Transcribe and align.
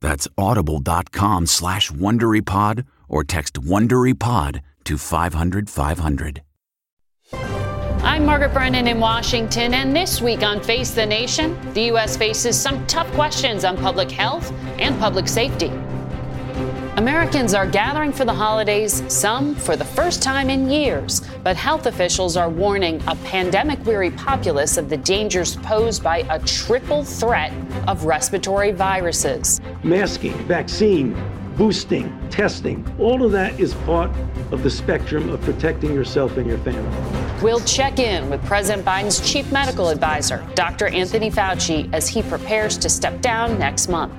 That's 0.00 0.28
audible.com 0.36 1.46
slash 1.46 1.90
WonderyPod 1.90 2.86
or 3.08 3.24
text 3.24 3.54
WonderyPod 3.54 4.60
to 4.84 4.98
500 4.98 5.70
500. 5.70 6.42
I'm 8.02 8.24
Margaret 8.24 8.52
Brennan 8.52 8.86
in 8.86 9.00
Washington, 9.00 9.74
and 9.74 9.94
this 9.94 10.20
week 10.20 10.42
on 10.42 10.62
Face 10.62 10.92
the 10.92 11.04
Nation, 11.04 11.58
the 11.72 11.82
U.S. 11.86 12.16
faces 12.16 12.58
some 12.58 12.86
tough 12.86 13.10
questions 13.12 13.64
on 13.64 13.76
public 13.76 14.10
health 14.10 14.52
and 14.78 14.96
public 15.00 15.26
safety. 15.26 15.72
Americans 16.96 17.52
are 17.52 17.66
gathering 17.66 18.10
for 18.10 18.24
the 18.24 18.32
holidays, 18.32 19.02
some 19.12 19.54
for 19.54 19.76
the 19.76 19.84
first 19.84 20.22
time 20.22 20.48
in 20.48 20.70
years, 20.70 21.20
but 21.44 21.54
health 21.54 21.84
officials 21.84 22.38
are 22.38 22.48
warning 22.48 23.02
a 23.06 23.14
pandemic 23.16 23.84
weary 23.84 24.10
populace 24.10 24.78
of 24.78 24.88
the 24.88 24.96
dangers 24.96 25.56
posed 25.56 26.02
by 26.02 26.26
a 26.30 26.38
triple 26.46 27.04
threat 27.04 27.52
of 27.86 28.06
respiratory 28.06 28.72
viruses. 28.72 29.60
Masking, 29.82 30.32
vaccine, 30.46 31.14
boosting, 31.58 32.18
testing, 32.30 32.82
all 32.98 33.22
of 33.22 33.30
that 33.30 33.60
is 33.60 33.74
part 33.74 34.10
of 34.50 34.62
the 34.62 34.70
spectrum 34.70 35.28
of 35.28 35.38
protecting 35.42 35.92
yourself 35.92 36.38
and 36.38 36.46
your 36.46 36.58
family. 36.58 37.42
We'll 37.42 37.60
check 37.60 37.98
in 37.98 38.30
with 38.30 38.42
President 38.46 38.86
Biden's 38.86 39.20
chief 39.20 39.52
medical 39.52 39.90
advisor, 39.90 40.46
Dr. 40.54 40.86
Anthony 40.86 41.30
Fauci, 41.30 41.92
as 41.92 42.08
he 42.08 42.22
prepares 42.22 42.78
to 42.78 42.88
step 42.88 43.20
down 43.20 43.58
next 43.58 43.88
month. 43.88 44.14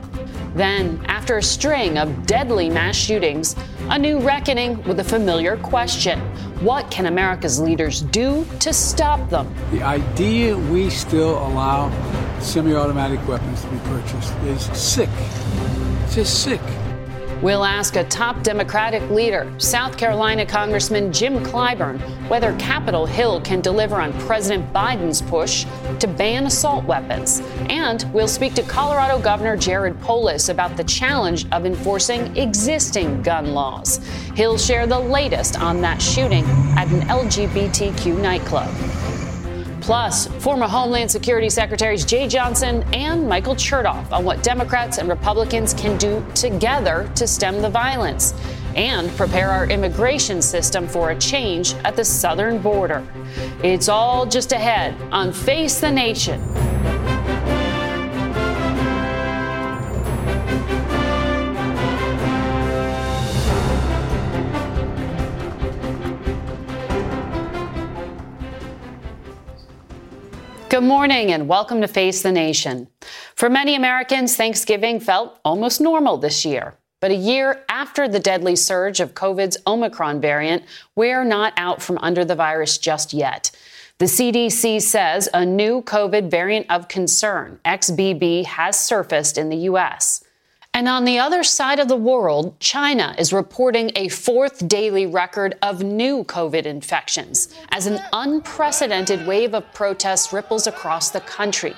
Then, 0.57 0.99
after 1.05 1.37
a 1.37 1.43
string 1.43 1.99
of 1.99 2.25
deadly 2.25 2.67
mass 2.67 2.95
shootings, 2.95 3.55
a 3.91 3.99
new 3.99 4.17
reckoning 4.17 4.81
with 4.85 4.99
a 4.99 5.03
familiar 5.03 5.55
question 5.57 6.19
What 6.61 6.89
can 6.89 7.05
America's 7.05 7.59
leaders 7.59 8.01
do 8.01 8.43
to 8.61 8.73
stop 8.73 9.29
them? 9.29 9.53
The 9.69 9.83
idea 9.83 10.57
we 10.57 10.89
still 10.89 11.37
allow 11.45 11.91
semi 12.39 12.73
automatic 12.73 13.19
weapons 13.27 13.61
to 13.61 13.67
be 13.67 13.77
purchased 13.81 14.33
is 14.45 14.63
sick. 14.75 15.11
It's 16.05 16.15
just 16.15 16.41
sick. 16.41 16.61
We'll 17.41 17.63
ask 17.63 17.97
a 17.97 18.03
top 18.05 18.41
Democratic 18.41 19.07
leader, 19.11 19.53
South 19.59 19.95
Carolina 19.95 20.43
Congressman 20.43 21.13
Jim 21.13 21.43
Clyburn, 21.43 21.99
whether 22.29 22.57
Capitol 22.57 23.05
Hill 23.05 23.41
can 23.41 23.61
deliver 23.61 24.01
on 24.01 24.11
President 24.21 24.73
Biden's 24.73 25.21
push 25.21 25.67
to 25.99 26.07
ban 26.07 26.47
assault 26.47 26.83
weapons. 26.85 27.41
And 27.69 28.09
we'll 28.11 28.27
speak 28.27 28.55
to 28.55 28.63
Colorado 28.63 29.19
Governor 29.19 29.55
Jared 29.55 30.01
Polis 30.01 30.49
about 30.49 30.77
the 30.77 30.83
challenge 30.85 31.45
of 31.51 31.67
enforcing 31.67 32.35
existing 32.35 33.21
gun 33.21 33.53
laws. 33.53 34.03
He'll 34.35 34.57
share 34.57 34.87
the 34.87 34.99
latest 34.99 35.59
on 35.59 35.79
that 35.81 36.01
shooting 36.01 36.43
at 36.75 36.87
an 36.87 37.01
LGBTQ 37.01 38.19
nightclub. 38.19 38.73
Plus, 39.87 40.27
former 40.43 40.67
Homeland 40.67 41.09
Security 41.09 41.49
Secretaries 41.49 42.03
Jeh 42.03 42.29
Johnson 42.29 42.83
and 42.93 43.25
Michael 43.25 43.55
Chertoff 43.55 44.11
on 44.11 44.25
what 44.25 44.43
Democrats 44.43 44.97
and 44.97 45.07
Republicans 45.07 45.73
can 45.73 45.97
do 45.97 46.21
together 46.35 47.09
to 47.15 47.25
stem 47.25 47.61
the 47.61 47.69
violence 47.69 48.33
and 48.75 49.09
prepare 49.11 49.49
our 49.49 49.65
immigration 49.67 50.41
system 50.41 50.89
for 50.89 51.11
a 51.11 51.19
change 51.19 51.73
at 51.85 51.95
the 51.95 52.03
southern 52.03 52.61
border. 52.61 53.01
It's 53.63 53.87
all 53.87 54.25
just 54.25 54.51
ahead 54.51 54.93
on 55.13 55.31
Face 55.31 55.79
the 55.79 55.89
Nation. 55.89 56.56
Good 70.69 70.83
morning 70.83 71.31
and 71.31 71.47
welcome 71.47 71.79
to 71.79 71.87
Face 71.87 72.21
the 72.21 72.31
Nation. 72.33 72.89
For 73.35 73.49
many 73.49 73.75
Americans, 73.75 74.35
Thanksgiving 74.35 74.99
felt 74.99 75.39
almost 75.45 75.79
normal 75.79 76.17
this 76.17 76.43
year. 76.43 76.75
But 76.99 77.11
a 77.11 77.15
year 77.15 77.63
after 77.69 78.09
the 78.09 78.19
deadly 78.19 78.57
surge 78.57 78.99
of 78.99 79.13
COVID's 79.13 79.55
Omicron 79.65 80.19
variant, 80.19 80.63
we're 80.93 81.23
not 81.23 81.53
out 81.55 81.81
from 81.81 81.97
under 81.99 82.25
the 82.25 82.35
virus 82.35 82.77
just 82.77 83.13
yet. 83.13 83.49
The 83.99 84.05
CDC 84.07 84.81
says 84.81 85.29
a 85.33 85.45
new 85.45 85.83
COVID 85.83 86.29
variant 86.29 86.65
of 86.69 86.89
concern, 86.89 87.61
XBB, 87.63 88.43
has 88.43 88.77
surfaced 88.77 89.37
in 89.37 89.47
the 89.47 89.57
U.S. 89.69 90.21
And 90.73 90.87
on 90.87 91.05
the 91.05 91.17
other 91.17 91.43
side 91.43 91.79
of 91.79 91.87
the 91.87 91.95
world, 91.95 92.59
China 92.59 93.15
is 93.17 93.33
reporting 93.33 93.91
a 93.95 94.09
fourth 94.09 94.67
daily 94.67 95.07
record 95.07 95.55
of 95.63 95.81
new 95.81 96.23
COVID 96.25 96.65
infections 96.65 97.53
as 97.69 97.87
an 97.87 97.99
unprecedented 98.13 99.25
wave 99.25 99.55
of 99.55 99.73
protests 99.73 100.31
ripples 100.31 100.67
across 100.67 101.09
the 101.09 101.21
country. 101.21 101.73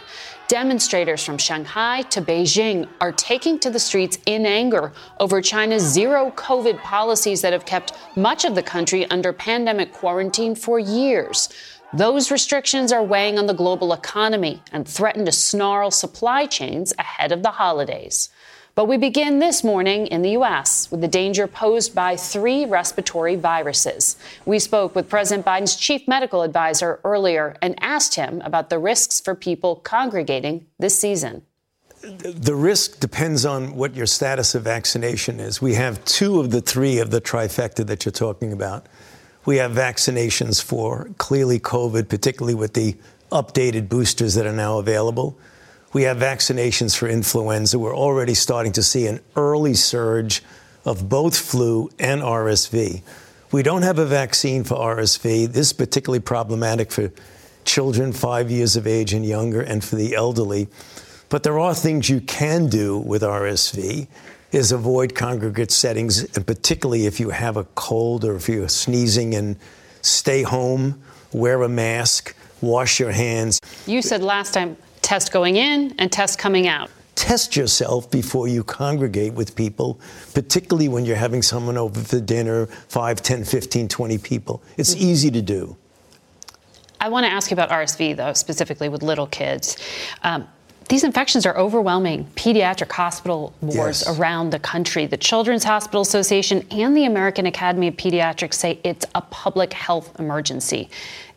Demonstrators 0.49 1.23
from 1.23 1.37
Shanghai 1.37 2.01
to 2.09 2.21
Beijing 2.21 2.89
are 2.99 3.11
taking 3.11 3.59
to 3.59 3.69
the 3.69 3.79
streets 3.79 4.17
in 4.25 4.47
anger 4.47 4.91
over 5.19 5.41
China's 5.41 5.83
zero 5.83 6.31
COVID 6.31 6.81
policies 6.81 7.41
that 7.41 7.53
have 7.53 7.65
kept 7.65 7.93
much 8.17 8.45
of 8.45 8.55
the 8.55 8.63
country 8.63 9.05
under 9.11 9.31
pandemic 9.31 9.93
quarantine 9.93 10.55
for 10.55 10.79
years. 10.79 11.49
Those 11.93 12.31
restrictions 12.31 12.91
are 12.91 13.03
weighing 13.03 13.39
on 13.39 13.45
the 13.45 13.53
global 13.53 13.93
economy 13.93 14.61
and 14.71 14.87
threaten 14.87 15.25
to 15.25 15.31
snarl 15.31 15.91
supply 15.91 16.45
chains 16.47 16.93
ahead 16.99 17.31
of 17.31 17.43
the 17.43 17.51
holidays. 17.51 18.29
But 18.79 18.87
we 18.87 18.95
begin 18.95 19.39
this 19.39 19.61
morning 19.61 20.07
in 20.07 20.21
the 20.21 20.29
U.S. 20.39 20.89
with 20.89 21.01
the 21.01 21.07
danger 21.09 21.47
posed 21.47 21.93
by 21.93 22.15
three 22.15 22.63
respiratory 22.63 23.35
viruses. 23.35 24.15
We 24.45 24.57
spoke 24.57 24.95
with 24.95 25.09
President 25.09 25.45
Biden's 25.45 25.75
chief 25.75 26.07
medical 26.07 26.43
advisor 26.43 27.01
earlier 27.03 27.57
and 27.61 27.75
asked 27.83 28.15
him 28.15 28.39
about 28.39 28.69
the 28.69 28.79
risks 28.79 29.19
for 29.19 29.35
people 29.35 29.75
congregating 29.75 30.65
this 30.77 30.97
season. 30.97 31.41
The 32.01 32.55
risk 32.55 33.01
depends 33.01 33.45
on 33.45 33.75
what 33.75 33.95
your 33.95 34.05
status 34.05 34.55
of 34.55 34.63
vaccination 34.63 35.41
is. 35.41 35.61
We 35.61 35.73
have 35.73 36.05
two 36.05 36.39
of 36.39 36.49
the 36.49 36.61
three 36.61 36.99
of 36.99 37.11
the 37.11 37.19
trifecta 37.19 37.85
that 37.85 38.05
you're 38.05 38.13
talking 38.13 38.53
about. 38.53 38.85
We 39.43 39.57
have 39.57 39.73
vaccinations 39.73 40.63
for 40.63 41.09
clearly 41.17 41.59
COVID, 41.59 42.07
particularly 42.07 42.55
with 42.55 42.75
the 42.75 42.95
updated 43.29 43.89
boosters 43.89 44.35
that 44.35 44.45
are 44.45 44.53
now 44.53 44.77
available. 44.77 45.37
We 45.91 46.03
have 46.03 46.17
vaccinations 46.17 46.95
for 46.95 47.07
influenza. 47.07 47.79
We're 47.79 47.95
already 47.95 48.35
starting 48.35 48.71
to 48.73 48.83
see 48.83 49.07
an 49.07 49.21
early 49.35 49.73
surge 49.73 50.43
of 50.85 51.09
both 51.09 51.35
flu 51.35 51.89
and 51.97 52.21
RSV. 52.21 53.01
We 53.51 53.63
don't 53.63 53.81
have 53.81 53.97
a 53.97 54.05
vaccine 54.05 54.63
for 54.63 54.75
RSV. 54.75 55.47
This 55.47 55.67
is 55.67 55.73
particularly 55.73 56.19
problematic 56.19 56.91
for 56.91 57.11
children 57.65 58.13
five 58.13 58.51
years 58.51 58.75
of 58.75 58.85
age 58.85 59.13
and 59.13 59.25
younger 59.25 59.61
and 59.61 59.83
for 59.83 59.95
the 59.95 60.13
elderly. 60.13 60.67
But 61.29 61.41
there 61.41 61.57
are 61.57 61.73
things 61.73 62.07
you 62.07 62.21
can 62.21 62.67
do 62.67 62.99
with 62.99 63.23
RSV 63.23 64.07
is 64.51 64.71
avoid 64.71 65.15
congregate 65.15 65.71
settings, 65.71 66.23
and 66.35 66.45
particularly 66.45 67.07
if 67.07 67.19
you 67.19 67.29
have 67.31 67.57
a 67.57 67.63
cold 67.75 68.25
or 68.25 68.35
if 68.35 68.47
you're 68.47 68.69
sneezing 68.69 69.33
and 69.35 69.55
stay 70.01 70.43
home, 70.43 71.01
wear 71.33 71.61
a 71.63 71.69
mask, 71.69 72.35
wash 72.61 72.99
your 72.99 73.11
hands. 73.11 73.59
You 73.85 74.01
said 74.01 74.21
last 74.21 74.53
time 74.53 74.77
test 75.09 75.31
going 75.31 75.55
in 75.55 75.95
and 75.97 76.11
test 76.11 76.37
coming 76.37 76.67
out. 76.67 76.87
Test 77.15 77.55
yourself 77.55 78.11
before 78.11 78.47
you 78.47 78.63
congregate 78.63 79.33
with 79.33 79.55
people, 79.55 79.99
particularly 80.35 80.87
when 80.87 81.03
you're 81.03 81.15
having 81.15 81.41
someone 81.41 81.79
over 81.79 81.99
for 81.99 82.19
dinner, 82.19 82.67
5, 82.67 83.23
10, 83.23 83.43
15, 83.43 83.87
20 83.87 84.17
people. 84.19 84.61
It's 84.77 84.93
mm-hmm. 84.93 85.09
easy 85.09 85.31
to 85.31 85.41
do. 85.41 85.75
I 87.01 87.09
want 87.09 87.25
to 87.25 87.31
ask 87.31 87.49
you 87.49 87.55
about 87.55 87.71
RSV, 87.71 88.17
though, 88.17 88.33
specifically 88.33 88.87
with 88.87 89.01
little 89.01 89.25
kids. 89.25 89.77
Um, 90.21 90.47
these 90.89 91.03
infections 91.03 91.45
are 91.47 91.57
overwhelming 91.57 92.25
pediatric 92.35 92.91
hospital 92.91 93.53
wards 93.61 94.03
yes. 94.05 94.19
around 94.19 94.51
the 94.51 94.59
country. 94.59 95.07
The 95.07 95.17
Children's 95.17 95.63
Hospital 95.63 96.01
Association 96.01 96.65
and 96.69 96.95
the 96.95 97.05
American 97.05 97.47
Academy 97.47 97.87
of 97.87 97.95
Pediatrics 97.95 98.55
say 98.55 98.79
it's 98.83 99.07
a 99.15 99.21
public 99.21 99.73
health 99.73 100.19
emergency. 100.19 100.89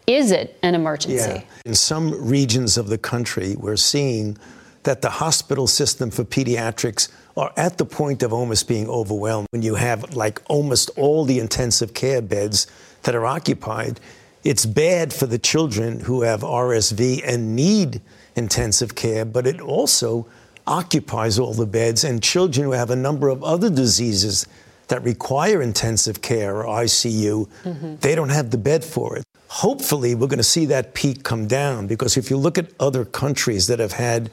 Is 0.07 0.31
it 0.31 0.59
an 0.63 0.75
emergency? 0.75 1.17
Yeah. 1.17 1.43
In 1.65 1.75
some 1.75 2.29
regions 2.29 2.77
of 2.77 2.89
the 2.89 2.99
country, 2.99 3.57
we're 3.57 3.77
seeing 3.77 4.37
that 4.83 5.01
the 5.01 5.11
hospital 5.11 5.67
system 5.67 6.11
for 6.11 6.25
pediatrics 6.25 7.09
are 7.37 7.53
at 7.57 7.79
the 7.79 7.85
point 7.85 8.23
of 8.23 8.33
almost 8.33 8.67
being 8.67 8.89
overwhelmed. 8.89 9.47
When 9.51 9.63
you 9.63 9.77
have 9.77 10.15
like 10.15 10.43
almost 10.49 10.91
all 10.97 11.25
the 11.25 11.39
intensive 11.39 11.95
care 11.95 12.21
beds 12.21 12.67
that 13.03 13.15
are 13.15 13.25
occupied, 13.25 14.01
it's 14.45 14.67
bad 14.67 15.13
for 15.13 15.27
the 15.27 15.39
children 15.39 16.01
who 16.01 16.23
have 16.23 16.41
RSV 16.41 17.23
and 17.25 17.55
need 17.55 18.01
intensive 18.35 18.95
care, 18.95 19.25
but 19.25 19.47
it 19.47 19.61
also 19.61 20.27
occupies 20.67 21.39
all 21.39 21.55
the 21.55 21.67
beds. 21.67 22.03
And 22.03 22.23
children 22.23 22.67
who 22.67 22.73
have 22.73 22.91
a 22.91 22.97
number 22.97 23.29
of 23.29 23.45
other 23.45 23.71
diseases 23.71 24.47
that 24.89 25.03
require 25.05 25.63
intensive 25.63 26.23
care 26.23 26.57
or 26.57 26.65
ICU, 26.65 27.49
mm-hmm. 27.63 27.97
they 27.97 28.15
don't 28.15 28.31
have 28.31 28.51
the 28.51 28.59
bed 28.59 28.85
for 28.85 29.17
it. 29.17 29.25
Hopefully, 29.57 30.15
we're 30.15 30.29
going 30.29 30.39
to 30.39 30.43
see 30.43 30.65
that 30.65 30.95
peak 30.95 31.25
come 31.25 31.47
down 31.47 31.87
because 31.87 32.17
if 32.17 32.31
you 32.31 32.39
look 32.39 32.57
at 32.57 32.71
other 32.81 33.05
countries 33.05 33.67
that 33.67 33.81
have 33.81 33.93
had 33.93 34.31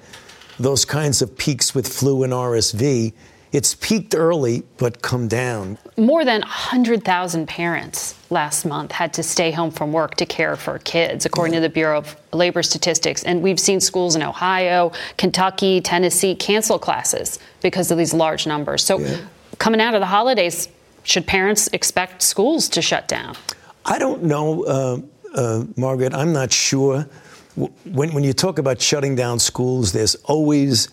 those 0.58 0.86
kinds 0.86 1.22
of 1.22 1.38
peaks 1.38 1.76
with 1.76 1.86
flu 1.86 2.24
and 2.24 2.32
RSV, 2.32 3.12
it's 3.52 3.76
peaked 3.76 4.16
early 4.16 4.64
but 4.78 5.02
come 5.02 5.28
down. 5.28 5.78
More 5.98 6.24
than 6.24 6.40
100,000 6.40 7.48
parents 7.48 8.16
last 8.30 8.64
month 8.64 8.94
had 8.94 9.14
to 9.16 9.22
stay 9.22 9.52
home 9.52 9.72
from 9.72 9.92
work 9.92 10.16
to 10.16 10.26
care 10.26 10.56
for 10.56 10.80
kids, 10.80 11.26
according 11.26 11.54
to 11.56 11.60
the 11.60 11.70
Bureau 11.70 11.98
of 11.98 12.16
Labor 12.32 12.64
Statistics. 12.64 13.22
And 13.24 13.42
we've 13.42 13.60
seen 13.60 13.82
schools 13.82 14.16
in 14.16 14.24
Ohio, 14.24 14.94
Kentucky, 15.18 15.82
Tennessee 15.82 16.34
cancel 16.34 16.80
classes 16.80 17.40
because 17.62 17.92
of 17.92 17.98
these 17.98 18.14
large 18.14 18.48
numbers. 18.48 18.86
So, 18.86 19.00
yeah. 19.00 19.18
coming 19.58 19.82
out 19.82 19.96
of 19.96 20.00
the 20.00 20.08
holidays, 20.08 20.70
should 21.04 21.28
parents 21.28 21.68
expect 21.74 22.22
schools 22.22 22.70
to 22.70 22.82
shut 22.82 23.10
down? 23.10 23.36
I 23.90 23.98
don't 23.98 24.24
know, 24.24 24.64
uh, 24.64 25.02
uh, 25.34 25.64
Margaret. 25.76 26.14
I'm 26.14 26.32
not 26.32 26.54
sure. 26.54 27.08
When, 27.56 28.14
when 28.14 28.24
you 28.24 28.34
talk 28.34 28.60
about 28.60 28.80
shutting 28.80 29.16
down 29.16 29.40
schools, 29.40 29.92
there's 29.92 30.14
always 30.16 30.90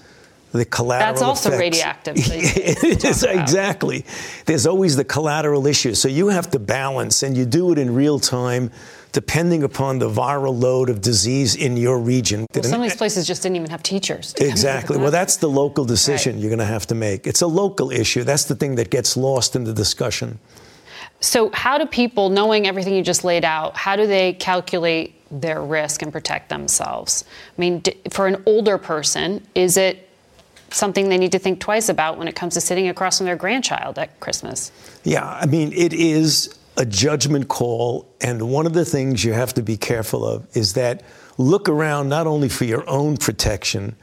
the 0.53 0.65
collateral 0.65 1.13
That's 1.13 1.23
also 1.23 1.51
effects. 1.51 1.61
radioactive. 1.61 2.15
it 2.19 3.05
is, 3.05 3.23
exactly. 3.23 4.07
There's 4.47 4.67
always 4.67 4.97
the 4.97 5.05
collateral 5.05 5.67
issue. 5.67 5.95
So 5.95 6.09
you 6.09 6.29
have 6.29 6.51
to 6.53 6.59
balance, 6.59 7.23
and 7.23 7.37
you 7.37 7.45
do 7.45 7.71
it 7.73 7.79
in 7.79 7.95
real 7.95 8.19
time 8.19 8.71
depending 9.13 9.63
upon 9.63 9.99
the 9.99 10.11
viral 10.11 10.59
load 10.59 10.91
of 10.91 11.01
disease 11.01 11.57
in 11.57 11.75
your 11.77 11.99
region. 11.99 12.45
Well, 12.55 12.65
some 12.65 12.83
of 12.83 12.83
these 12.83 12.97
places 12.97 13.27
just 13.27 13.43
didn't 13.43 13.57
even 13.57 13.71
have 13.71 13.83
teachers. 13.83 14.35
Exactly. 14.41 14.99
Well, 14.99 15.11
that's 15.11 15.37
the 15.37 15.49
local 15.49 15.87
decision 15.87 16.35
right. 16.35 16.41
you're 16.43 16.51
going 16.51 16.59
to 16.59 16.67
have 16.67 16.87
to 16.89 16.95
make. 16.95 17.27
It's 17.27 17.41
a 17.41 17.47
local 17.47 17.91
issue. 17.91 18.25
That's 18.25 18.45
the 18.45 18.55
thing 18.55 18.75
that 18.75 18.91
gets 18.91 19.17
lost 19.17 19.57
in 19.57 19.65
the 19.65 19.73
discussion. 19.73 20.39
So, 21.21 21.51
how 21.53 21.79
do 21.79 21.87
people, 21.87 22.29
knowing 22.29 22.67
everything 22.67 22.95
you 22.95 23.03
just 23.03 23.25
laid 23.25 23.45
out, 23.45 23.77
how 23.77 23.97
do 23.97 24.07
they 24.07 24.35
calculate 24.35 25.15
their 25.31 25.63
risk 25.63 26.03
and 26.03 26.13
protect 26.13 26.49
themselves? 26.51 27.25
I 27.57 27.61
mean, 27.61 27.83
for 28.11 28.27
an 28.27 28.43
older 28.47 28.79
person, 28.79 29.47
is 29.55 29.77
it 29.77 30.07
something 30.71 31.09
they 31.09 31.19
need 31.19 31.33
to 31.33 31.39
think 31.39 31.61
twice 31.61 31.89
about 31.89 32.19
when 32.19 32.29
it 32.29 32.35
comes 32.35 32.55
to 32.55 32.61
sitting 32.61 32.89
across 32.89 33.19
from 33.19 33.27
their 33.27 33.37
grandchild 33.37 33.99
at 33.99 34.19
Christmas. 34.21 34.73
Yeah, 35.05 35.27
I 35.27 35.47
mean, 35.47 35.73
it 35.73 35.93
is 35.93 36.59
a 36.77 36.85
judgment 36.85 37.49
call. 37.49 38.07
And 38.21 38.51
one 38.51 38.67
of 38.67 38.73
the 38.73 38.85
things 38.85 39.25
you 39.25 39.33
have 39.33 39.55
to 39.55 39.63
be 39.63 39.77
careful 39.77 40.27
of 40.27 40.47
is 40.57 40.75
that 40.75 41.03
look 41.39 41.69
around 41.69 42.09
not 42.09 42.27
only 42.27 42.49
for 42.49 42.65
your 42.65 42.89
own 42.89 43.17
protection, 43.17 43.97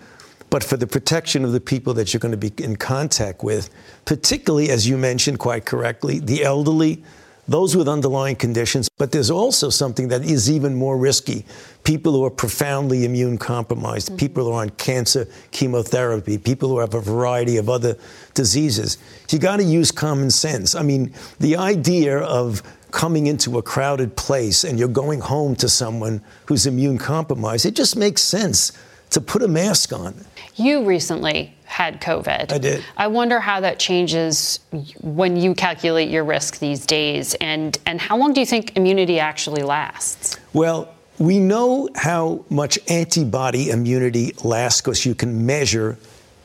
but 0.54 0.64
for 0.64 0.78
the 0.78 0.86
protection 0.86 1.44
of 1.44 1.52
the 1.52 1.60
people 1.60 1.96
that 1.96 2.14
you're 2.14 2.20
going 2.20 2.32
to 2.32 2.38
be 2.38 2.54
in 2.64 2.76
contact 2.76 3.44
with, 3.44 3.72
particularly, 4.06 4.70
as 4.70 4.88
you 4.88 5.00
mentioned 5.00 5.40
quite 5.40 5.66
correctly, 5.66 6.20
the 6.20 6.44
elderly, 6.44 7.04
those 7.48 7.76
with 7.76 7.90
underlying 7.90 8.36
conditions. 8.36 8.88
But 9.00 9.12
there's 9.12 9.32
also 9.32 9.72
something 9.72 10.10
that 10.10 10.24
is 10.24 10.52
even 10.52 10.76
more 10.76 10.96
risky 10.96 11.44
people 11.84 12.14
who 12.14 12.24
are 12.24 12.30
profoundly 12.30 13.04
immune 13.04 13.40
compromised, 13.40 14.10
mm-hmm. 14.10 14.18
people 14.18 14.44
who 14.44 14.52
are 14.52 14.62
on 14.62 14.70
cancer 14.70 15.28
chemotherapy, 15.50 16.38
people 16.38 16.70
who 16.70 16.78
have 16.78 16.94
a 16.94 17.02
variety 17.02 17.58
of 17.58 17.68
other 17.68 17.98
diseases. 18.36 19.00
You 19.32 19.40
got 19.40 19.58
to 19.58 19.64
use 19.64 19.92
common 19.92 20.30
sense. 20.30 20.76
I 20.76 20.84
mean, 20.84 21.16
the 21.40 21.58
idea 21.58 22.20
of 22.20 22.62
coming 22.92 23.26
into 23.26 23.58
a 23.58 23.64
crowded 23.64 24.16
place 24.16 24.64
and 24.64 24.78
you're 24.78 24.88
going 24.88 25.20
home 25.20 25.56
to 25.56 25.68
someone 25.68 26.22
who's 26.46 26.68
immune 26.68 27.00
compromised, 27.00 27.66
it 27.66 27.74
just 27.74 27.96
makes 27.96 28.22
sense 28.22 28.72
to 29.14 29.22
put 29.22 29.42
a 29.42 29.48
mask 29.48 29.94
on. 29.94 30.14
You 30.56 30.86
recently 30.86 31.56
had 31.66 32.02
COVID. 32.02 32.52
I 32.52 32.58
did. 32.58 32.84
I 32.98 33.08
wonder 33.08 33.40
how 33.40 33.60
that 33.62 33.80
changes 33.80 34.60
when 35.02 35.36
you 35.36 35.56
calculate 35.56 36.10
your 36.10 36.24
risk 36.24 36.60
these 36.60 36.86
days, 36.86 37.34
and 37.36 37.78
and 37.86 38.00
how 38.00 38.18
long 38.18 38.34
do 38.34 38.40
you 38.40 38.46
think 38.46 38.76
immunity 38.76 39.20
actually 39.20 39.64
lasts? 39.64 40.38
Well, 40.54 40.94
we 41.20 41.40
know 41.40 41.90
how 41.96 42.46
much 42.50 42.80
antibody 42.90 43.70
immunity 43.70 44.34
lasts 44.44 44.82
because 44.82 45.06
you 45.06 45.16
can 45.16 45.46
measure 45.46 45.98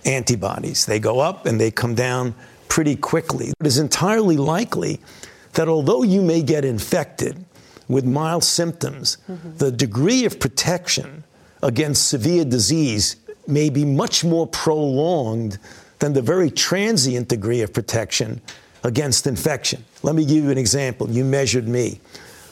antibodies. 0.04 0.86
They 0.86 0.98
go 0.98 1.20
up 1.20 1.46
and 1.46 1.60
they 1.60 1.70
come 1.70 1.94
down 1.94 2.34
pretty 2.68 2.96
quickly. 2.96 3.52
It 3.60 3.66
is 3.66 3.78
entirely 3.78 4.36
likely 4.36 5.00
that 5.54 5.68
although 5.68 6.02
you 6.02 6.22
may 6.22 6.42
get 6.42 6.64
infected 6.64 7.44
with 7.88 8.04
mild 8.04 8.44
symptoms, 8.44 9.16
mm-hmm. 9.28 9.56
the 9.56 9.72
degree 9.72 10.24
of 10.24 10.38
protection 10.38 11.24
against 11.62 12.08
severe 12.08 12.44
disease 12.44 13.16
may 13.46 13.70
be 13.70 13.84
much 13.84 14.24
more 14.24 14.46
prolonged 14.46 15.58
than 15.98 16.12
the 16.12 16.22
very 16.22 16.50
transient 16.50 17.28
degree 17.28 17.62
of 17.62 17.72
protection 17.72 18.40
against 18.84 19.26
infection. 19.26 19.84
Let 20.02 20.14
me 20.14 20.24
give 20.24 20.44
you 20.44 20.50
an 20.50 20.58
example. 20.58 21.10
You 21.10 21.24
measured 21.24 21.66
me. 21.66 22.00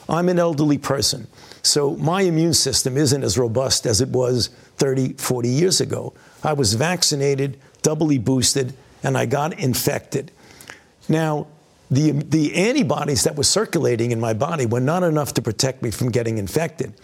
I'm 0.09 0.29
an 0.29 0.39
elderly 0.39 0.79
person, 0.79 1.27
so 1.63 1.97
my 1.97 2.23
immune 2.23 2.55
system 2.55 2.97
isn't 2.97 3.25
as 3.25 3.37
robust 3.37 3.87
as 3.87 4.01
it 4.01 4.09
was 4.09 4.49
30, 4.77 5.15
40 5.15 5.49
years 5.49 5.81
ago. 5.81 6.13
I 6.45 6.53
was 6.53 6.75
vaccinated, 6.75 7.59
doubly 7.83 8.19
boosted, 8.19 8.73
and 9.03 9.19
I 9.19 9.27
got 9.27 9.59
infected. 9.59 10.31
Now, 11.09 11.49
the, 11.91 12.13
the 12.13 12.55
antibodies 12.55 13.25
that 13.25 13.37
were 13.37 13.45
circulating 13.45 14.11
in 14.11 14.21
my 14.21 14.33
body 14.33 14.67
were 14.67 14.81
not 14.81 15.03
enough 15.03 15.35
to 15.35 15.43
protect 15.43 15.83
me 15.83 15.91
from 15.91 16.11
getting 16.11 16.39
infected. 16.39 16.95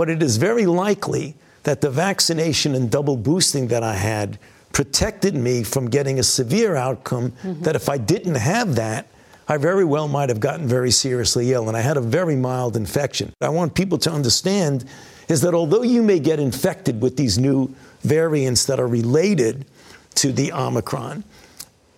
But 0.00 0.08
it 0.08 0.22
is 0.22 0.38
very 0.38 0.64
likely 0.64 1.34
that 1.64 1.82
the 1.82 1.90
vaccination 1.90 2.74
and 2.74 2.90
double 2.90 3.18
boosting 3.18 3.68
that 3.68 3.82
I 3.82 3.96
had 3.96 4.38
protected 4.72 5.34
me 5.34 5.62
from 5.62 5.90
getting 5.90 6.18
a 6.18 6.22
severe 6.22 6.74
outcome 6.74 7.32
mm-hmm. 7.32 7.60
that 7.64 7.76
if 7.76 7.90
I 7.90 7.98
didn't 7.98 8.36
have 8.36 8.76
that, 8.76 9.08
I 9.46 9.58
very 9.58 9.84
well 9.84 10.08
might 10.08 10.30
have 10.30 10.40
gotten 10.40 10.66
very 10.66 10.90
seriously 10.90 11.52
ill. 11.52 11.68
And 11.68 11.76
I 11.76 11.82
had 11.82 11.98
a 11.98 12.00
very 12.00 12.34
mild 12.34 12.78
infection. 12.78 13.34
I 13.42 13.50
want 13.50 13.74
people 13.74 13.98
to 13.98 14.10
understand 14.10 14.86
is 15.28 15.42
that 15.42 15.52
although 15.52 15.82
you 15.82 16.02
may 16.02 16.18
get 16.18 16.40
infected 16.40 17.02
with 17.02 17.18
these 17.18 17.38
new 17.38 17.68
variants 18.00 18.64
that 18.64 18.80
are 18.80 18.88
related 18.88 19.66
to 20.14 20.32
the 20.32 20.50
Omicron, 20.50 21.24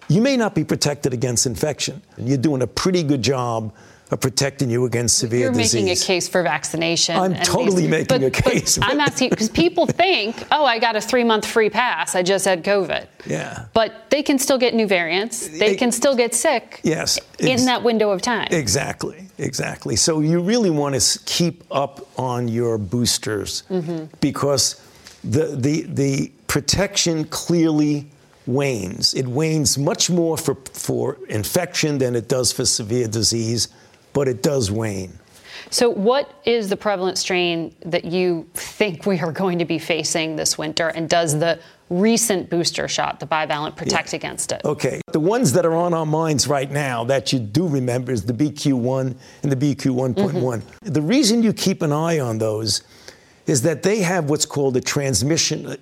you 0.08 0.20
may 0.20 0.36
not 0.36 0.56
be 0.56 0.64
protected 0.64 1.12
against 1.12 1.46
infection. 1.46 2.02
And 2.16 2.28
you're 2.28 2.36
doing 2.36 2.62
a 2.62 2.66
pretty 2.66 3.04
good 3.04 3.22
job 3.22 3.72
protecting 4.16 4.70
you 4.70 4.84
against 4.84 5.18
severe 5.18 5.50
disease. 5.50 5.74
You're 5.74 5.82
disease. 5.82 5.98
making 5.98 6.02
a 6.02 6.06
case 6.06 6.28
for 6.28 6.42
vaccination. 6.42 7.16
I'm 7.16 7.34
totally 7.36 7.82
these, 7.82 7.90
making 7.90 8.06
but, 8.06 8.22
a 8.22 8.30
case. 8.30 8.78
I'm 8.82 9.00
asking 9.00 9.30
because 9.30 9.48
people 9.48 9.86
think, 10.02 10.44
oh, 10.50 10.64
I 10.64 10.78
got 10.78 10.96
a 10.96 11.00
three 11.00 11.24
month 11.24 11.46
free 11.46 11.70
pass. 11.70 12.14
I 12.14 12.22
just 12.22 12.44
had 12.44 12.64
COVID. 12.64 13.06
Yeah. 13.26 13.66
But 13.72 14.10
they 14.10 14.22
can 14.22 14.38
still 14.38 14.58
get 14.58 14.74
new 14.74 14.86
variants. 14.86 15.48
They 15.48 15.72
it, 15.72 15.78
can 15.78 15.92
still 15.92 16.16
get 16.16 16.34
sick. 16.34 16.80
Yes. 16.82 17.18
In 17.38 17.64
that 17.64 17.82
window 17.82 18.10
of 18.10 18.22
time. 18.22 18.48
Exactly. 18.50 19.28
Exactly. 19.38 19.96
So 19.96 20.20
you 20.20 20.40
really 20.40 20.70
want 20.70 21.00
to 21.00 21.18
keep 21.24 21.64
up 21.70 22.06
on 22.18 22.48
your 22.48 22.78
boosters 22.78 23.64
mm-hmm. 23.70 24.04
because 24.20 24.80
the 25.24 25.56
the 25.56 25.82
the 25.82 26.32
protection 26.46 27.24
clearly 27.24 28.10
wanes. 28.46 29.14
It 29.14 29.26
wanes 29.26 29.78
much 29.78 30.10
more 30.10 30.36
for, 30.36 30.56
for 30.72 31.18
infection 31.28 31.98
than 31.98 32.16
it 32.16 32.28
does 32.28 32.52
for 32.52 32.64
severe 32.64 33.08
disease 33.08 33.68
but 34.12 34.28
it 34.28 34.42
does 34.42 34.70
wane. 34.70 35.18
So, 35.70 35.88
what 35.88 36.40
is 36.44 36.68
the 36.68 36.76
prevalent 36.76 37.16
strain 37.16 37.74
that 37.86 38.04
you 38.04 38.46
think 38.54 39.06
we 39.06 39.18
are 39.20 39.32
going 39.32 39.58
to 39.58 39.64
be 39.64 39.78
facing 39.78 40.36
this 40.36 40.58
winter? 40.58 40.88
And 40.88 41.08
does 41.08 41.38
the 41.38 41.58
recent 41.88 42.50
booster 42.50 42.88
shot, 42.88 43.20
the 43.20 43.26
bivalent, 43.26 43.76
protect 43.76 44.12
yeah. 44.12 44.16
against 44.16 44.52
it? 44.52 44.62
Okay. 44.64 45.00
The 45.12 45.20
ones 45.20 45.52
that 45.52 45.64
are 45.64 45.74
on 45.74 45.94
our 45.94 46.06
minds 46.06 46.46
right 46.46 46.70
now 46.70 47.04
that 47.04 47.32
you 47.32 47.38
do 47.38 47.66
remember 47.66 48.12
is 48.12 48.24
the 48.24 48.32
BQ1 48.32 49.16
and 49.42 49.52
the 49.52 49.74
BQ1.1. 49.74 50.14
Mm-hmm. 50.14 50.92
The 50.92 51.02
reason 51.02 51.42
you 51.42 51.52
keep 51.52 51.80
an 51.82 51.92
eye 51.92 52.18
on 52.18 52.38
those 52.38 52.82
is 53.46 53.62
that 53.62 53.82
they 53.82 54.00
have 54.00 54.28
what's 54.28 54.46
called 54.46 54.76
a 54.76 54.80
transmission 54.80 55.76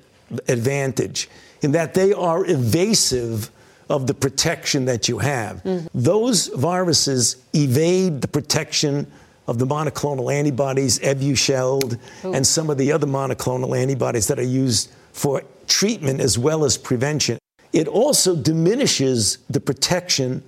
advantage, 0.49 1.29
in 1.63 1.73
that 1.73 1.95
they 1.95 2.13
are 2.13 2.47
evasive 2.47 3.51
of 3.91 4.07
the 4.07 4.15
protection 4.15 4.85
that 4.87 5.09
you 5.09 5.19
have. 5.19 5.63
Mm-hmm. 5.65 5.87
Those 5.93 6.47
viruses 6.47 7.45
evade 7.53 8.23
the 8.23 8.29
protection 8.29 9.11
of 9.49 9.59
the 9.59 9.67
monoclonal 9.67 10.33
antibodies, 10.33 11.01
Evusheld, 11.01 11.99
Ooh. 12.25 12.33
and 12.33 12.47
some 12.47 12.71
of 12.71 12.79
the 12.79 12.93
other 12.93 13.09
monoclonal 13.09 13.77
antibodies 13.77 14.29
that 14.29 14.39
are 14.39 14.43
used 14.43 14.93
for 15.13 15.43
treatment 15.67 16.21
as 16.21 16.39
well 16.39 16.65
as 16.65 16.79
prevention. 16.79 17.39
It 17.73 17.89
also 17.89 18.37
diminishes 18.37 19.39
the 19.51 19.61
protection 19.61 20.45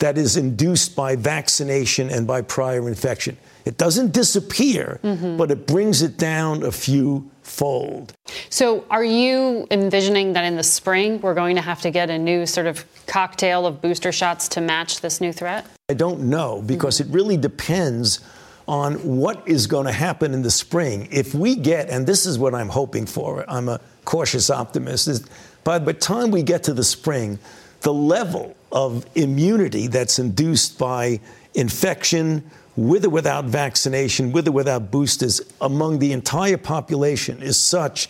that 0.00 0.18
is 0.18 0.36
induced 0.36 0.96
by 0.96 1.14
vaccination 1.14 2.10
and 2.10 2.26
by 2.26 2.42
prior 2.42 2.88
infection. 2.88 3.36
It 3.64 3.78
doesn't 3.78 4.12
disappear, 4.12 4.98
mm-hmm. 5.04 5.36
but 5.36 5.52
it 5.52 5.68
brings 5.68 6.02
it 6.02 6.18
down 6.18 6.64
a 6.64 6.72
few 6.72 7.30
fold. 7.42 8.12
So, 8.50 8.84
are 8.90 9.04
you 9.04 9.66
envisioning 9.70 10.32
that 10.34 10.44
in 10.44 10.56
the 10.56 10.62
spring 10.62 11.20
we're 11.20 11.34
going 11.34 11.56
to 11.56 11.62
have 11.62 11.80
to 11.82 11.90
get 11.90 12.10
a 12.10 12.18
new 12.18 12.46
sort 12.46 12.66
of 12.66 12.84
cocktail 13.06 13.66
of 13.66 13.80
booster 13.80 14.12
shots 14.12 14.48
to 14.48 14.60
match 14.60 15.00
this 15.00 15.20
new 15.20 15.32
threat? 15.32 15.66
I 15.90 15.94
don't 15.94 16.20
know 16.30 16.62
because 16.62 17.00
mm-hmm. 17.00 17.12
it 17.12 17.14
really 17.14 17.36
depends 17.36 18.20
on 18.68 18.94
what 19.18 19.46
is 19.46 19.66
going 19.66 19.86
to 19.86 19.92
happen 19.92 20.32
in 20.32 20.42
the 20.42 20.50
spring. 20.50 21.08
If 21.10 21.34
we 21.34 21.56
get, 21.56 21.90
and 21.90 22.06
this 22.06 22.26
is 22.26 22.38
what 22.38 22.54
I'm 22.54 22.68
hoping 22.68 23.06
for, 23.06 23.44
I'm 23.50 23.68
a 23.68 23.80
cautious 24.04 24.50
optimist, 24.50 25.08
is 25.08 25.26
by 25.64 25.78
the 25.78 25.92
time 25.92 26.30
we 26.30 26.42
get 26.42 26.62
to 26.64 26.74
the 26.74 26.84
spring, 26.84 27.38
the 27.80 27.92
level 27.92 28.56
of 28.70 29.04
immunity 29.16 29.88
that's 29.88 30.18
induced 30.18 30.78
by 30.78 31.20
infection, 31.54 32.48
with 32.76 33.04
or 33.04 33.10
without 33.10 33.44
vaccination, 33.44 34.32
with 34.32 34.48
or 34.48 34.52
without 34.52 34.90
boosters, 34.90 35.40
among 35.60 35.98
the 35.98 36.12
entire 36.12 36.56
population 36.56 37.42
is 37.42 37.58
such 37.58 38.08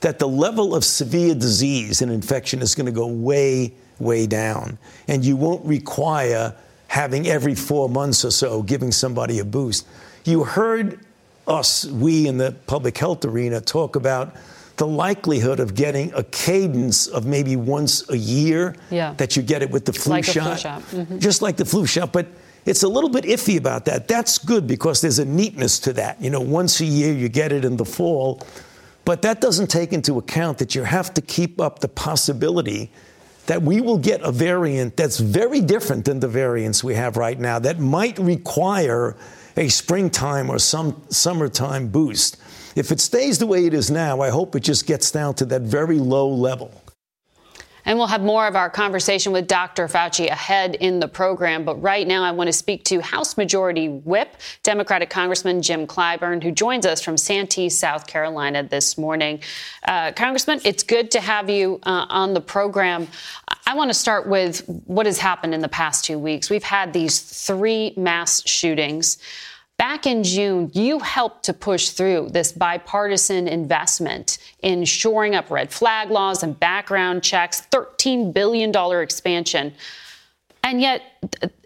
that 0.00 0.18
the 0.18 0.28
level 0.28 0.74
of 0.74 0.84
severe 0.84 1.34
disease 1.34 2.02
and 2.02 2.12
infection 2.12 2.60
is 2.60 2.74
going 2.74 2.86
to 2.86 2.92
go 2.92 3.06
way, 3.06 3.72
way 3.98 4.26
down. 4.26 4.78
And 5.08 5.24
you 5.24 5.36
won't 5.36 5.64
require 5.64 6.54
having 6.88 7.26
every 7.26 7.54
four 7.54 7.88
months 7.88 8.24
or 8.24 8.30
so 8.30 8.62
giving 8.62 8.92
somebody 8.92 9.38
a 9.38 9.44
boost. 9.44 9.86
You 10.24 10.44
heard 10.44 11.00
us, 11.46 11.86
we 11.86 12.28
in 12.28 12.38
the 12.38 12.52
public 12.66 12.96
health 12.98 13.24
arena, 13.24 13.60
talk 13.60 13.96
about 13.96 14.34
the 14.76 14.86
likelihood 14.86 15.60
of 15.60 15.74
getting 15.74 16.12
a 16.14 16.22
cadence 16.24 17.06
of 17.06 17.26
maybe 17.26 17.56
once 17.56 18.08
a 18.10 18.16
year 18.16 18.74
yeah. 18.90 19.14
that 19.14 19.36
you 19.36 19.42
get 19.42 19.62
it 19.62 19.70
with 19.70 19.84
the 19.84 19.92
flu 19.92 20.12
like 20.12 20.24
shot. 20.24 20.44
Flu 20.44 20.56
shot. 20.56 20.82
Mm-hmm. 20.82 21.18
Just 21.18 21.42
like 21.42 21.56
the 21.56 21.64
flu 21.64 21.86
shot. 21.86 22.12
But 22.12 22.26
it's 22.66 22.82
a 22.82 22.88
little 22.88 23.10
bit 23.10 23.24
iffy 23.24 23.58
about 23.58 23.84
that. 23.86 24.08
That's 24.08 24.38
good 24.38 24.66
because 24.66 25.00
there's 25.00 25.18
a 25.18 25.24
neatness 25.24 25.78
to 25.80 25.92
that. 25.94 26.20
You 26.20 26.30
know, 26.30 26.40
once 26.40 26.80
a 26.80 26.84
year 26.84 27.12
you 27.12 27.28
get 27.28 27.52
it 27.52 27.64
in 27.64 27.76
the 27.76 27.84
fall. 27.84 28.40
But 29.04 29.22
that 29.22 29.40
doesn't 29.40 29.68
take 29.68 29.92
into 29.92 30.18
account 30.18 30.58
that 30.58 30.74
you 30.74 30.84
have 30.84 31.12
to 31.14 31.20
keep 31.20 31.60
up 31.60 31.80
the 31.80 31.88
possibility 31.88 32.90
that 33.46 33.60
we 33.62 33.80
will 33.80 33.98
get 33.98 34.22
a 34.22 34.32
variant 34.32 34.96
that's 34.96 35.18
very 35.18 35.60
different 35.60 36.06
than 36.06 36.20
the 36.20 36.28
variants 36.28 36.82
we 36.82 36.94
have 36.94 37.18
right 37.18 37.38
now 37.38 37.58
that 37.58 37.78
might 37.78 38.18
require 38.18 39.14
a 39.56 39.68
springtime 39.68 40.48
or 40.48 40.58
some 40.58 41.02
summertime 41.10 41.88
boost. 41.88 42.38
If 42.74 42.90
it 42.90 43.00
stays 43.00 43.38
the 43.38 43.46
way 43.46 43.66
it 43.66 43.74
is 43.74 43.90
now, 43.90 44.20
I 44.20 44.30
hope 44.30 44.56
it 44.56 44.60
just 44.60 44.86
gets 44.86 45.10
down 45.10 45.34
to 45.34 45.44
that 45.46 45.62
very 45.62 45.98
low 45.98 46.28
level. 46.28 46.72
And 47.84 47.98
we'll 47.98 48.08
have 48.08 48.22
more 48.22 48.46
of 48.46 48.56
our 48.56 48.70
conversation 48.70 49.32
with 49.32 49.46
Dr. 49.46 49.88
Fauci 49.88 50.28
ahead 50.28 50.76
in 50.76 51.00
the 51.00 51.08
program. 51.08 51.64
But 51.64 51.82
right 51.82 52.06
now, 52.06 52.22
I 52.22 52.30
want 52.32 52.48
to 52.48 52.52
speak 52.52 52.84
to 52.84 53.00
House 53.00 53.36
Majority 53.36 53.88
Whip, 53.88 54.36
Democratic 54.62 55.10
Congressman 55.10 55.60
Jim 55.62 55.86
Clyburn, 55.86 56.42
who 56.42 56.50
joins 56.50 56.86
us 56.86 57.02
from 57.02 57.16
Santee, 57.16 57.68
South 57.68 58.06
Carolina 58.06 58.62
this 58.62 58.96
morning. 58.96 59.40
Uh, 59.84 60.12
Congressman, 60.12 60.60
it's 60.64 60.82
good 60.82 61.10
to 61.10 61.20
have 61.20 61.50
you 61.50 61.80
uh, 61.82 62.06
on 62.08 62.34
the 62.34 62.40
program. 62.40 63.06
I 63.66 63.74
want 63.74 63.90
to 63.90 63.94
start 63.94 64.26
with 64.26 64.66
what 64.86 65.06
has 65.06 65.18
happened 65.18 65.54
in 65.54 65.60
the 65.60 65.68
past 65.68 66.04
two 66.04 66.18
weeks. 66.18 66.50
We've 66.50 66.62
had 66.62 66.92
these 66.92 67.20
three 67.20 67.92
mass 67.96 68.46
shootings. 68.48 69.18
Back 69.76 70.06
in 70.06 70.22
June, 70.22 70.70
you 70.72 71.00
helped 71.00 71.44
to 71.44 71.52
push 71.52 71.90
through 71.90 72.28
this 72.30 72.52
bipartisan 72.52 73.48
investment 73.48 74.38
in 74.62 74.84
shoring 74.84 75.34
up 75.34 75.50
red 75.50 75.72
flag 75.72 76.10
laws 76.10 76.42
and 76.42 76.58
background 76.58 77.22
checks, 77.22 77.66
$13 77.70 78.32
billion 78.32 78.72
expansion. 79.02 79.74
And 80.62 80.80
yet, 80.80 81.02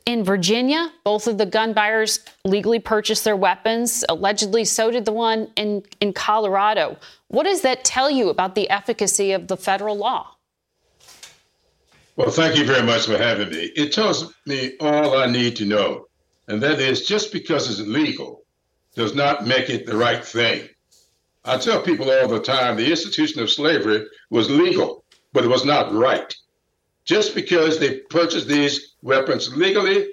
in 0.07 0.25
Virginia, 0.25 0.91
both 1.05 1.29
of 1.29 1.39
the 1.39 1.47
gun 1.47 1.75
buyers 1.75 2.21
legally 2.45 2.81
purchased 2.81 3.25
their 3.25 3.37
weapons. 3.37 4.05
Allegedly, 4.09 4.65
so 4.65 4.91
did 4.91 5.05
the 5.05 5.13
one 5.13 5.51
in, 5.57 5.85
in 6.01 6.13
Colorado. 6.13 6.97
What 7.29 7.45
does 7.45 7.61
that 7.61 7.85
tell 7.85 8.11
you 8.11 8.31
about 8.31 8.55
the 8.55 8.71
efficacy 8.71 9.33
of 9.33 9.49
the 9.49 9.57
federal 9.57 9.97
law? 9.97 10.35
Well, 12.17 12.31
thank 12.31 12.59
you 12.59 12.65
very 12.65 12.83
much 12.83 13.07
for 13.07 13.17
having 13.17 13.51
me. 13.51 13.71
It 13.77 13.93
tells 13.93 14.35
me 14.47 14.73
all 14.81 15.17
I 15.17 15.27
need 15.27 15.55
to 15.57 15.67
know 15.67 16.08
and 16.49 16.63
that 16.63 16.81
is 16.81 17.07
just 17.07 17.33
because 17.33 17.71
it's 17.71 17.87
legal 17.89 18.43
does 18.95 19.15
not 19.15 19.47
make 19.47 19.71
it 19.71 19.87
the 19.87 19.97
right 19.97 20.25
thing. 20.25 20.69
I 21.45 21.57
tell 21.59 21.81
people 21.83 22.11
all 22.11 22.27
the 22.27 22.41
time 22.41 22.77
the 22.77 22.91
institution 22.91 23.41
of 23.41 23.51
slavery 23.51 24.07
was 24.31 24.51
legal, 24.51 25.05
but 25.33 25.45
it 25.45 25.49
was 25.49 25.65
not 25.65 25.93
right. 25.93 26.35
Just 27.05 27.35
because 27.35 27.79
they 27.79 28.01
purchased 28.11 28.49
these 28.49 28.95
weapons 29.03 29.55
legally 29.57 30.09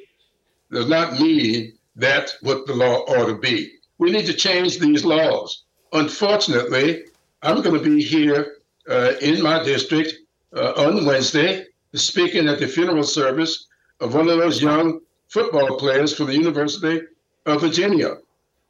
does 0.71 0.87
not 0.87 1.19
mean 1.19 1.73
that's 1.95 2.37
what 2.41 2.67
the 2.67 2.73
law 2.73 2.99
ought 3.07 3.27
to 3.27 3.37
be. 3.37 3.71
We 3.97 4.11
need 4.11 4.25
to 4.27 4.33
change 4.33 4.77
these 4.77 5.03
laws. 5.03 5.63
Unfortunately, 5.93 7.05
I'm 7.41 7.61
going 7.61 7.81
to 7.81 7.89
be 7.89 8.03
here 8.03 8.57
uh, 8.89 9.13
in 9.21 9.41
my 9.41 9.63
district 9.63 10.13
uh, 10.55 10.73
on 10.77 11.05
Wednesday 11.05 11.65
speaking 11.93 12.47
at 12.47 12.59
the 12.59 12.67
funeral 12.67 13.03
service 13.03 13.67
of 14.01 14.13
one 14.13 14.27
of 14.27 14.37
those 14.37 14.61
young 14.61 14.99
football 15.29 15.77
players 15.77 16.15
from 16.15 16.27
the 16.27 16.35
University 16.35 17.01
of 17.45 17.61
Virginia 17.61 18.17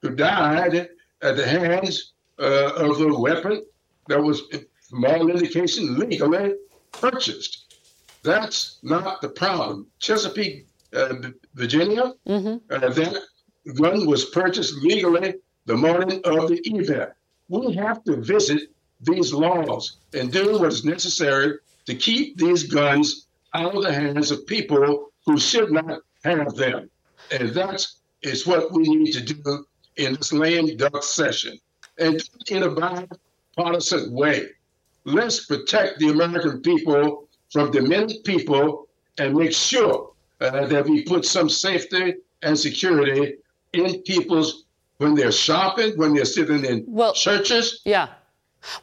who 0.02 0.10
died 0.16 0.90
at 1.22 1.36
the 1.36 1.48
hands 1.48 2.14
uh, 2.40 2.74
of 2.76 3.00
a 3.02 3.14
weapon 3.20 3.64
that 4.08 4.22
was, 4.22 4.42
from 4.90 5.06
all 5.06 5.30
indication, 5.30 5.98
legally 5.98 6.54
purchased. 6.92 7.76
That's 8.24 8.80
not 8.84 9.22
the 9.22 9.30
problem. 9.30 9.88
Chesapeake, 10.00 10.68
uh, 10.94 11.16
Virginia, 11.54 12.14
mm-hmm. 12.28 12.58
uh, 12.74 12.90
that 12.90 13.22
gun 13.76 14.06
was 14.06 14.26
purchased 14.26 14.76
legally 14.84 15.36
the 15.66 15.76
morning 15.76 16.22
of 16.24 16.50
the 16.50 16.60
event. 16.66 17.12
We 17.50 17.74
have 17.76 18.04
to 18.06 18.18
visit 18.18 18.70
these 19.02 19.34
laws 19.34 19.98
and 20.14 20.32
do 20.32 20.60
what 20.60 20.72
is 20.72 20.86
necessary 20.86 21.58
to 21.86 21.96
keep 21.96 22.38
these 22.38 22.64
guns 22.64 23.28
out 23.54 23.76
of 23.76 23.84
the 23.84 23.94
hands 23.94 24.32
of 24.32 24.46
people 24.48 25.12
who 25.26 25.38
should 25.38 25.72
not 25.72 26.02
have 26.26 26.56
them. 26.56 26.90
And 27.32 27.50
that 27.50 27.86
is 28.22 28.46
what 28.46 28.72
we 28.72 28.84
need 28.84 29.12
to 29.14 29.22
do 29.22 29.66
in 29.98 30.16
this 30.16 30.34
lame 30.34 30.76
duck 30.78 31.04
session 31.04 31.60
and 31.98 32.22
in 32.50 32.64
a 32.64 32.70
bipartisan 32.70 34.12
way. 34.12 34.48
Let's 35.06 35.46
protect 35.46 36.00
the 36.00 36.10
American 36.10 36.62
people 36.62 37.28
from 37.52 37.72
demented 37.72 38.24
people 38.24 38.88
and 39.18 39.36
make 39.36 39.54
sure 39.54 40.12
uh, 40.42 40.66
that 40.66 40.86
we 40.86 41.04
put 41.04 41.26
some 41.26 41.50
safety 41.50 42.16
and 42.42 42.58
security 42.58 43.36
in 43.74 44.02
people's 44.02 44.66
when 44.98 45.14
they're 45.14 45.32
shopping, 45.32 45.98
when 45.98 46.14
they're 46.14 46.26
sitting 46.26 46.64
in 46.66 46.86
well, 46.88 47.14
churches. 47.14 47.82
Yeah. 47.86 48.10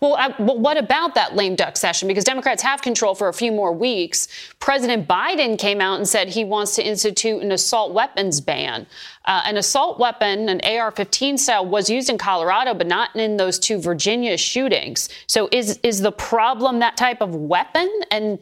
Well, 0.01 0.15
I, 0.15 0.29
but 0.29 0.59
what 0.59 0.77
about 0.77 1.15
that 1.15 1.35
lame 1.35 1.55
duck 1.55 1.77
session? 1.77 2.09
Because 2.09 2.25
Democrats 2.25 2.63
have 2.63 2.83
control 2.83 3.15
for 3.15 3.29
a 3.29 3.33
few 3.33 3.53
more 3.53 3.73
weeks. 3.73 4.29
President 4.59 5.09
Biden 5.09 5.59
came 5.59 5.81
out 5.81 5.97
and 5.97 6.09
said 6.09 6.29
he 6.29 6.45
wants 6.45 6.75
to 6.77 6.87
institute 6.87 7.43
an 7.43 7.53
assault 7.53 7.93
weapons 7.93 8.41
ban. 8.41 8.87
Uh, 9.25 9.43
an 9.45 9.57
assault 9.57 9.99
weapon, 9.99 10.49
an 10.49 10.61
AR 10.65 10.91
15 10.91 11.39
style, 11.39 11.67
was 11.67 11.89
used 11.89 12.11
in 12.11 12.19
Colorado, 12.19 12.75
but 12.75 12.87
not 12.87 13.15
in 13.15 13.37
those 13.37 13.59
two 13.59 13.81
Virginia 13.81 14.37
shootings. 14.37 15.09
So 15.27 15.49
is, 15.53 15.79
is 15.83 16.01
the 16.01 16.13
problem 16.13 16.81
that 16.81 16.97
type 16.97 17.21
of 17.21 17.35
weapon? 17.35 17.89
And, 18.11 18.39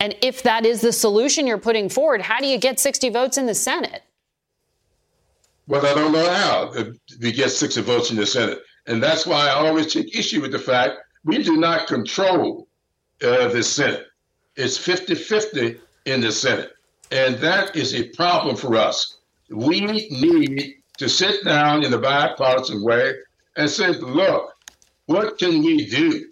and 0.00 0.14
if 0.22 0.42
that 0.42 0.66
is 0.66 0.80
the 0.80 0.92
solution 0.92 1.46
you're 1.46 1.58
putting 1.58 1.88
forward, 1.88 2.20
how 2.20 2.38
do 2.38 2.46
you 2.46 2.58
get 2.58 2.78
60 2.78 3.08
votes 3.10 3.38
in 3.38 3.46
the 3.46 3.54
Senate? 3.54 4.02
Well, 5.66 5.84
I 5.84 5.92
don't 5.94 6.12
know 6.12 6.30
how 6.30 6.72
we 7.20 7.30
get 7.30 7.50
60 7.50 7.82
votes 7.82 8.10
in 8.10 8.16
the 8.16 8.24
Senate. 8.24 8.62
And 8.88 9.02
that's 9.02 9.26
why 9.26 9.48
I 9.48 9.50
always 9.50 9.92
take 9.92 10.16
issue 10.16 10.40
with 10.40 10.52
the 10.52 10.58
fact 10.58 10.96
we 11.24 11.42
do 11.42 11.58
not 11.58 11.86
control 11.86 12.66
uh, 13.22 13.48
the 13.48 13.62
Senate. 13.62 14.06
It's 14.56 14.78
50 14.78 15.14
50 15.14 15.78
in 16.06 16.22
the 16.22 16.32
Senate. 16.32 16.72
And 17.12 17.36
that 17.36 17.76
is 17.76 17.94
a 17.94 18.08
problem 18.08 18.56
for 18.56 18.76
us. 18.76 19.18
We 19.50 19.80
need 19.80 20.76
to 20.96 21.08
sit 21.08 21.44
down 21.44 21.84
in 21.84 21.92
a 21.92 21.98
bipartisan 21.98 22.82
way 22.82 23.12
and 23.56 23.68
say, 23.68 23.88
look, 23.88 24.54
what 25.06 25.38
can 25.38 25.62
we 25.62 25.86
do 25.86 26.30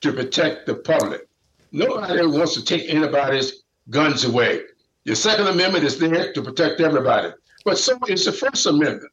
to 0.00 0.12
protect 0.12 0.66
the 0.66 0.76
public? 0.76 1.28
Nobody 1.72 2.24
wants 2.26 2.54
to 2.54 2.64
take 2.64 2.88
anybody's 2.88 3.64
guns 3.90 4.24
away. 4.24 4.62
The 5.04 5.16
Second 5.16 5.48
Amendment 5.48 5.84
is 5.84 5.98
there 5.98 6.32
to 6.32 6.42
protect 6.42 6.80
everybody, 6.80 7.32
but 7.64 7.78
so 7.78 7.98
is 8.08 8.24
the 8.24 8.32
First 8.32 8.66
Amendment. 8.66 9.12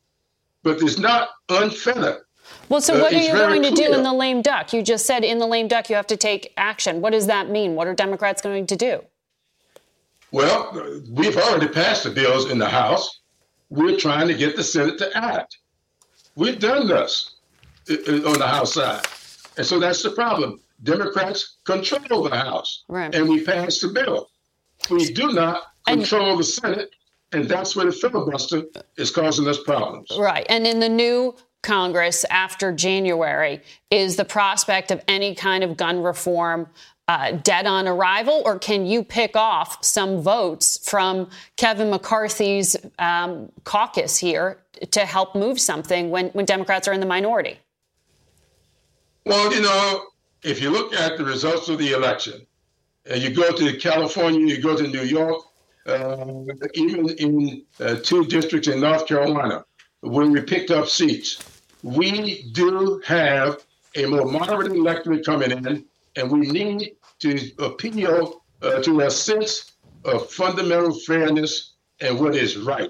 But 0.64 0.82
it's 0.82 0.98
not 0.98 1.30
unfettered. 1.50 2.22
Well, 2.70 2.82
so 2.82 3.00
what 3.00 3.14
uh, 3.14 3.18
are 3.18 3.22
you 3.22 3.32
going 3.32 3.64
to 3.64 3.72
do 3.72 3.94
in 3.94 4.04
the 4.04 4.14
lame 4.14 4.42
duck? 4.42 4.74
You 4.74 4.82
just 4.82 5.06
said 5.06 5.24
in 5.24 5.40
the 5.40 5.48
lame 5.48 5.68
duck 5.68 5.90
you 5.90 5.96
have 5.96 6.08
to 6.08 6.18
take 6.18 6.54
action. 6.58 7.02
What 7.02 7.12
does 7.12 7.28
that 7.28 7.50
mean? 7.50 7.76
What 7.76 7.88
are 7.88 7.94
Democrats 7.94 8.42
going 8.42 8.68
to 8.68 8.76
do? 8.76 9.02
Well, 10.32 11.02
we've 11.12 11.38
already 11.38 11.68
passed 11.68 12.04
the 12.04 12.10
bills 12.10 12.50
in 12.50 12.58
the 12.58 12.70
House. 12.70 13.20
We're 13.70 13.98
trying 13.98 14.28
to 14.28 14.34
get 14.34 14.56
the 14.56 14.64
Senate 14.64 14.98
to 15.00 15.16
act. 15.16 15.58
We've 16.36 16.60
done 16.60 16.88
this 16.88 17.36
uh, 17.90 17.94
uh, 18.08 18.32
on 18.32 18.40
the 18.40 18.48
House 18.48 18.74
side. 18.74 19.06
And 19.58 19.66
so 19.66 19.80
that's 19.80 20.02
the 20.02 20.12
problem. 20.12 20.60
Democrats 20.82 21.58
control 21.64 22.24
the 22.24 22.36
House, 22.36 22.84
right. 22.88 23.14
and 23.14 23.30
we 23.30 23.44
pass 23.44 23.80
the 23.80 23.90
bill. 23.90 24.30
We 24.90 25.14
do 25.14 25.32
not 25.32 25.64
control 25.88 26.32
and, 26.32 26.40
the 26.40 26.44
Senate, 26.44 26.90
and 27.32 27.46
that's 27.46 27.76
where 27.76 27.86
the 27.86 27.92
filibuster 27.92 28.64
is 28.98 29.12
causing 29.12 29.48
us 29.48 29.62
problems. 29.64 30.10
Right. 30.18 30.46
And 30.50 30.68
in 30.68 30.80
the 30.80 30.90
new 30.90 31.36
Congress 31.64 32.26
after 32.30 32.72
January, 32.72 33.62
is 33.90 34.16
the 34.16 34.26
prospect 34.26 34.92
of 34.92 35.02
any 35.08 35.34
kind 35.34 35.64
of 35.64 35.76
gun 35.76 36.04
reform 36.04 36.68
uh, 37.08 37.32
dead 37.32 37.66
on 37.66 37.88
arrival, 37.88 38.42
or 38.46 38.60
can 38.60 38.86
you 38.86 39.04
pick 39.04 39.36
off 39.36 39.84
some 39.84 40.22
votes 40.22 40.88
from 40.90 41.30
Kevin 41.58 41.90
McCarthy's 41.90 42.78
um, 43.00 43.52
caucus 43.64 44.18
here 44.18 44.60
to 44.92 45.06
help 45.06 45.36
move 45.36 45.60
something 45.60 46.10
when, 46.10 46.28
when 46.30 46.46
Democrats 46.46 46.88
are 46.88 46.94
in 46.94 47.00
the 47.00 47.06
minority? 47.06 47.58
Well, 49.26 49.54
you 49.54 49.62
know, 49.62 50.06
if 50.44 50.62
you 50.62 50.70
look 50.70 50.94
at 50.94 51.18
the 51.18 51.26
results 51.26 51.70
of 51.70 51.78
the 51.78 51.92
election, 51.92 52.46
and 53.06 53.22
you 53.22 53.32
go 53.32 53.52
to 53.52 53.78
California, 53.78 54.46
you 54.56 54.62
go 54.62 54.76
to 54.76 54.88
New 54.88 55.04
York, 55.04 55.44
uh, 55.86 56.44
even 56.74 57.10
in 57.10 57.64
uh, 57.80 57.96
two 58.02 58.26
districts 58.26 58.70
in 58.70 58.80
North 58.80 59.08
Carolina, 59.08 59.66
where 60.00 60.26
we 60.26 60.42
picked 60.42 60.72
up 60.72 60.88
seats, 60.88 61.40
we 61.84 62.44
do 62.54 63.02
have 63.06 63.64
a 63.96 64.06
more 64.08 64.26
moderate 64.26 64.72
electorate 64.72 65.26
coming 65.26 65.52
in 65.52 65.86
and 66.16 66.32
we 66.32 66.40
need 66.40 66.96
to 67.20 67.52
appeal 67.60 68.42
uh, 68.62 68.82
to 68.82 69.02
a 69.02 69.12
sense 69.12 69.74
of 70.06 70.30
fundamental 70.32 70.94
fairness 71.00 71.74
and 72.00 72.20
what 72.20 72.36
is 72.36 72.58
right. 72.58 72.90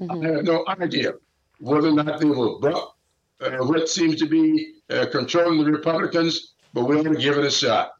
Mm-hmm. 0.00 0.24
I 0.24 0.28
have 0.30 0.44
no 0.44 0.64
idea 0.68 1.14
whether 1.58 1.88
or 1.88 1.92
not 1.92 2.20
they 2.20 2.26
will 2.26 2.60
buck 2.60 2.96
uh, 3.40 3.58
what 3.58 3.88
seems 3.88 4.16
to 4.16 4.26
be 4.26 4.74
uh, 4.90 5.06
controlling 5.10 5.64
the 5.64 5.70
Republicans, 5.70 6.54
but 6.72 6.84
we're 6.84 7.02
going 7.02 7.14
to 7.14 7.20
give 7.20 7.38
it 7.38 7.44
a 7.44 7.50
shot. 7.50 7.92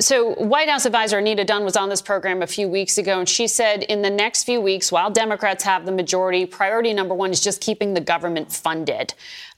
So, 0.00 0.34
White 0.34 0.68
House 0.68 0.86
advisor 0.86 1.18
Anita 1.18 1.44
Dunn 1.44 1.64
was 1.64 1.76
on 1.76 1.88
this 1.88 2.02
program 2.02 2.42
a 2.42 2.46
few 2.46 2.68
weeks 2.68 2.98
ago, 2.98 3.18
and 3.18 3.28
she 3.28 3.46
said 3.48 3.82
in 3.84 4.02
the 4.02 4.10
next 4.10 4.44
few 4.44 4.60
weeks, 4.60 4.92
while 4.92 5.10
Democrats 5.10 5.64
have 5.64 5.86
the 5.86 5.92
majority, 5.92 6.46
priority 6.46 6.92
number 6.92 7.14
one 7.14 7.30
is 7.30 7.40
just 7.40 7.60
keeping 7.60 7.94
the 7.94 8.00
government 8.00 8.52
funded. 8.52 9.14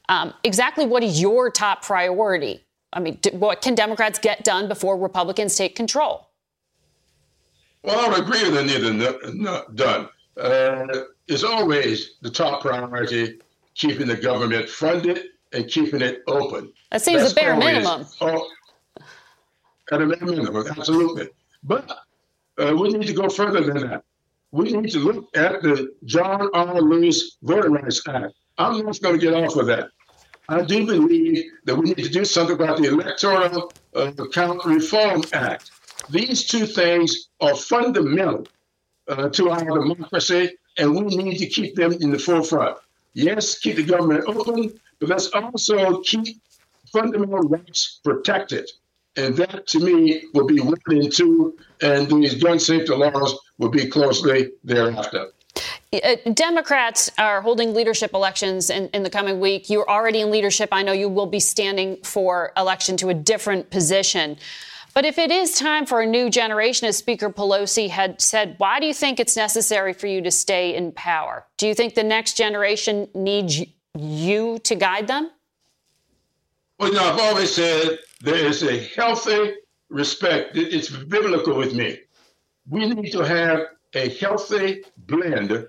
Um, 0.09 0.32
exactly 0.42 0.87
what 0.87 1.02
is 1.02 1.20
your 1.20 1.50
top 1.50 1.85
priority? 1.85 2.64
I 2.92 3.00
mean, 3.00 3.18
what 3.32 3.61
can 3.62 3.75
Democrats 3.75 4.18
get 4.18 4.42
done 4.44 4.66
before 4.66 4.97
Republicans 4.97 5.56
take 5.56 5.76
control? 5.76 6.28
Well, 7.82 7.99
I 7.99 8.09
would 8.09 8.20
agree 8.20 8.42
with 8.42 8.59
Anita 8.59 9.66
Dunn. 9.75 10.09
Uh, 10.37 10.87
it's 11.28 11.44
always 11.44 12.16
the 12.23 12.30
top 12.30 12.62
priority 12.62 13.40
keeping 13.75 14.06
the 14.06 14.16
government 14.16 14.68
funded 14.68 15.20
and 15.52 15.68
keeping 15.68 16.00
it 16.00 16.23
open. 16.26 16.73
That 16.90 17.02
seems 17.02 17.23
That's 17.23 17.35
the 17.35 17.40
bare 17.40 17.56
minimum. 17.56 18.06
All, 18.20 18.50
at 19.90 20.00
a 20.00 20.06
minimum, 20.06 20.66
absolutely. 20.68 21.28
But 21.62 21.91
uh, 22.58 22.75
we 22.76 22.91
need 22.91 23.06
to 23.06 23.12
go 23.12 23.28
further 23.28 23.62
than 23.62 23.88
that. 23.88 24.04
We 24.52 24.73
need 24.73 24.91
to 24.91 24.99
look 24.99 25.36
at 25.36 25.62
the 25.62 25.95
John 26.04 26.50
R. 26.54 26.80
Lewis 26.80 27.36
Voting 27.43 27.73
Rights 27.73 28.02
Act. 28.08 28.34
I'm 28.58 28.84
not 28.84 29.00
going 29.00 29.19
to 29.19 29.25
get 29.25 29.34
off 29.34 29.56
of 29.56 29.67
that. 29.67 29.91
I 30.49 30.62
do 30.62 30.84
believe 30.84 31.45
that 31.64 31.76
we 31.76 31.91
need 31.91 32.02
to 32.02 32.08
do 32.08 32.25
something 32.25 32.56
about 32.56 32.78
the 32.78 32.88
Electoral 32.88 33.73
uh, 33.95 34.10
Count 34.32 34.64
Reform 34.64 35.23
Act. 35.32 35.71
These 36.10 36.47
two 36.47 36.67
things 36.67 37.28
are 37.41 37.54
fundamental 37.54 38.49
uh, 39.06 39.28
to 39.28 39.50
our 39.50 39.64
democracy, 39.64 40.50
and 40.78 40.93
we 40.95 41.17
need 41.17 41.38
to 41.38 41.47
keep 41.47 41.76
them 41.76 41.93
in 41.93 42.10
the 42.10 42.19
forefront. 42.19 42.78
Yes, 43.12 43.58
keep 43.58 43.76
the 43.76 43.84
government 43.84 44.25
open, 44.26 44.73
but 44.99 45.08
let's 45.08 45.28
also 45.28 46.00
keep 46.00 46.41
fundamental 46.93 47.41
rights 47.41 48.00
protected. 48.02 48.69
And 49.16 49.36
that, 49.36 49.66
to 49.68 49.80
me, 49.80 50.23
will 50.34 50.46
be 50.46 50.60
one 50.60 50.78
and 50.86 51.12
two, 51.12 51.56
and 51.82 52.08
these 52.08 52.40
gun 52.42 52.60
safety 52.60 52.94
laws 52.94 53.36
will 53.58 53.68
be 53.68 53.88
closely 53.88 54.50
thereafter. 54.62 55.28
Uh, 55.92 56.14
Democrats 56.32 57.10
are 57.18 57.42
holding 57.42 57.75
leadership 57.75 58.14
elections 58.14 58.70
in, 58.70 58.88
in, 58.90 59.02
the 59.02 59.10
coming 59.10 59.40
week. 59.40 59.68
You're 59.68 59.88
already 59.90 60.20
in 60.20 60.30
leadership. 60.30 60.68
I 60.70 60.84
know 60.84 60.92
you 60.92 61.08
will 61.08 61.26
be 61.26 61.40
standing 61.40 61.96
for 62.04 62.52
election 62.56 62.96
to 62.99 63.08
a 63.08 63.14
different 63.14 63.70
position. 63.70 64.36
But 64.94 65.04
if 65.04 65.18
it 65.18 65.30
is 65.30 65.58
time 65.58 65.86
for 65.86 66.00
a 66.00 66.06
new 66.06 66.30
generation, 66.30 66.86
as 66.86 66.96
Speaker 66.96 67.30
Pelosi 67.30 67.88
had 67.88 68.20
said, 68.20 68.54
why 68.58 68.78
do 68.78 68.86
you 68.86 68.94
think 68.94 69.18
it's 69.18 69.36
necessary 69.36 69.92
for 69.92 70.06
you 70.06 70.20
to 70.23 70.30
stay 70.30 70.75
in 70.75 70.92
power? 70.92 71.44
Do 71.58 71.66
you 71.66 71.75
think 71.75 71.94
the 71.94 72.04
next 72.04 72.36
generation 72.36 73.08
needs 73.14 73.60
you 73.99 74.58
to 74.60 74.75
guide 74.76 75.08
them? 75.08 75.30
Well, 76.80 76.88
you 76.88 76.95
know, 76.95 77.12
I've 77.12 77.21
always 77.21 77.54
said 77.54 77.99
there 78.23 78.36
is 78.36 78.62
a 78.62 78.78
healthy 78.97 79.52
respect. 79.90 80.56
It's 80.56 80.88
biblical 80.88 81.54
with 81.54 81.75
me. 81.75 81.99
We 82.71 82.86
need 82.88 83.10
to 83.10 83.23
have 83.23 83.66
a 83.93 84.08
healthy 84.08 84.84
blend 84.97 85.66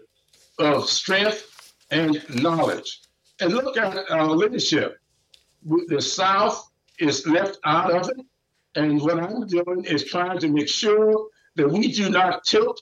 of 0.58 0.90
strength 0.90 1.74
and 1.92 2.24
knowledge. 2.42 3.02
And 3.42 3.54
look 3.54 3.76
at 3.76 4.10
our 4.10 4.28
leadership. 4.28 5.00
The 5.88 6.02
South 6.02 6.72
is 6.98 7.28
left 7.28 7.58
out 7.66 7.92
of 7.92 8.08
it. 8.08 8.26
And 8.76 9.02
what 9.02 9.20
I'm 9.20 9.46
doing 9.48 9.84
is 9.84 10.06
trying 10.06 10.40
to 10.40 10.48
make 10.48 10.70
sure 10.70 11.28
that 11.58 11.70
we 11.70 11.92
do 11.92 12.10
not 12.10 12.46
tilt 12.46 12.82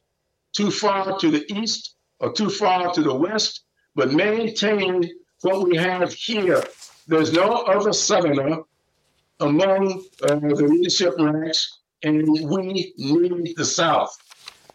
too 0.54 0.70
far 0.70 1.18
to 1.18 1.32
the 1.32 1.52
east 1.52 1.96
or 2.20 2.32
too 2.32 2.52
far 2.52 2.94
to 2.94 3.02
the 3.02 3.16
west, 3.16 3.62
but 3.96 4.14
maintain 4.14 5.10
what 5.42 5.68
we 5.68 5.76
have 5.78 6.14
here. 6.14 6.64
There's 7.10 7.34
no 7.34 7.64
other 7.64 7.92
Southerner 7.92 8.60
among 9.40 10.04
uh, 10.22 10.36
the 10.36 10.68
leadership 10.70 11.16
ranks, 11.18 11.80
and 12.04 12.28
we 12.48 12.84
need 13.30 13.58
the 13.58 13.66
South. 13.66 14.16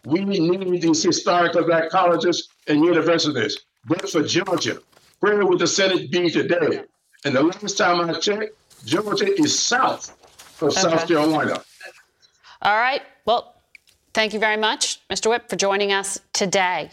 We 0.03 0.25
need 0.25 0.81
these 0.81 1.01
historical 1.01 1.63
black 1.63 1.89
colleges 1.89 2.49
and 2.67 2.83
universities. 2.83 3.57
But 3.85 4.09
for 4.09 4.21
Georgia, 4.21 4.79
where 5.21 5.45
would 5.45 5.59
the 5.59 5.67
Senate 5.67 6.11
be 6.11 6.29
today? 6.29 6.83
And 7.23 7.35
the 7.35 7.41
last 7.41 7.77
time 7.77 8.01
I 8.01 8.19
checked, 8.19 8.53
Georgia 8.83 9.31
is 9.41 9.57
south 9.57 10.09
of 10.61 10.69
okay. 10.69 10.81
South 10.81 11.07
Carolina. 11.07 11.63
All 12.61 12.77
right. 12.77 13.01
Well, 13.25 13.53
Thank 14.13 14.31
you 14.31 14.39
very 14.39 14.55
much, 14.55 15.05
Mr. 15.09 15.29
Whip, 15.29 15.49
for 15.49 15.57
joining 15.57 15.91
us 15.91 16.17
today. 16.31 16.89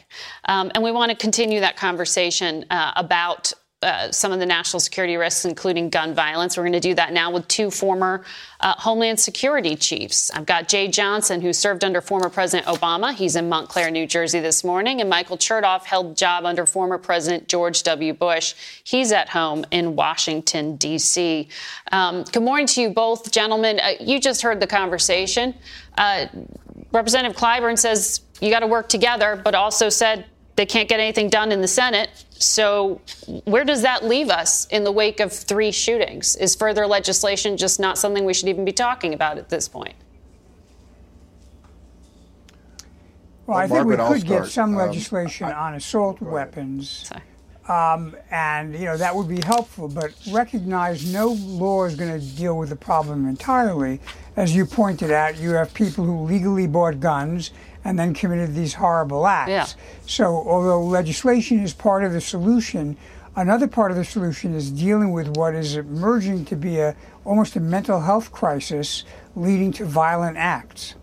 Um, 0.48 0.72
and 0.74 0.83
we 0.83 0.90
want 0.90 1.11
to 1.11 1.16
continue 1.16 1.61
that 1.61 1.76
conversation 1.76 2.64
uh, 2.68 2.94
about 2.96 3.52
uh, 3.83 4.11
some 4.12 4.33
of 4.33 4.38
the 4.38 4.47
national 4.47 4.81
security 4.81 5.16
risks, 5.16 5.45
including 5.45 5.90
gun 5.90 6.14
violence. 6.14 6.57
We're 6.57 6.62
going 6.62 6.73
to 6.75 6.81
do 6.81 6.95
that 6.95 7.12
now 7.12 7.31
with 7.31 7.49
two 7.49 7.71
former 7.71 8.25
uh, 8.61 8.75
Homeland 8.79 9.18
Security 9.18 9.75
chiefs. 9.77 10.31
I've 10.31 10.47
got 10.47 10.68
Jeh 10.68 10.90
Johnson, 10.90 11.40
who 11.40 11.53
served 11.53 11.85
under 11.85 12.01
former 12.01 12.29
President 12.29 12.68
Obama. 12.68 13.12
He's 13.14 13.37
in 13.37 13.49
Montclair, 13.49 13.90
New 13.90 14.07
Jersey 14.07 14.40
this 14.40 14.62
morning. 14.62 15.01
And 15.01 15.11
Michael 15.11 15.37
Chertoff 15.37 15.85
held 15.85 16.16
job 16.16 16.45
under 16.45 16.64
former 16.66 16.99
President 16.99 17.49
George 17.49 17.83
W. 17.83 18.12
Bush. 18.14 18.55
He's 18.85 19.11
at 19.12 19.29
home 19.29 19.64
in 19.71 19.97
Washington, 19.97 20.77
D.C. 20.77 21.49
Um, 21.90 22.25
good 22.25 22.42
morning 22.42 22.66
to 22.68 22.83
you 22.83 22.90
both, 22.90 23.33
gentlemen. 23.33 23.81
Uh, 23.81 23.92
you 24.01 24.21
just 24.21 24.42
heard 24.42 24.61
the 24.61 24.66
conversation. 24.66 25.55
Uh, 25.99 26.27
Representative 26.92 27.37
Clyburn 27.37 27.79
says 27.79 28.21
you 28.40 28.51
got 28.51 28.61
to 28.61 28.66
work 28.66 28.88
together, 28.88 29.40
but 29.42 29.55
also 29.55 29.88
said 29.88 30.27
they 30.57 30.66
can't 30.66 30.88
get 30.88 31.01
anything 31.01 31.29
done 31.29 31.53
in 31.53 31.61
the 31.61 31.68
Senate. 31.68 32.11
So, 32.42 33.00
where 33.44 33.64
does 33.64 33.83
that 33.83 34.05
leave 34.05 34.31
us 34.31 34.66
in 34.66 34.85
the 34.85 34.92
wake 34.92 35.20
of 35.20 35.33
three 35.33 35.70
shootings? 35.72 36.37
Is 36.37 36.55
further 36.55 36.87
legislation 36.87 37.57
just 37.57 37.78
not 37.81 37.98
something 37.98 38.24
we 38.24 38.35
should 38.35 38.48
even 38.48 38.64
be 38.64 38.72
talking 38.72 39.14
about 39.14 39.38
at 39.38 39.48
this 39.48 39.68
point? 39.68 39.94
Well, 43.46 43.59
I 43.59 43.66
think 43.66 43.87
Margaret, 43.87 44.11
we 44.11 44.18
could 44.20 44.28
get 44.28 44.46
some 44.46 44.70
um, 44.70 44.87
legislation 44.87 45.46
um, 45.46 45.52
on 45.52 45.74
assault 45.74 46.20
weapons 46.20 47.11
Um, 47.68 48.16
and 48.31 48.74
you 48.74 48.87
know 48.87 48.96
that 48.96 49.14
would 49.14 49.28
be 49.28 49.40
helpful, 49.40 49.88
but 49.88 50.12
recognize 50.31 51.12
no 51.12 51.28
law 51.28 51.85
is 51.85 51.94
going 51.94 52.18
to 52.18 52.26
deal 52.37 52.59
with 52.59 52.70
the 52.70 52.76
problem 52.76 53.28
entirely. 53.28 54.00
As 54.37 54.55
you 54.55 54.66
pointed 54.66 55.12
out, 55.12 55.38
you 55.38 55.50
have 55.50 55.72
people 55.72 56.05
who 56.05 56.24
legally 56.24 56.66
bought 56.66 56.98
guns 56.98 57.52
and 57.85 57.99
then 57.99 58.14
committed 58.14 58.55
these 58.55 58.75
horrible 58.75 59.27
acts. 59.27 59.51
Yeah. 59.51 59.66
So, 60.07 60.27
although 60.27 60.83
legislation 60.83 61.61
is 61.61 61.73
part 61.73 62.05
of 62.05 62.12
the 62.12 62.21
solution, 62.21 62.97
another 63.37 63.66
part 63.66 63.90
of 63.90 63.97
the 63.97 64.05
solution 64.05 64.55
is 64.55 64.71
dealing 64.71 65.12
with 65.12 65.37
what 65.37 65.55
is 65.55 65.77
emerging 65.77 66.45
to 66.47 66.57
be 66.57 66.79
a 66.79 66.97
almost 67.25 67.57
a 67.57 67.61
mental 67.61 68.01
health 68.01 68.33
crisis 68.33 69.05
leading 69.37 69.73
to 69.73 69.85
violent 69.85 70.37
acts. 70.37 70.95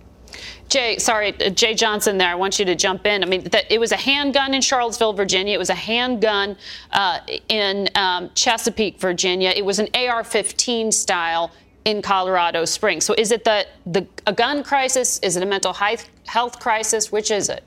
Jeh, 0.69 1.01
sorry, 1.01 1.29
uh, 1.29 1.49
Jeh 1.49 1.75
Johnson 1.75 2.19
there. 2.19 2.29
I 2.29 2.35
want 2.35 2.59
you 2.59 2.65
to 2.65 2.75
jump 2.75 3.07
in. 3.07 3.23
I 3.23 3.25
mean, 3.25 3.43
that, 3.45 3.65
it 3.71 3.79
was 3.79 3.91
a 3.91 3.97
handgun 3.97 4.53
in 4.53 4.61
Charlottesville, 4.61 5.13
Virginia. 5.13 5.55
It 5.55 5.57
was 5.57 5.71
a 5.71 5.75
handgun 5.75 6.55
uh, 6.91 7.19
in 7.47 7.89
um, 7.95 8.29
Chesapeake, 8.35 8.99
Virginia. 8.99 9.51
It 9.55 9.65
was 9.65 9.79
an 9.79 9.87
AR 9.95 10.23
15 10.23 10.91
style 10.91 11.51
in 11.85 12.01
Colorado 12.01 12.65
Springs. 12.65 13.05
So 13.05 13.15
is 13.17 13.31
it 13.31 13.43
the, 13.43 13.65
the 13.85 14.07
a 14.27 14.33
gun 14.33 14.63
crisis? 14.63 15.19
Is 15.19 15.35
it 15.35 15.43
a 15.43 15.45
mental 15.45 15.73
health 15.73 16.59
crisis? 16.59 17.11
Which 17.11 17.31
is 17.31 17.49
it? 17.49 17.63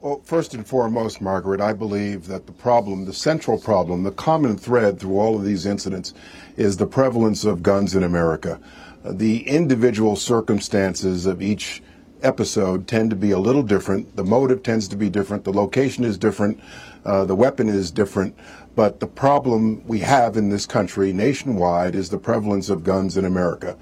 Well, 0.00 0.20
first 0.22 0.54
and 0.54 0.64
foremost, 0.64 1.20
Margaret, 1.20 1.60
I 1.60 1.72
believe 1.72 2.28
that 2.28 2.46
the 2.46 2.52
problem, 2.52 3.04
the 3.04 3.12
central 3.12 3.58
problem, 3.58 4.04
the 4.04 4.12
common 4.12 4.56
thread 4.56 5.00
through 5.00 5.18
all 5.18 5.34
of 5.34 5.44
these 5.44 5.66
incidents 5.66 6.14
is 6.56 6.76
the 6.76 6.86
prevalence 6.86 7.44
of 7.44 7.64
guns 7.64 7.96
in 7.96 8.04
America 8.04 8.60
the 9.04 9.46
individual 9.48 10.16
circumstances 10.16 11.26
of 11.26 11.40
each 11.40 11.82
episode 12.22 12.88
tend 12.88 13.10
to 13.10 13.16
be 13.16 13.30
a 13.30 13.38
little 13.38 13.62
different. 13.62 14.16
The 14.16 14.24
motive 14.24 14.62
tends 14.62 14.88
to 14.88 14.96
be 14.96 15.08
different. 15.08 15.44
The 15.44 15.52
location 15.52 16.04
is 16.04 16.18
different. 16.18 16.60
Uh, 17.04 17.24
the 17.24 17.34
weapon 17.34 17.68
is 17.68 17.90
different. 17.90 18.36
But 18.74 19.00
the 19.00 19.06
problem 19.06 19.86
we 19.86 20.00
have 20.00 20.36
in 20.36 20.50
this 20.50 20.66
country 20.66 21.12
nationwide 21.12 21.94
is 21.94 22.10
the 22.10 22.18
prevalence 22.18 22.70
of 22.70 22.84
guns 22.84 23.16
in 23.16 23.24
America. 23.24 23.76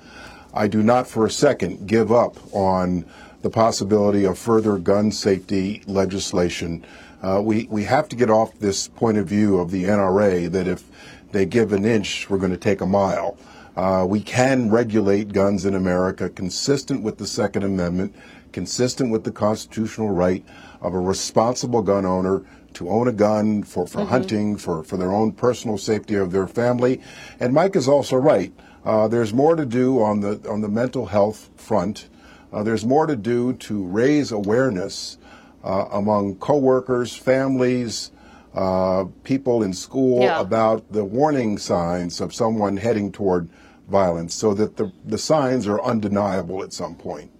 I 0.54 0.68
do 0.68 0.82
not 0.82 1.06
for 1.06 1.26
a 1.26 1.30
second 1.30 1.86
give 1.86 2.10
up 2.10 2.38
on 2.54 3.04
the 3.42 3.50
possibility 3.50 4.24
of 4.24 4.38
further 4.38 4.78
gun 4.78 5.12
safety 5.12 5.82
legislation. 5.86 6.84
Uh, 7.22 7.40
we, 7.44 7.66
we 7.70 7.84
have 7.84 8.08
to 8.08 8.16
get 8.16 8.30
off 8.30 8.58
this 8.58 8.88
point 8.88 9.18
of 9.18 9.26
view 9.26 9.58
of 9.58 9.70
the 9.70 9.84
NRA 9.84 10.50
that 10.50 10.66
if 10.66 10.84
they 11.32 11.44
give 11.44 11.72
an 11.72 11.84
inch, 11.84 12.30
we're 12.30 12.38
going 12.38 12.50
to 12.50 12.56
take 12.56 12.80
a 12.80 12.86
mile. 12.86 13.36
Uh, 13.76 14.06
we 14.08 14.20
can 14.20 14.70
regulate 14.70 15.32
guns 15.32 15.66
in 15.66 15.74
America 15.74 16.30
consistent 16.30 17.02
with 17.02 17.18
the 17.18 17.26
Second 17.26 17.62
Amendment, 17.62 18.14
consistent 18.52 19.10
with 19.10 19.24
the 19.24 19.30
constitutional 19.30 20.08
right 20.08 20.42
of 20.80 20.94
a 20.94 20.98
responsible 20.98 21.82
gun 21.82 22.06
owner 22.06 22.42
to 22.76 22.88
own 22.88 23.08
a 23.08 23.12
gun 23.12 23.62
for, 23.62 23.86
for 23.86 23.98
mm-hmm. 23.98 24.08
hunting, 24.10 24.56
for, 24.56 24.84
for 24.84 24.96
their 24.96 25.12
own 25.12 25.32
personal 25.32 25.76
safety 25.78 26.14
of 26.14 26.32
their 26.32 26.46
family. 26.46 27.00
And 27.40 27.52
Mike 27.52 27.76
is 27.76 27.88
also 27.88 28.16
right. 28.16 28.52
Uh, 28.84 29.08
there's 29.08 29.34
more 29.34 29.56
to 29.56 29.66
do 29.66 30.00
on 30.00 30.20
the 30.20 30.40
on 30.48 30.60
the 30.60 30.68
mental 30.68 31.06
health 31.06 31.50
front. 31.56 32.08
Uh, 32.52 32.62
there's 32.62 32.84
more 32.84 33.06
to 33.06 33.16
do 33.16 33.52
to 33.54 33.84
raise 33.84 34.30
awareness 34.30 35.18
uh, 35.64 35.86
among 35.90 36.36
coworkers, 36.36 37.14
families, 37.14 38.12
uh, 38.54 39.04
people 39.24 39.62
in 39.62 39.72
school 39.72 40.22
yeah. 40.22 40.40
about 40.40 40.92
the 40.92 41.04
warning 41.04 41.58
signs 41.58 42.20
of 42.20 42.32
someone 42.32 42.76
heading 42.76 43.10
toward 43.10 43.48
violence 43.88 44.34
so 44.34 44.54
that 44.54 44.76
the, 44.76 44.92
the 45.04 45.18
signs 45.18 45.66
are 45.66 45.82
undeniable 45.82 46.62
at 46.62 46.72
some 46.72 46.94
point. 46.94 47.30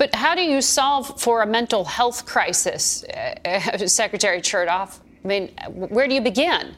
But 0.00 0.14
how 0.14 0.34
do 0.34 0.40
you 0.40 0.62
solve 0.62 1.20
for 1.20 1.42
a 1.42 1.46
mental 1.46 1.84
health 1.84 2.24
crisis, 2.24 3.04
uh, 3.04 3.76
Secretary 3.86 4.40
Chertoff? 4.40 5.00
I 5.22 5.28
mean, 5.28 5.48
where 5.68 6.08
do 6.08 6.14
you 6.14 6.22
begin? 6.22 6.74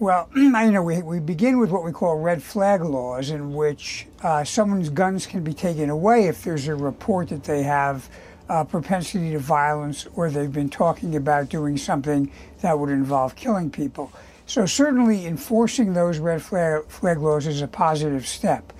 Well, 0.00 0.28
you 0.34 0.50
know 0.50 0.82
we, 0.82 1.02
we 1.02 1.20
begin 1.20 1.60
with 1.60 1.70
what 1.70 1.84
we 1.84 1.92
call 1.92 2.18
red 2.18 2.42
flag 2.42 2.82
laws, 2.82 3.30
in 3.30 3.54
which 3.54 4.08
uh, 4.24 4.42
someone's 4.42 4.88
guns 4.88 5.26
can 5.26 5.44
be 5.44 5.54
taken 5.54 5.90
away 5.90 6.26
if 6.26 6.42
there's 6.42 6.66
a 6.66 6.74
report 6.74 7.28
that 7.28 7.44
they 7.44 7.62
have 7.62 8.10
uh, 8.48 8.64
propensity 8.64 9.30
to 9.30 9.38
violence 9.38 10.08
or 10.16 10.28
they've 10.28 10.52
been 10.52 10.68
talking 10.68 11.14
about 11.14 11.48
doing 11.48 11.76
something 11.76 12.28
that 12.62 12.76
would 12.76 12.90
involve 12.90 13.36
killing 13.36 13.70
people. 13.70 14.10
So 14.46 14.66
certainly 14.66 15.26
enforcing 15.26 15.92
those 15.92 16.18
red 16.18 16.42
flag, 16.42 16.84
flag 16.86 17.18
laws 17.18 17.46
is 17.46 17.62
a 17.62 17.68
positive 17.68 18.26
step. 18.26 18.72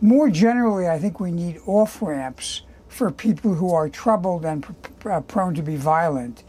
More 0.00 0.28
generally, 0.28 0.88
I 0.88 0.98
think 0.98 1.20
we 1.20 1.30
need 1.30 1.60
off 1.66 2.02
ramps 2.02 2.62
for 2.88 3.10
people 3.10 3.54
who 3.54 3.72
are 3.72 3.88
troubled 3.88 4.44
and 4.44 4.62
pr- 4.62 5.10
uh, 5.10 5.20
prone 5.22 5.54
to 5.54 5.62
be 5.62 5.76
violent 5.76 6.44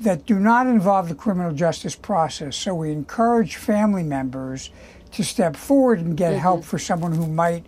that 0.00 0.26
do 0.26 0.38
not 0.38 0.66
involve 0.66 1.08
the 1.08 1.14
criminal 1.14 1.52
justice 1.52 1.96
process. 1.96 2.56
So 2.56 2.74
we 2.74 2.92
encourage 2.92 3.56
family 3.56 4.02
members 4.02 4.70
to 5.12 5.24
step 5.24 5.56
forward 5.56 5.98
and 6.00 6.16
get 6.16 6.32
mm-hmm. 6.32 6.40
help 6.40 6.64
for 6.64 6.78
someone 6.78 7.12
who 7.12 7.26
might, 7.26 7.66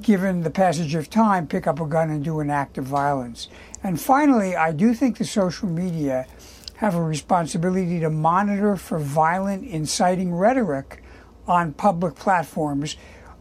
given 0.00 0.42
the 0.42 0.50
passage 0.50 0.94
of 0.94 1.08
time, 1.08 1.46
pick 1.46 1.66
up 1.66 1.80
a 1.80 1.86
gun 1.86 2.10
and 2.10 2.24
do 2.24 2.40
an 2.40 2.50
act 2.50 2.76
of 2.76 2.84
violence. 2.84 3.48
And 3.82 4.00
finally, 4.00 4.56
I 4.56 4.72
do 4.72 4.92
think 4.92 5.18
the 5.18 5.24
social 5.24 5.68
media 5.68 6.26
have 6.76 6.94
a 6.94 7.02
responsibility 7.02 8.00
to 8.00 8.10
monitor 8.10 8.76
for 8.76 8.98
violent, 8.98 9.66
inciting 9.66 10.34
rhetoric 10.34 11.02
on 11.46 11.72
public 11.72 12.14
platforms. 12.14 12.96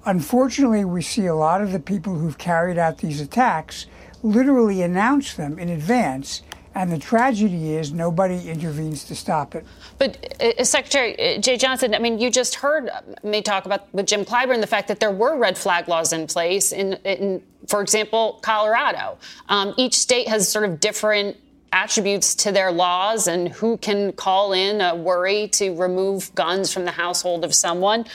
Unfortunately, 0.10 0.86
we 0.86 1.04
see 1.04 1.28
a 1.28 1.36
lot 1.36 1.62
of 1.62 1.72
the 1.72 1.80
people 1.80 2.15
who've 2.15 2.39
carried 2.39 2.80
out 2.80 2.98
these 2.98 3.22
attacks 3.22 3.86
literally 4.24 4.82
announce 4.82 5.36
them 5.36 5.60
in 5.60 5.69
advance. 5.69 6.41
And 6.74 6.91
the 6.91 6.98
tragedy 6.98 7.76
is 7.76 7.93
nobody 7.93 8.50
intervenes 8.50 9.04
to 9.04 9.15
stop 9.15 9.54
it. 9.54 9.67
But, 10.00 10.41
uh, 10.41 10.63
Secretary 10.63 11.13
uh, 11.13 11.39
Jeh 11.39 11.60
Johnson, 11.60 11.93
I 11.93 12.00
mean, 12.00 12.17
you 12.17 12.32
just 12.32 12.56
heard 12.56 12.89
me 13.24 13.43
talk 13.43 13.67
about 13.67 13.93
with 13.93 14.08
Jim 14.08 14.26
Clyburn 14.26 14.62
the 14.62 14.67
fact 14.67 14.88
that 14.88 15.00
there 15.00 15.12
were 15.12 15.38
red 15.38 15.56
flag 15.56 15.88
laws 15.88 16.12
in 16.12 16.26
place 16.26 16.72
in, 16.72 16.93
in 17.04 17.43
for 17.67 17.80
example, 17.80 18.39
Colorado. 18.41 19.19
Um, 19.48 19.76
each 19.78 19.93
state 19.93 20.28
has 20.28 20.50
sort 20.50 20.65
of 20.65 20.80
different 20.80 21.38
attributes 21.71 22.36
to 22.36 22.51
their 22.51 22.71
laws 22.71 23.27
and 23.27 23.49
who 23.49 23.77
can 23.77 24.12
call 24.13 24.53
in 24.53 24.82
a 24.82 24.95
worry 24.95 25.47
to 25.49 25.75
remove 25.75 26.34
guns 26.36 26.73
from 26.73 26.86
the 26.86 26.91
household 26.91 27.43
of 27.43 27.53
someone. 27.53 28.05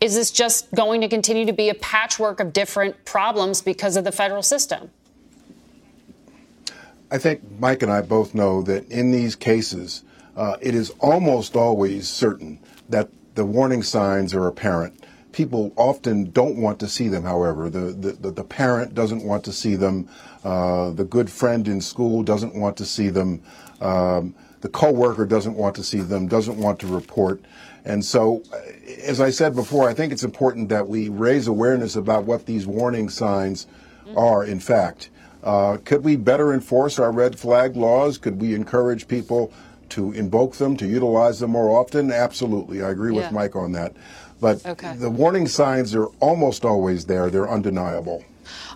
Is 0.00 0.14
this 0.14 0.30
just 0.30 0.70
going 0.74 1.00
to 1.02 1.08
continue 1.08 1.46
to 1.46 1.52
be 1.52 1.68
a 1.68 1.74
patchwork 1.74 2.40
of 2.40 2.52
different 2.52 3.04
problems 3.04 3.60
because 3.60 3.96
of 3.96 4.04
the 4.04 4.12
federal 4.12 4.42
system? 4.42 4.90
I 7.10 7.18
think 7.18 7.42
Mike 7.58 7.82
and 7.82 7.92
I 7.92 8.00
both 8.00 8.34
know 8.34 8.62
that 8.62 8.90
in 8.90 9.12
these 9.12 9.36
cases, 9.36 10.02
uh, 10.36 10.56
it 10.60 10.74
is 10.74 10.90
almost 10.98 11.56
always 11.56 12.08
certain 12.08 12.58
that 12.88 13.10
the 13.34 13.44
warning 13.44 13.82
signs 13.82 14.34
are 14.34 14.46
apparent 14.46 14.98
people 15.32 15.72
often 15.76 16.30
don't 16.30 16.56
want 16.56 16.78
to 16.80 16.88
see 16.88 17.08
them, 17.08 17.24
however. 17.24 17.68
The, 17.68 18.12
the, 18.20 18.30
the 18.30 18.44
parent 18.44 18.94
doesn't 18.94 19.24
want 19.24 19.44
to 19.44 19.52
see 19.52 19.74
them. 19.74 20.08
Uh, 20.44 20.90
the 20.90 21.04
good 21.04 21.30
friend 21.30 21.68
in 21.68 21.80
school 21.80 22.22
doesn't 22.22 22.54
want 22.54 22.76
to 22.76 22.84
see 22.84 23.08
them. 23.08 23.42
Um, 23.80 24.34
the 24.60 24.68
coworker 24.68 25.26
doesn't 25.26 25.54
want 25.54 25.74
to 25.76 25.84
see 25.84 26.00
them, 26.00 26.28
doesn't 26.28 26.56
want 26.56 26.78
to 26.80 26.86
report. 26.86 27.40
And 27.84 28.04
so, 28.04 28.42
uh, 28.52 28.58
as 29.04 29.20
I 29.20 29.30
said 29.30 29.54
before, 29.54 29.88
I 29.88 29.94
think 29.94 30.12
it's 30.12 30.22
important 30.22 30.68
that 30.68 30.88
we 30.88 31.08
raise 31.08 31.46
awareness 31.48 31.96
about 31.96 32.24
what 32.24 32.46
these 32.46 32.66
warning 32.66 33.08
signs 33.08 33.66
are, 34.16 34.44
in 34.44 34.60
fact. 34.60 35.10
Uh, 35.42 35.78
could 35.84 36.04
we 36.04 36.16
better 36.16 36.52
enforce 36.52 36.98
our 36.98 37.10
red 37.10 37.38
flag 37.38 37.76
laws? 37.76 38.18
Could 38.18 38.40
we 38.40 38.54
encourage 38.54 39.08
people 39.08 39.52
to 39.90 40.12
invoke 40.12 40.54
them, 40.54 40.76
to 40.76 40.86
utilize 40.86 41.40
them 41.40 41.50
more 41.50 41.78
often? 41.78 42.12
Absolutely. 42.12 42.82
I 42.82 42.90
agree 42.90 43.14
yeah. 43.14 43.22
with 43.22 43.32
Mike 43.32 43.56
on 43.56 43.72
that. 43.72 43.94
But 44.40 44.64
okay. 44.64 44.94
the 44.96 45.10
warning 45.10 45.46
signs 45.46 45.94
are 45.94 46.06
almost 46.20 46.64
always 46.64 47.06
there, 47.06 47.30
they're 47.30 47.50
undeniable. 47.50 48.24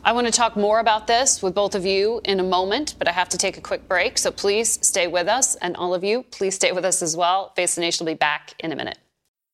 I 0.07 0.13
want 0.13 0.29
to 0.29 0.33
talk 0.33 0.55
more 0.55 0.79
about 0.79 1.09
this 1.09 1.43
with 1.43 1.53
both 1.53 1.75
of 1.75 1.85
you 1.85 2.21
in 2.25 2.39
a 2.39 2.45
moment, 2.45 2.95
but 2.97 3.09
I 3.09 3.11
have 3.11 3.29
to 3.31 3.37
take 3.37 3.59
a 3.59 3.61
quick 3.61 3.89
break. 3.89 4.19
So 4.19 4.31
please 4.31 4.79
stay 4.81 5.09
with 5.09 5.27
us. 5.27 5.57
And 5.57 5.77
all 5.77 5.95
of 5.95 6.05
you, 6.05 6.23
please 6.31 6.55
stay 6.55 6.71
with 6.71 6.85
us 6.85 7.03
as 7.03 7.17
well. 7.17 7.53
Face 7.57 7.75
the 7.75 7.81
Nation 7.81 8.07
will 8.07 8.13
be 8.13 8.17
back 8.17 8.55
in 8.61 8.71
a 8.71 8.77
minute. 8.77 8.99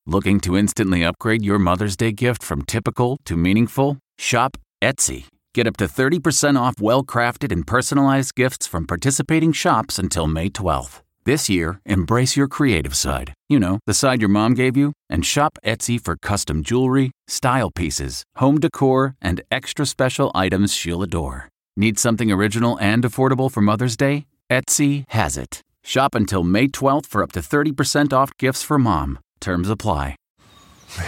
Looking 0.05 0.39
to 0.41 0.55
instantly 0.55 1.03
upgrade 1.03 1.43
your 1.43 1.57
Mother's 1.57 1.97
Day 1.97 2.11
gift 2.11 2.43
from 2.43 2.61
typical 2.61 3.17
to 3.25 3.35
meaningful? 3.35 3.97
Shop 4.19 4.55
Etsy. 4.79 5.25
Get 5.55 5.65
up 5.65 5.77
to 5.77 5.85
30% 5.85 6.59
off 6.59 6.75
well 6.79 7.03
crafted 7.03 7.51
and 7.51 7.65
personalized 7.65 8.35
gifts 8.35 8.67
from 8.67 8.85
participating 8.85 9.53
shops 9.53 9.97
until 9.97 10.27
May 10.27 10.49
12th. 10.51 11.02
This 11.25 11.47
year, 11.47 11.79
embrace 11.85 12.35
your 12.35 12.49
creative 12.49 12.97
side. 12.97 13.33
You 13.47 13.57
know, 13.57 13.79
the 13.87 13.93
side 13.93 14.19
your 14.19 14.27
mom 14.27 14.55
gave 14.55 14.75
you, 14.75 14.91
and 15.09 15.25
shop 15.25 15.57
Etsy 15.63 15.97
for 15.97 16.17
custom 16.17 16.63
jewelry, 16.63 17.11
style 17.29 17.71
pieces, 17.71 18.23
home 18.35 18.59
decor, 18.59 19.15
and 19.21 19.39
extra 19.49 19.85
special 19.85 20.31
items 20.35 20.73
she'll 20.73 21.01
adore. 21.01 21.47
Need 21.77 21.97
something 21.97 22.29
original 22.29 22.77
and 22.81 23.05
affordable 23.05 23.49
for 23.49 23.61
Mother's 23.61 23.95
Day? 23.95 24.25
Etsy 24.51 25.05
has 25.09 25.37
it. 25.37 25.61
Shop 25.81 26.13
until 26.13 26.43
May 26.43 26.67
12th 26.67 27.05
for 27.05 27.23
up 27.23 27.31
to 27.31 27.39
30% 27.39 28.11
off 28.11 28.37
gifts 28.37 28.61
for 28.61 28.77
mom. 28.77 29.17
Terms 29.39 29.69
apply. 29.69 30.17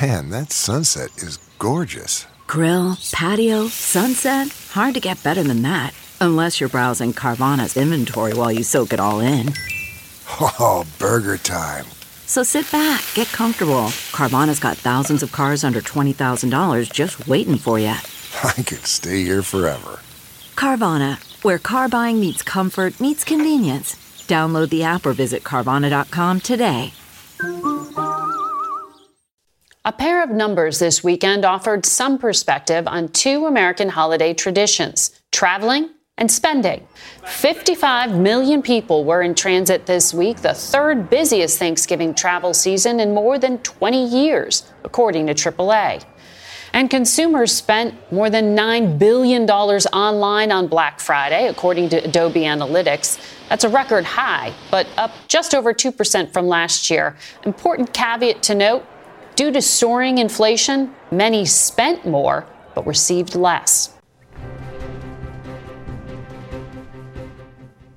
Man, 0.01 0.29
that 0.29 0.49
sunset 0.51 1.11
is 1.17 1.39
gorgeous. 1.59 2.25
Grill, 2.47 2.97
patio, 3.11 3.67
sunset. 3.67 4.47
Hard 4.71 4.93
to 4.93 5.01
get 5.01 5.21
better 5.23 5.43
than 5.43 5.61
that. 5.63 5.93
Unless 6.21 6.61
you're 6.61 6.69
browsing 6.69 7.11
Carvana's 7.11 7.75
inventory 7.75 8.33
while 8.33 8.51
you 8.51 8.63
soak 8.63 8.93
it 8.93 8.99
all 9.01 9.19
in. 9.19 9.53
Oh, 10.27 10.85
burger 10.99 11.37
time. 11.37 11.85
So 12.25 12.43
sit 12.43 12.71
back, 12.71 13.03
get 13.13 13.27
comfortable. 13.27 13.91
Carvana's 14.11 14.59
got 14.59 14.77
thousands 14.77 15.23
of 15.23 15.31
cars 15.31 15.63
under 15.63 15.79
$20,000 15.81 16.91
just 16.91 17.27
waiting 17.27 17.57
for 17.57 17.77
you. 17.79 17.87
I 18.43 18.53
could 18.53 18.85
stay 18.85 19.23
here 19.23 19.43
forever. 19.43 19.99
Carvana, 20.55 21.17
where 21.43 21.59
car 21.59 21.87
buying 21.87 22.19
meets 22.19 22.41
comfort, 22.41 22.99
meets 22.99 23.23
convenience. 23.23 23.95
Download 24.27 24.69
the 24.69 24.83
app 24.83 25.05
or 25.05 25.13
visit 25.13 25.43
Carvana.com 25.43 26.41
today. 26.41 26.93
A 29.87 29.91
pair 29.91 30.23
of 30.23 30.31
numbers 30.31 30.79
this 30.79 31.03
weekend 31.03 31.45
offered 31.45 31.85
some 31.85 32.17
perspective 32.17 32.87
on 32.87 33.07
two 33.09 33.45
American 33.45 33.89
holiday 33.89 34.33
traditions 34.33 35.11
traveling 35.31 35.91
and 36.17 36.31
spending. 36.31 36.87
55 37.25 38.17
million 38.17 38.61
people 38.61 39.03
were 39.03 39.21
in 39.21 39.35
transit 39.35 39.85
this 39.85 40.13
week, 40.13 40.37
the 40.37 40.53
third 40.53 41.09
busiest 41.09 41.59
Thanksgiving 41.59 42.13
travel 42.13 42.53
season 42.53 43.01
in 43.01 43.13
more 43.13 43.37
than 43.37 43.57
20 43.59 44.07
years, 44.07 44.71
according 44.85 45.27
to 45.27 45.33
AAA. 45.33 46.05
And 46.71 46.89
consumers 46.89 47.51
spent 47.51 47.95
more 48.11 48.29
than 48.29 48.55
$9 48.55 48.97
billion 48.97 49.49
online 49.49 50.51
on 50.51 50.67
Black 50.67 50.99
Friday, 51.01 51.47
according 51.47 51.89
to 51.89 51.97
Adobe 51.97 52.41
Analytics. 52.41 53.19
That's 53.49 53.63
a 53.63 53.69
record 53.69 54.05
high, 54.05 54.53
but 54.71 54.87
up 54.97 55.11
just 55.27 55.53
over 55.53 55.73
2% 55.73 56.31
from 56.31 56.47
last 56.47 56.89
year. 56.89 57.15
Important 57.43 57.93
caveat 57.93 58.41
to 58.43 58.55
note 58.55 58.85
due 59.35 59.51
to 59.51 59.61
soaring 59.61 60.17
inflation, 60.17 60.95
many 61.11 61.45
spent 61.45 62.05
more 62.05 62.45
but 62.73 62.85
received 62.85 63.35
less. 63.35 63.94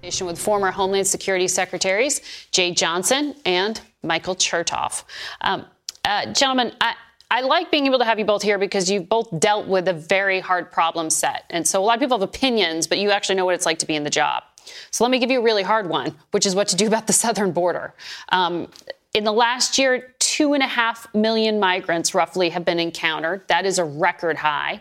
With 0.08 0.38
former 0.38 0.70
Homeland 0.70 1.06
Security 1.06 1.46
Secretaries 1.46 2.20
Jeh 2.50 2.74
Johnson 2.74 3.34
and 3.44 3.78
Michael 4.02 4.34
Chertoff. 4.34 5.04
Um, 5.42 5.66
uh, 6.02 6.32
gentlemen, 6.32 6.72
I, 6.80 6.94
I 7.30 7.42
like 7.42 7.70
being 7.70 7.84
able 7.84 7.98
to 7.98 8.06
have 8.06 8.18
you 8.18 8.24
both 8.24 8.42
here 8.42 8.58
because 8.58 8.90
you've 8.90 9.06
both 9.06 9.38
dealt 9.38 9.68
with 9.68 9.86
a 9.86 9.92
very 9.92 10.40
hard 10.40 10.72
problem 10.72 11.10
set. 11.10 11.44
And 11.50 11.68
so 11.68 11.82
a 11.82 11.84
lot 11.84 11.94
of 11.94 12.00
people 12.00 12.18
have 12.18 12.26
opinions, 12.26 12.86
but 12.86 12.96
you 12.96 13.10
actually 13.10 13.34
know 13.34 13.44
what 13.44 13.54
it's 13.54 13.66
like 13.66 13.78
to 13.80 13.86
be 13.86 13.96
in 13.96 14.02
the 14.02 14.10
job. 14.10 14.44
So 14.90 15.04
let 15.04 15.10
me 15.10 15.18
give 15.18 15.30
you 15.30 15.40
a 15.40 15.42
really 15.42 15.62
hard 15.62 15.90
one, 15.90 16.14
which 16.30 16.46
is 16.46 16.54
what 16.54 16.68
to 16.68 16.76
do 16.76 16.86
about 16.86 17.06
the 17.06 17.12
southern 17.24 17.52
border. 17.52 17.92
Um, 18.30 18.68
in 19.12 19.24
the 19.24 19.32
last 19.32 19.76
year, 19.76 20.14
two 20.18 20.54
and 20.54 20.62
a 20.62 20.66
half 20.66 21.12
million 21.14 21.60
migrants 21.60 22.14
roughly 22.14 22.48
have 22.48 22.64
been 22.64 22.78
encountered. 22.78 23.46
That 23.48 23.66
is 23.66 23.78
a 23.78 23.84
record 23.84 24.38
high. 24.38 24.80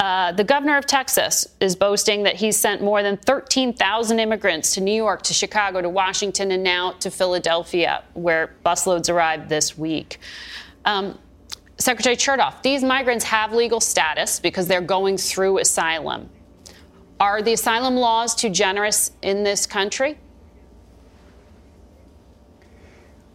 Uh, 0.00 0.32
the 0.32 0.44
governor 0.44 0.76
of 0.76 0.86
Texas 0.86 1.46
is 1.60 1.76
boasting 1.76 2.24
that 2.24 2.36
he's 2.36 2.56
sent 2.56 2.82
more 2.82 3.02
than 3.02 3.16
13,000 3.16 4.18
immigrants 4.18 4.74
to 4.74 4.80
New 4.80 4.94
York, 4.94 5.22
to 5.22 5.32
Chicago, 5.32 5.80
to 5.80 5.88
Washington, 5.88 6.50
and 6.50 6.62
now 6.62 6.92
to 6.92 7.10
Philadelphia, 7.10 8.02
where 8.14 8.54
busloads 8.66 9.08
arrived 9.08 9.48
this 9.48 9.78
week. 9.78 10.18
Um, 10.84 11.18
Secretary 11.78 12.16
Chertoff, 12.16 12.62
these 12.62 12.82
migrants 12.82 13.24
have 13.24 13.52
legal 13.52 13.80
status 13.80 14.40
because 14.40 14.66
they're 14.66 14.80
going 14.80 15.16
through 15.16 15.58
asylum. 15.58 16.28
Are 17.20 17.42
the 17.42 17.52
asylum 17.52 17.96
laws 17.96 18.34
too 18.34 18.50
generous 18.50 19.12
in 19.22 19.44
this 19.44 19.66
country? 19.66 20.18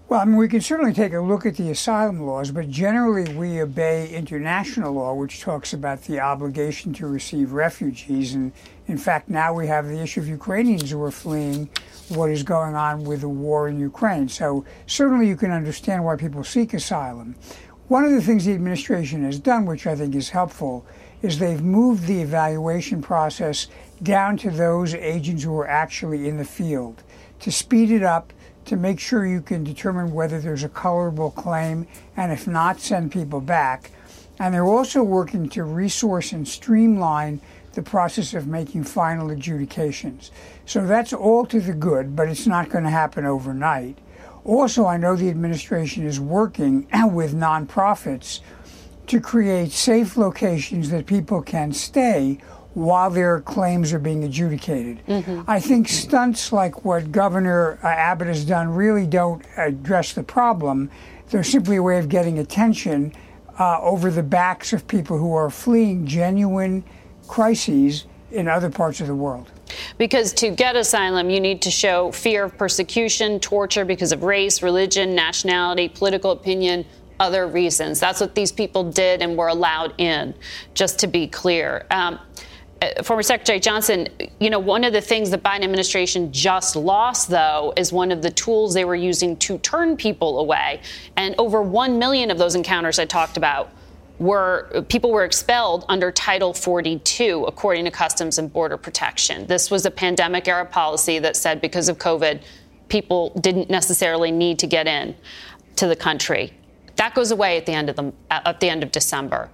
Well, 0.10 0.22
I 0.22 0.26
mean, 0.26 0.38
we 0.38 0.48
can 0.48 0.62
certainly 0.62 0.92
take 0.92 1.14
a 1.14 1.20
look 1.20 1.46
at 1.46 1.56
the 1.56 1.70
asylum 1.70 2.26
laws, 2.26 2.50
but 2.50 2.68
generally 2.68 3.32
we 3.36 3.62
obey 3.62 4.10
international 4.10 4.94
law, 4.94 5.14
which 5.14 5.40
talks 5.40 5.72
about 5.72 6.02
the 6.02 6.20
obligation 6.20 6.94
to 6.94 7.06
receive 7.06 7.52
refugees. 7.52 8.34
And 8.34 8.52
in 8.88 8.98
fact, 8.98 9.30
now 9.30 9.54
we 9.54 9.68
have 9.68 9.88
the 9.88 10.02
issue 10.02 10.20
of 10.20 10.28
Ukrainians 10.28 10.90
who 10.90 11.00
are 11.04 11.12
fleeing 11.12 11.70
what 12.08 12.32
is 12.32 12.42
going 12.42 12.74
on 12.74 13.04
with 13.04 13.22
the 13.22 13.30
war 13.30 13.68
in 13.68 13.80
Ukraine. 13.80 14.28
So 14.28 14.66
certainly 14.88 15.28
you 15.28 15.36
can 15.36 15.52
understand 15.52 16.04
why 16.04 16.16
people 16.16 16.44
seek 16.44 16.74
asylum. 16.74 17.36
One 17.88 18.04
of 18.04 18.12
the 18.12 18.22
things 18.24 18.46
the 18.46 18.54
administration 18.54 19.24
has 19.26 19.40
done, 19.40 19.68
which 19.68 19.86
I 19.86 19.96
think 19.96 20.16
is 20.16 20.30
helpful, 20.30 20.88
is 21.22 21.38
they've 21.38 21.62
moved 21.62 22.08
the 22.08 22.24
evaluation 22.24 23.04
process 23.04 23.68
down 24.02 24.38
to 24.38 24.50
those 24.50 24.96
agents 24.96 25.44
who 25.44 25.56
are 25.60 25.68
actually 25.68 26.28
in 26.28 26.38
the 26.38 26.46
field 26.46 27.04
to 27.42 27.52
speed 27.52 27.92
it 27.92 28.02
up 28.02 28.34
to 28.70 28.78
make 28.78 29.00
sure 29.00 29.26
you 29.26 29.42
can 29.42 29.64
determine 29.64 30.14
whether 30.14 30.40
there's 30.40 30.64
a 30.64 30.70
colorable 30.70 31.32
claim, 31.32 31.88
and 32.16 32.32
if 32.32 32.48
not, 32.48 32.80
send 32.80 33.12
people 33.12 33.42
back. 33.42 33.90
And 34.38 34.54
they're 34.54 34.64
also 34.64 35.02
working 35.02 35.50
to 35.50 35.64
resource 35.64 36.32
and 36.32 36.48
streamline 36.48 37.42
the 37.74 37.82
process 37.82 38.36
of 38.36 38.46
making 38.46 38.84
final 38.84 39.32
adjudications. 39.32 40.30
So 40.68 40.86
that's 40.86 41.14
all 41.14 41.48
to 41.48 41.60
the 41.60 41.74
good, 41.74 42.16
but 42.16 42.30
it's 42.30 42.46
not 42.46 42.70
going 42.70 42.84
to 42.84 42.92
happen 42.92 43.26
overnight. 43.26 43.98
Also, 44.46 44.86
I 44.86 44.98
know 44.98 45.16
the 45.16 45.30
administration 45.30 46.06
is 46.06 46.20
working 46.20 46.88
with 47.12 47.34
nonprofits 47.34 48.42
to 49.08 49.20
create 49.20 49.72
safe 49.72 50.16
locations 50.16 50.92
that 50.92 51.08
people 51.08 51.42
can 51.42 51.74
stay 51.74 52.38
while 52.74 53.10
their 53.10 53.42
claims 53.42 53.92
are 53.94 54.00
being 54.00 54.24
adjudicated. 54.24 55.06
Mm-hmm. 55.08 55.42
I 55.48 55.60
think 55.60 55.90
stunts 55.90 56.52
like 56.52 56.86
what 56.86 57.12
Governor 57.12 57.80
uh, 57.84 57.88
Abbott 57.88 58.28
has 58.28 58.46
done 58.46 58.70
really 58.70 59.08
don't 59.08 59.44
address 59.58 60.14
the 60.14 60.24
problem. 60.24 60.90
They're 61.30 61.44
simply 61.44 61.78
a 61.78 61.84
way 61.84 61.98
of 62.00 62.10
getting 62.10 62.40
attention 62.40 63.14
uh, 63.60 63.82
over 63.82 64.12
the 64.12 64.24
backs 64.24 64.72
of 64.72 64.88
people 64.88 65.18
who 65.18 65.34
are 65.34 65.50
fleeing 65.50 66.06
genuine 66.06 66.84
crises 67.28 68.06
in 68.32 68.48
other 68.48 68.70
parts 68.70 69.02
of 69.02 69.08
the 69.08 69.16
world. 69.16 69.52
Because 69.98 70.34
to 70.34 70.50
get 70.50 70.76
asylum, 70.76 71.30
you 71.30 71.40
need 71.40 71.62
to 71.64 71.72
show 71.72 72.12
fear 72.12 72.46
of 72.46 72.58
persecution, 72.58 73.40
torture 73.40 73.86
because 73.86 74.12
of 74.12 74.24
race, 74.24 74.64
religion, 74.64 75.14
nationality, 75.14 75.90
political 75.90 76.32
opinion, 76.32 76.86
other 77.20 77.48
reasons. 77.48 78.00
That's 78.00 78.22
what 78.22 78.34
these 78.34 78.52
people 78.52 78.92
did 78.92 79.22
and 79.22 79.38
were 79.38 79.50
allowed 79.50 79.94
in, 79.98 80.34
just 80.74 81.00
to 81.00 81.08
be 81.08 81.28
clear. 81.28 81.86
Um, 81.92 82.20
Uh, 82.82 83.04
former 83.04 83.24
Secretary 83.24 83.60
Johnson, 83.60 84.08
you 84.40 84.50
know, 84.50 84.60
one 84.60 84.84
of 84.84 84.94
the 84.94 85.02
things 85.02 85.30
the 85.30 85.38
Biden 85.38 85.64
administration 85.64 86.32
just 86.32 86.76
lost, 86.76 87.30
though, 87.30 87.74
is 87.76 87.92
one 87.92 88.12
of 88.12 88.22
the 88.22 88.32
tools 88.32 88.74
they 88.74 88.86
were 88.86 88.96
using 88.96 89.36
to 89.38 89.58
turn 89.58 89.98
people 89.98 90.40
away. 90.40 90.82
And 91.18 91.36
over 91.38 91.62
1 91.62 92.00
million 92.00 92.32
of 92.32 92.38
those 92.38 92.56
encounters 92.56 92.98
I 92.98 93.06
talked 93.06 93.36
about 93.36 93.72
were 94.20 94.86
people 94.90 95.12
were 95.12 95.24
expelled 95.24 95.86
under 95.90 96.12
Title 96.12 96.54
42, 96.54 97.46
according 97.46 97.86
to 97.86 97.92
Customs 97.92 98.38
and 98.38 98.52
Border 98.52 98.78
Protection. 98.78 99.48
This 99.48 99.72
was 99.72 99.86
a 99.86 99.92
pandemic 99.92 100.48
era 100.48 100.66
policy 100.66 101.20
that 101.20 101.36
said 101.36 101.62
because 101.62 101.90
of 101.90 101.98
COVID, 101.98 102.42
people 102.90 103.30
didn't 103.40 103.70
necessarily 103.70 104.32
need 104.32 104.60
to 104.60 104.68
get 104.68 104.88
in 104.88 105.16
to 105.78 105.88
the 105.88 105.96
country. 105.96 106.54
That 106.98 107.16
goes 107.16 107.32
away 107.32 107.58
at 107.58 107.66
the 107.66 107.72
end 107.72 107.90
of 107.90 107.96
the 107.96 108.14
at 108.30 108.60
the 108.60 108.70
end 108.70 108.84
of 108.84 108.92
December. 108.92 109.50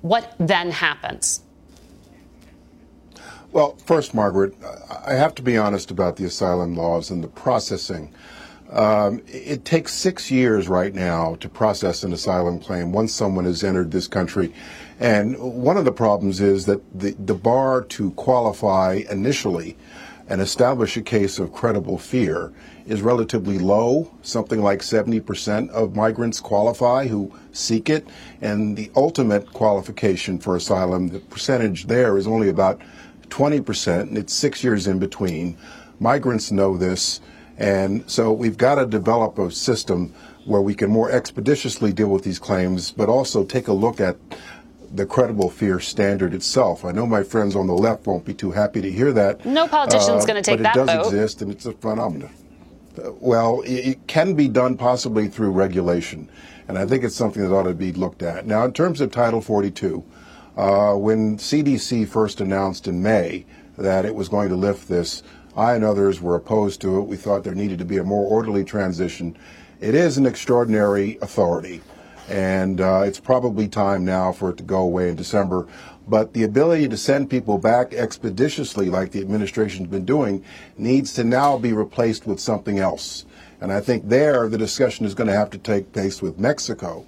What 0.00 0.34
then 0.38 0.70
happens? 0.70 1.42
Well, 3.56 3.74
first, 3.86 4.12
Margaret, 4.12 4.54
I 5.06 5.14
have 5.14 5.34
to 5.36 5.42
be 5.42 5.56
honest 5.56 5.90
about 5.90 6.16
the 6.16 6.26
asylum 6.26 6.74
laws 6.74 7.10
and 7.10 7.24
the 7.24 7.28
processing. 7.28 8.12
Um, 8.70 9.22
it 9.26 9.64
takes 9.64 9.94
six 9.94 10.30
years 10.30 10.68
right 10.68 10.94
now 10.94 11.36
to 11.36 11.48
process 11.48 12.02
an 12.02 12.12
asylum 12.12 12.60
claim 12.60 12.92
once 12.92 13.14
someone 13.14 13.46
has 13.46 13.64
entered 13.64 13.92
this 13.92 14.08
country. 14.08 14.52
And 15.00 15.38
one 15.38 15.78
of 15.78 15.86
the 15.86 15.92
problems 15.92 16.42
is 16.42 16.66
that 16.66 16.82
the, 16.92 17.12
the 17.12 17.32
bar 17.32 17.80
to 17.80 18.10
qualify 18.10 19.00
initially 19.10 19.78
and 20.28 20.42
establish 20.42 20.98
a 20.98 21.02
case 21.02 21.38
of 21.38 21.54
credible 21.54 21.96
fear 21.96 22.52
is 22.86 23.00
relatively 23.00 23.58
low. 23.58 24.12
Something 24.20 24.60
like 24.60 24.80
70% 24.80 25.70
of 25.70 25.96
migrants 25.96 26.40
qualify 26.40 27.06
who 27.06 27.32
seek 27.52 27.88
it. 27.88 28.06
And 28.42 28.76
the 28.76 28.90
ultimate 28.94 29.50
qualification 29.54 30.38
for 30.40 30.56
asylum, 30.56 31.08
the 31.08 31.20
percentage 31.20 31.86
there 31.86 32.18
is 32.18 32.26
only 32.26 32.50
about 32.50 32.82
20%, 33.28 34.00
and 34.00 34.18
it's 34.18 34.32
six 34.32 34.62
years 34.64 34.86
in 34.86 34.98
between. 34.98 35.56
Migrants 36.00 36.50
know 36.50 36.76
this, 36.76 37.20
and 37.58 38.08
so 38.10 38.32
we've 38.32 38.58
got 38.58 38.76
to 38.76 38.86
develop 38.86 39.38
a 39.38 39.50
system 39.50 40.14
where 40.44 40.60
we 40.60 40.74
can 40.74 40.90
more 40.90 41.10
expeditiously 41.10 41.92
deal 41.92 42.08
with 42.08 42.22
these 42.22 42.38
claims, 42.38 42.90
but 42.90 43.08
also 43.08 43.44
take 43.44 43.68
a 43.68 43.72
look 43.72 44.00
at 44.00 44.16
the 44.92 45.06
credible 45.06 45.50
fear 45.50 45.80
standard 45.80 46.32
itself. 46.34 46.84
I 46.84 46.92
know 46.92 47.06
my 47.06 47.22
friends 47.22 47.56
on 47.56 47.66
the 47.66 47.74
left 47.74 48.06
won't 48.06 48.24
be 48.24 48.34
too 48.34 48.52
happy 48.52 48.80
to 48.80 48.90
hear 48.90 49.12
that. 49.12 49.44
No 49.44 49.66
politician's 49.66 50.24
uh, 50.24 50.26
going 50.26 50.42
to 50.42 50.50
take 50.50 50.60
that 50.60 50.74
vote. 50.74 50.86
But 50.86 50.92
it 50.92 50.96
does 50.96 51.12
exist, 51.12 51.42
and 51.42 51.50
it's 51.50 51.66
a 51.66 51.72
phenomenon. 51.72 52.30
Uh, 52.96 53.12
well, 53.20 53.62
it 53.64 54.06
can 54.06 54.34
be 54.34 54.48
done 54.48 54.76
possibly 54.76 55.28
through 55.28 55.50
regulation, 55.50 56.30
and 56.68 56.78
I 56.78 56.86
think 56.86 57.04
it's 57.04 57.16
something 57.16 57.42
that 57.42 57.54
ought 57.54 57.64
to 57.64 57.74
be 57.74 57.92
looked 57.92 58.22
at. 58.22 58.46
Now, 58.46 58.64
in 58.64 58.72
terms 58.72 59.00
of 59.00 59.10
Title 59.10 59.40
42, 59.40 60.04
uh, 60.56 60.94
when 60.94 61.36
CDC 61.36 62.08
first 62.08 62.40
announced 62.40 62.88
in 62.88 63.02
May 63.02 63.44
that 63.76 64.04
it 64.04 64.14
was 64.14 64.28
going 64.28 64.48
to 64.48 64.56
lift 64.56 64.88
this, 64.88 65.22
I 65.56 65.74
and 65.74 65.84
others 65.84 66.20
were 66.20 66.34
opposed 66.34 66.80
to 66.82 66.98
it. 66.98 67.02
We 67.02 67.16
thought 67.16 67.44
there 67.44 67.54
needed 67.54 67.78
to 67.78 67.84
be 67.84 67.98
a 67.98 68.04
more 68.04 68.26
orderly 68.26 68.64
transition. 68.64 69.36
It 69.80 69.94
is 69.94 70.16
an 70.16 70.26
extraordinary 70.26 71.18
authority, 71.20 71.82
and 72.28 72.80
uh, 72.80 73.02
it's 73.04 73.20
probably 73.20 73.68
time 73.68 74.04
now 74.04 74.32
for 74.32 74.50
it 74.50 74.56
to 74.56 74.62
go 74.62 74.78
away 74.78 75.10
in 75.10 75.16
December. 75.16 75.66
But 76.08 76.32
the 76.32 76.44
ability 76.44 76.88
to 76.88 76.96
send 76.96 77.28
people 77.28 77.58
back 77.58 77.92
expeditiously, 77.92 78.88
like 78.88 79.12
the 79.12 79.20
administration's 79.20 79.88
been 79.88 80.04
doing, 80.04 80.44
needs 80.78 81.12
to 81.14 81.24
now 81.24 81.58
be 81.58 81.72
replaced 81.72 82.26
with 82.26 82.38
something 82.38 82.78
else. 82.78 83.26
And 83.60 83.72
I 83.72 83.80
think 83.80 84.08
there 84.08 84.48
the 84.48 84.58
discussion 84.58 85.04
is 85.04 85.14
going 85.14 85.28
to 85.28 85.36
have 85.36 85.50
to 85.50 85.58
take 85.58 85.92
place 85.92 86.22
with 86.22 86.38
Mexico 86.38 87.06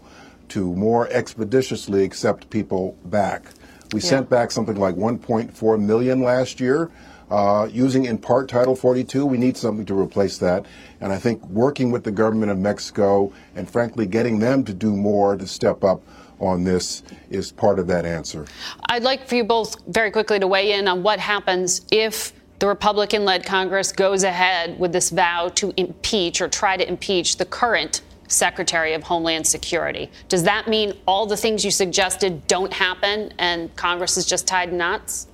to 0.50 0.74
more 0.74 1.08
expeditiously 1.08 2.04
accept 2.04 2.50
people 2.50 2.96
back. 3.06 3.44
We 3.92 4.00
yeah. 4.00 4.08
sent 4.08 4.30
back 4.30 4.50
something 4.50 4.76
like 4.76 4.94
1.4 4.96 5.80
million 5.80 6.22
last 6.22 6.60
year. 6.60 6.90
Uh, 7.30 7.68
using 7.70 8.06
in 8.06 8.16
part 8.16 8.48
Title 8.48 8.74
42, 8.74 9.26
we 9.26 9.36
need 9.36 9.56
something 9.56 9.84
to 9.86 9.98
replace 9.98 10.38
that. 10.38 10.64
And 11.00 11.12
I 11.12 11.18
think 11.18 11.44
working 11.46 11.90
with 11.90 12.04
the 12.04 12.10
government 12.10 12.50
of 12.50 12.58
Mexico 12.58 13.32
and 13.54 13.70
frankly 13.70 14.06
getting 14.06 14.38
them 14.38 14.64
to 14.64 14.72
do 14.72 14.96
more 14.96 15.36
to 15.36 15.46
step 15.46 15.84
up 15.84 16.02
on 16.40 16.64
this 16.64 17.02
is 17.30 17.52
part 17.52 17.78
of 17.78 17.86
that 17.88 18.06
answer. 18.06 18.46
I'd 18.86 19.02
like 19.02 19.28
for 19.28 19.34
you 19.34 19.44
both 19.44 19.76
very 19.88 20.10
quickly 20.10 20.38
to 20.38 20.46
weigh 20.46 20.72
in 20.72 20.88
on 20.88 21.02
what 21.02 21.18
happens 21.18 21.82
if 21.90 22.32
the 22.58 22.66
Republican 22.66 23.24
led 23.24 23.44
Congress 23.44 23.92
goes 23.92 24.24
ahead 24.24 24.78
with 24.78 24.92
this 24.92 25.10
vow 25.10 25.48
to 25.56 25.72
impeach 25.76 26.40
or 26.40 26.48
try 26.48 26.76
to 26.76 26.88
impeach 26.88 27.36
the 27.36 27.44
current 27.44 28.02
Secretary 28.28 28.92
of 28.92 29.02
Homeland 29.02 29.46
Security. 29.46 30.10
Does 30.28 30.44
that 30.44 30.68
mean 30.68 30.92
all 31.06 31.26
the 31.26 31.36
things 31.36 31.64
you 31.64 31.70
suggested 31.70 32.46
don't 32.46 32.72
happen 32.72 33.32
and 33.38 33.74
Congress 33.74 34.16
is 34.16 34.26
just 34.26 34.46
tied 34.46 34.72
knots? 34.72 35.26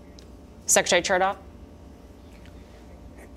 Secretary 0.66 1.02
Chertoff? 1.02 1.37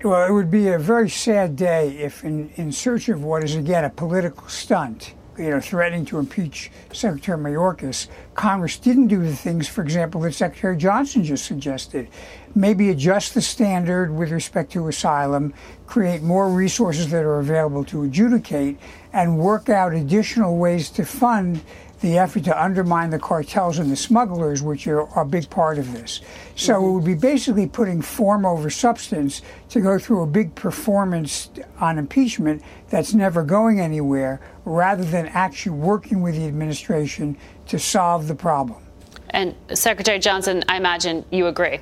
Well, 0.02 0.28
it 0.28 0.32
would 0.32 0.50
be 0.50 0.68
a 0.68 0.78
very 0.78 1.10
sad 1.10 1.56
day 1.56 1.98
if, 1.98 2.24
in, 2.24 2.50
in 2.54 2.70
search 2.70 3.08
of 3.08 3.24
what 3.24 3.42
is, 3.42 3.56
again, 3.56 3.84
a 3.84 3.90
political 3.90 4.46
stunt, 4.48 5.14
you 5.38 5.50
know, 5.50 5.60
threatening 5.60 6.04
to 6.06 6.18
impeach 6.18 6.70
Secretary 6.92 7.38
Mayorkas, 7.38 8.08
Congress 8.34 8.76
didn't 8.76 9.06
do 9.06 9.22
the 9.22 9.34
things, 9.34 9.68
for 9.68 9.82
example, 9.82 10.20
that 10.22 10.34
Secretary 10.34 10.76
Johnson 10.76 11.22
just 11.22 11.44
suggested. 11.44 12.08
Maybe 12.54 12.90
adjust 12.90 13.34
the 13.34 13.42
standard 13.42 14.12
with 14.14 14.30
respect 14.30 14.72
to 14.72 14.88
asylum, 14.88 15.54
create 15.86 16.22
more 16.22 16.50
resources 16.50 17.10
that 17.10 17.24
are 17.24 17.38
available 17.38 17.84
to 17.84 18.02
adjudicate, 18.02 18.78
and 19.12 19.38
work 19.38 19.68
out 19.68 19.94
additional 19.94 20.58
ways 20.58 20.90
to 20.90 21.04
fund 21.04 21.62
the 22.00 22.16
effort 22.16 22.44
to 22.44 22.62
undermine 22.62 23.10
the 23.10 23.18
cartels 23.18 23.78
and 23.78 23.90
the 23.90 23.96
smugglers, 23.96 24.62
which 24.62 24.86
are, 24.86 25.00
a 25.20 25.24
big 25.24 25.50
part 25.50 25.78
of 25.78 25.92
this. 25.92 26.20
So 26.54 26.74
mm-hmm. 26.74 26.84
it 26.84 26.92
would 26.92 27.04
be 27.04 27.14
basically 27.14 27.66
putting 27.66 28.02
form 28.02 28.46
over 28.46 28.70
substance 28.70 29.42
to 29.70 29.80
go 29.80 29.98
through 29.98 30.22
a 30.22 30.26
big 30.26 30.54
performance 30.54 31.50
on 31.80 31.98
impeachment 31.98 32.62
that's 32.88 33.14
never 33.14 33.42
going 33.42 33.80
anywhere, 33.80 34.40
rather 34.64 35.04
than 35.04 35.26
actually 35.28 35.72
working 35.72 36.22
with 36.22 36.36
the 36.36 36.46
administration 36.46 37.36
to 37.66 37.78
solve 37.78 38.28
the 38.28 38.34
problem. 38.34 38.82
And 39.30 39.54
Secretary 39.74 40.18
Johnson, 40.18 40.64
I 40.68 40.76
imagine 40.76 41.24
you 41.30 41.48
agree. 41.48 41.80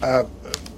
Uh, 0.00 0.24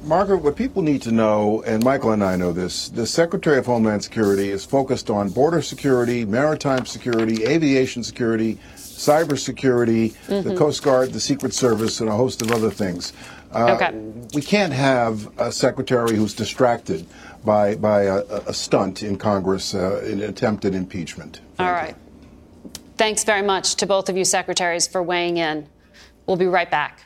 Margaret, 0.07 0.38
what 0.38 0.55
people 0.55 0.83
need 0.83 1.03
to 1.03 1.11
know, 1.11 1.62
and 1.62 1.83
Michael 1.83 2.12
and 2.12 2.23
I 2.23 2.37
know 2.37 2.53
this, 2.53 2.88
the 2.90 3.09
Secretary 3.09 3.59
of 3.59 3.66
Homeland 3.66 4.05
Security 4.05 4.51
is 4.51 4.64
focused 4.64 5.11
on 5.11 5.31
border 5.31 5.61
security, 5.61 6.25
maritime 6.25 6.87
security, 6.87 7.45
aviation 7.45 8.05
security, 8.05 8.61
cybersecurity, 8.77 10.12
mm-hmm. 10.12 10.49
the 10.49 10.55
Coast 10.55 10.85
Guard, 10.85 11.12
the 11.12 11.19
Secret 11.19 11.53
Service, 11.53 12.01
and 12.01 12.09
a 12.09 12.12
host 12.12 12.40
of 12.40 12.53
other 12.53 12.71
things. 12.71 13.12
Uh, 13.53 13.75
okay. 13.75 13.90
We 14.33 14.42
can't 14.42 14.73
have 14.73 15.29
a 15.40 15.51
secretary 15.51 16.14
who's 16.14 16.35
distracted 16.35 17.05
by, 17.45 17.75
by 17.75 18.03
a, 18.03 18.19
a 18.47 18.55
stunt 18.55 19.03
in 19.03 19.19
Congress, 19.19 19.75
uh, 19.75 20.05
in 20.07 20.23
attempted 20.23 20.77
impeachment. 20.77 21.40
All 21.59 21.73
right. 21.73 21.97
Thanks 22.97 23.25
very 23.25 23.42
much 23.42 23.75
to 23.77 23.87
both 23.87 24.09
of 24.09 24.16
you 24.16 24.25
secretaries 24.25 24.87
for 24.87 25.03
weighing 25.03 25.38
in. 25.38 25.66
We'll 26.27 26.37
be 26.37 26.47
right 26.47 26.71
back. 26.71 27.06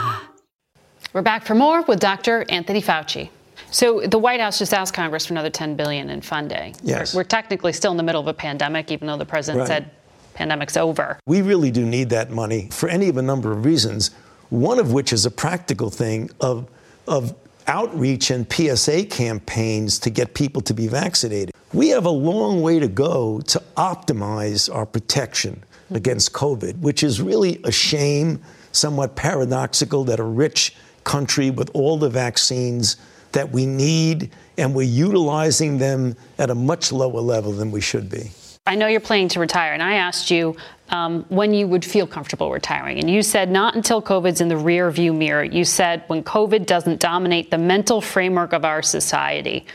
We're 1.13 1.21
back 1.21 1.45
for 1.45 1.55
more 1.55 1.81
with 1.83 1.99
Dr. 1.99 2.45
Anthony 2.47 2.81
Fauci. 2.81 3.29
So 3.69 3.99
the 3.99 4.17
White 4.17 4.39
House 4.39 4.59
just 4.59 4.73
asked 4.73 4.93
Congress 4.93 5.25
for 5.25 5.33
another 5.33 5.49
10 5.49 5.75
billion 5.75 6.09
in 6.09 6.21
funding. 6.21 6.73
Yes. 6.83 7.13
We're, 7.13 7.19
we're 7.19 7.25
technically 7.25 7.73
still 7.73 7.91
in 7.91 7.97
the 7.97 8.03
middle 8.03 8.21
of 8.21 8.27
a 8.27 8.33
pandemic, 8.33 8.91
even 8.91 9.07
though 9.07 9.17
the 9.17 9.25
president 9.25 9.59
right. 9.59 9.67
said 9.67 9.91
pandemic's 10.35 10.77
over. 10.77 11.19
We 11.25 11.41
really 11.41 11.69
do 11.69 11.85
need 11.85 12.09
that 12.11 12.31
money 12.31 12.69
for 12.71 12.87
any 12.87 13.09
of 13.09 13.17
a 13.17 13.21
number 13.21 13.51
of 13.51 13.65
reasons. 13.65 14.11
One 14.49 14.79
of 14.79 14.93
which 14.93 15.11
is 15.11 15.25
a 15.25 15.31
practical 15.31 15.89
thing 15.89 16.29
of 16.39 16.69
of 17.07 17.35
outreach 17.67 18.31
and 18.31 18.51
PSA 18.51 19.05
campaigns 19.05 19.99
to 19.99 20.09
get 20.09 20.33
people 20.33 20.61
to 20.61 20.73
be 20.73 20.87
vaccinated. 20.87 21.53
We 21.73 21.89
have 21.89 22.05
a 22.05 22.09
long 22.11 22.61
way 22.61 22.79
to 22.79 22.87
go 22.87 23.41
to 23.41 23.61
optimize 23.75 24.73
our 24.73 24.85
protection 24.85 25.63
against 25.89 26.31
COVID, 26.33 26.79
which 26.79 27.03
is 27.03 27.21
really 27.21 27.59
a 27.63 27.71
shame, 27.71 28.41
somewhat 28.71 29.15
paradoxical 29.15 30.03
that 30.05 30.19
a 30.19 30.23
rich 30.23 30.75
country 31.03 31.49
with 31.49 31.69
all 31.73 31.97
the 31.97 32.09
vaccines 32.09 32.97
that 33.31 33.51
we 33.51 33.65
need, 33.65 34.29
and 34.57 34.75
we're 34.75 34.83
utilizing 34.83 35.77
them 35.77 36.15
at 36.37 36.49
a 36.49 36.55
much 36.55 36.91
lower 36.91 37.21
level 37.21 37.51
than 37.51 37.71
we 37.71 37.81
should 37.81 38.09
be. 38.09 38.31
I 38.67 38.75
know 38.75 38.87
you're 38.87 38.99
planning 38.99 39.29
to 39.29 39.39
retire, 39.39 39.73
and 39.73 39.81
I 39.81 39.95
asked 39.95 40.29
you 40.29 40.55
um, 40.89 41.25
when 41.29 41.53
you 41.53 41.67
would 41.67 41.83
feel 41.83 42.05
comfortable 42.05 42.51
retiring. 42.51 42.99
And 42.99 43.09
you 43.09 43.23
said 43.23 43.49
not 43.49 43.75
until 43.75 44.01
COVID's 44.01 44.41
in 44.41 44.49
the 44.49 44.57
rear 44.57 44.91
view 44.91 45.13
mirror. 45.13 45.43
You 45.43 45.65
said 45.65 46.03
when 46.07 46.23
COVID 46.23 46.65
doesn't 46.65 46.99
dominate 46.99 47.49
the 47.49 47.57
mental 47.57 48.01
framework 48.01 48.53
of 48.53 48.65
our 48.65 48.81
society. 48.81 49.65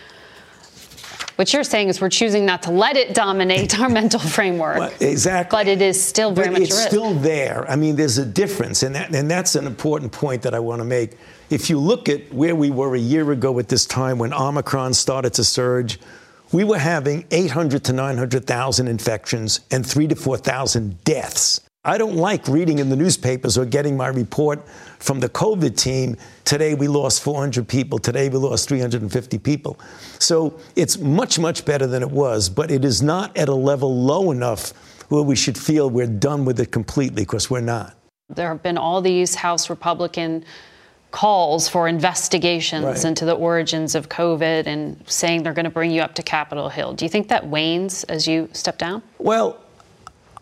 What 1.36 1.52
you're 1.52 1.64
saying 1.64 1.90
is 1.90 2.00
we're 2.00 2.08
choosing 2.08 2.46
not 2.46 2.62
to 2.64 2.70
let 2.70 2.96
it 2.96 3.14
dominate 3.14 3.78
our 3.78 3.88
mental 4.00 4.18
framework. 4.18 4.78
Well, 4.78 4.92
exactly. 5.00 5.56
But 5.56 5.68
it 5.68 5.82
is 5.82 6.02
still 6.02 6.32
very 6.32 6.48
but 6.48 6.60
much 6.60 6.70
it's 6.70 6.86
still 6.86 7.12
there. 7.14 7.70
I 7.70 7.76
mean, 7.76 7.94
there's 7.94 8.18
a 8.18 8.24
difference, 8.24 8.82
and, 8.82 8.94
that, 8.94 9.14
and 9.14 9.30
that's 9.30 9.54
an 9.54 9.66
important 9.66 10.12
point 10.12 10.42
that 10.42 10.54
I 10.54 10.58
want 10.58 10.80
to 10.80 10.84
make. 10.84 11.12
If 11.50 11.68
you 11.70 11.78
look 11.78 12.08
at 12.08 12.32
where 12.32 12.56
we 12.56 12.70
were 12.70 12.96
a 12.96 13.00
year 13.00 13.30
ago 13.32 13.58
at 13.58 13.68
this 13.68 13.84
time 13.84 14.18
when 14.18 14.32
Omicron 14.32 14.94
started 14.94 15.34
to 15.34 15.44
surge, 15.44 16.00
we 16.52 16.64
were 16.64 16.78
having 16.78 17.26
800 17.30 17.84
to 17.84 17.92
900,000 17.92 18.88
infections 18.88 19.60
and 19.70 19.84
3 19.84 20.08
to 20.08 20.16
4,000 20.16 21.04
deaths. 21.04 21.60
I 21.86 21.98
don't 21.98 22.16
like 22.16 22.48
reading 22.48 22.80
in 22.80 22.88
the 22.88 22.96
newspapers 22.96 23.56
or 23.56 23.64
getting 23.64 23.96
my 23.96 24.08
report 24.08 24.66
from 24.98 25.20
the 25.20 25.28
COVID 25.28 25.76
team. 25.76 26.16
Today 26.44 26.74
we 26.74 26.88
lost 26.88 27.22
400 27.22 27.68
people. 27.68 28.00
Today 28.00 28.28
we 28.28 28.38
lost 28.38 28.68
350 28.68 29.38
people. 29.38 29.78
So 30.18 30.58
it's 30.74 30.98
much, 30.98 31.38
much 31.38 31.64
better 31.64 31.86
than 31.86 32.02
it 32.02 32.10
was, 32.10 32.48
but 32.48 32.72
it 32.72 32.84
is 32.84 33.02
not 33.02 33.36
at 33.36 33.48
a 33.48 33.54
level 33.54 34.02
low 34.02 34.32
enough 34.32 34.72
where 35.10 35.22
we 35.22 35.36
should 35.36 35.56
feel 35.56 35.88
we're 35.88 36.08
done 36.08 36.44
with 36.44 36.58
it 36.58 36.72
completely, 36.72 37.22
because 37.22 37.48
we're 37.48 37.60
not. 37.60 37.96
There 38.30 38.48
have 38.48 38.64
been 38.64 38.78
all 38.78 39.00
these 39.00 39.36
House 39.36 39.70
Republican 39.70 40.44
calls 41.12 41.68
for 41.68 41.86
investigations 41.86 42.84
right. 42.84 43.04
into 43.04 43.24
the 43.24 43.34
origins 43.34 43.94
of 43.94 44.08
COVID 44.08 44.66
and 44.66 45.00
saying 45.06 45.44
they're 45.44 45.52
going 45.52 45.66
to 45.66 45.70
bring 45.70 45.92
you 45.92 46.02
up 46.02 46.16
to 46.16 46.24
Capitol 46.24 46.68
Hill. 46.68 46.94
Do 46.94 47.04
you 47.04 47.08
think 47.08 47.28
that 47.28 47.46
wanes 47.46 48.02
as 48.04 48.26
you 48.26 48.48
step 48.52 48.76
down? 48.76 49.04
Well, 49.18 49.60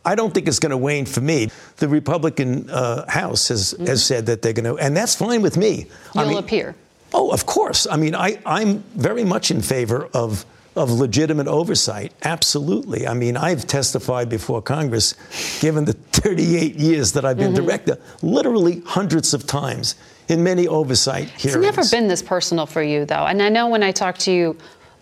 I 0.05 0.15
don't 0.15 0.33
think 0.35 0.49
it's 0.49 0.59
going 0.59 0.71
to 0.71 0.77
wane 0.77 1.07
for 1.07 1.21
me. 1.21 1.51
The 1.77 1.89
Republican 1.89 2.69
uh, 2.71 3.09
House 3.11 3.49
has, 3.49 3.75
mm-hmm. 3.75 3.87
has 3.87 4.05
said 4.05 4.27
that 4.27 4.43
they're 4.43 4.53
going 4.53 4.77
to, 4.77 4.83
and 4.83 4.97
that's 4.97 5.15
fine 5.15 5.43
with 5.43 5.57
me. 5.57 5.87
You'll 6.15 6.25
I 6.25 6.29
mean, 6.29 6.39
appear. 6.39 6.75
Oh, 7.13 7.31
of 7.31 7.47
course. 7.47 7.87
I 7.91 7.97
mean, 7.97 8.15
I, 8.15 8.39
I'm 8.45 8.83
very 8.95 9.25
much 9.25 9.51
in 9.51 9.63
favor 9.63 10.09
of 10.13 10.45
of 10.77 10.91
legitimate 10.91 11.47
oversight. 11.47 12.13
Absolutely. 12.23 13.07
I 13.07 13.15
mean, 13.15 13.37
I've 13.37 13.67
testified 13.67 14.29
before 14.29 14.61
Congress, 14.61 15.15
given 15.61 15.85
the 15.85 15.93
38 15.93 16.75
years 16.75 17.13
that 17.13 17.25
I've 17.25 17.37
been 17.37 17.53
mm-hmm. 17.53 17.65
director, 17.65 17.99
literally 18.23 18.83
hundreds 18.85 19.35
of 19.35 19.47
times 19.47 19.95
in 20.29 20.43
many 20.43 20.67
oversight 20.67 21.29
hearings. 21.29 21.67
It's 21.67 21.77
never 21.77 21.89
been 21.91 22.09
this 22.09 22.23
personal 22.23 22.67
for 22.67 22.83
you, 22.83 23.05
though. 23.05 23.27
And 23.27 23.43
I 23.43 23.51
know 23.51 23.69
when 23.69 23.83
I 23.83 23.93
talked 23.93 24.21
to 24.21 24.33
you 24.33 24.57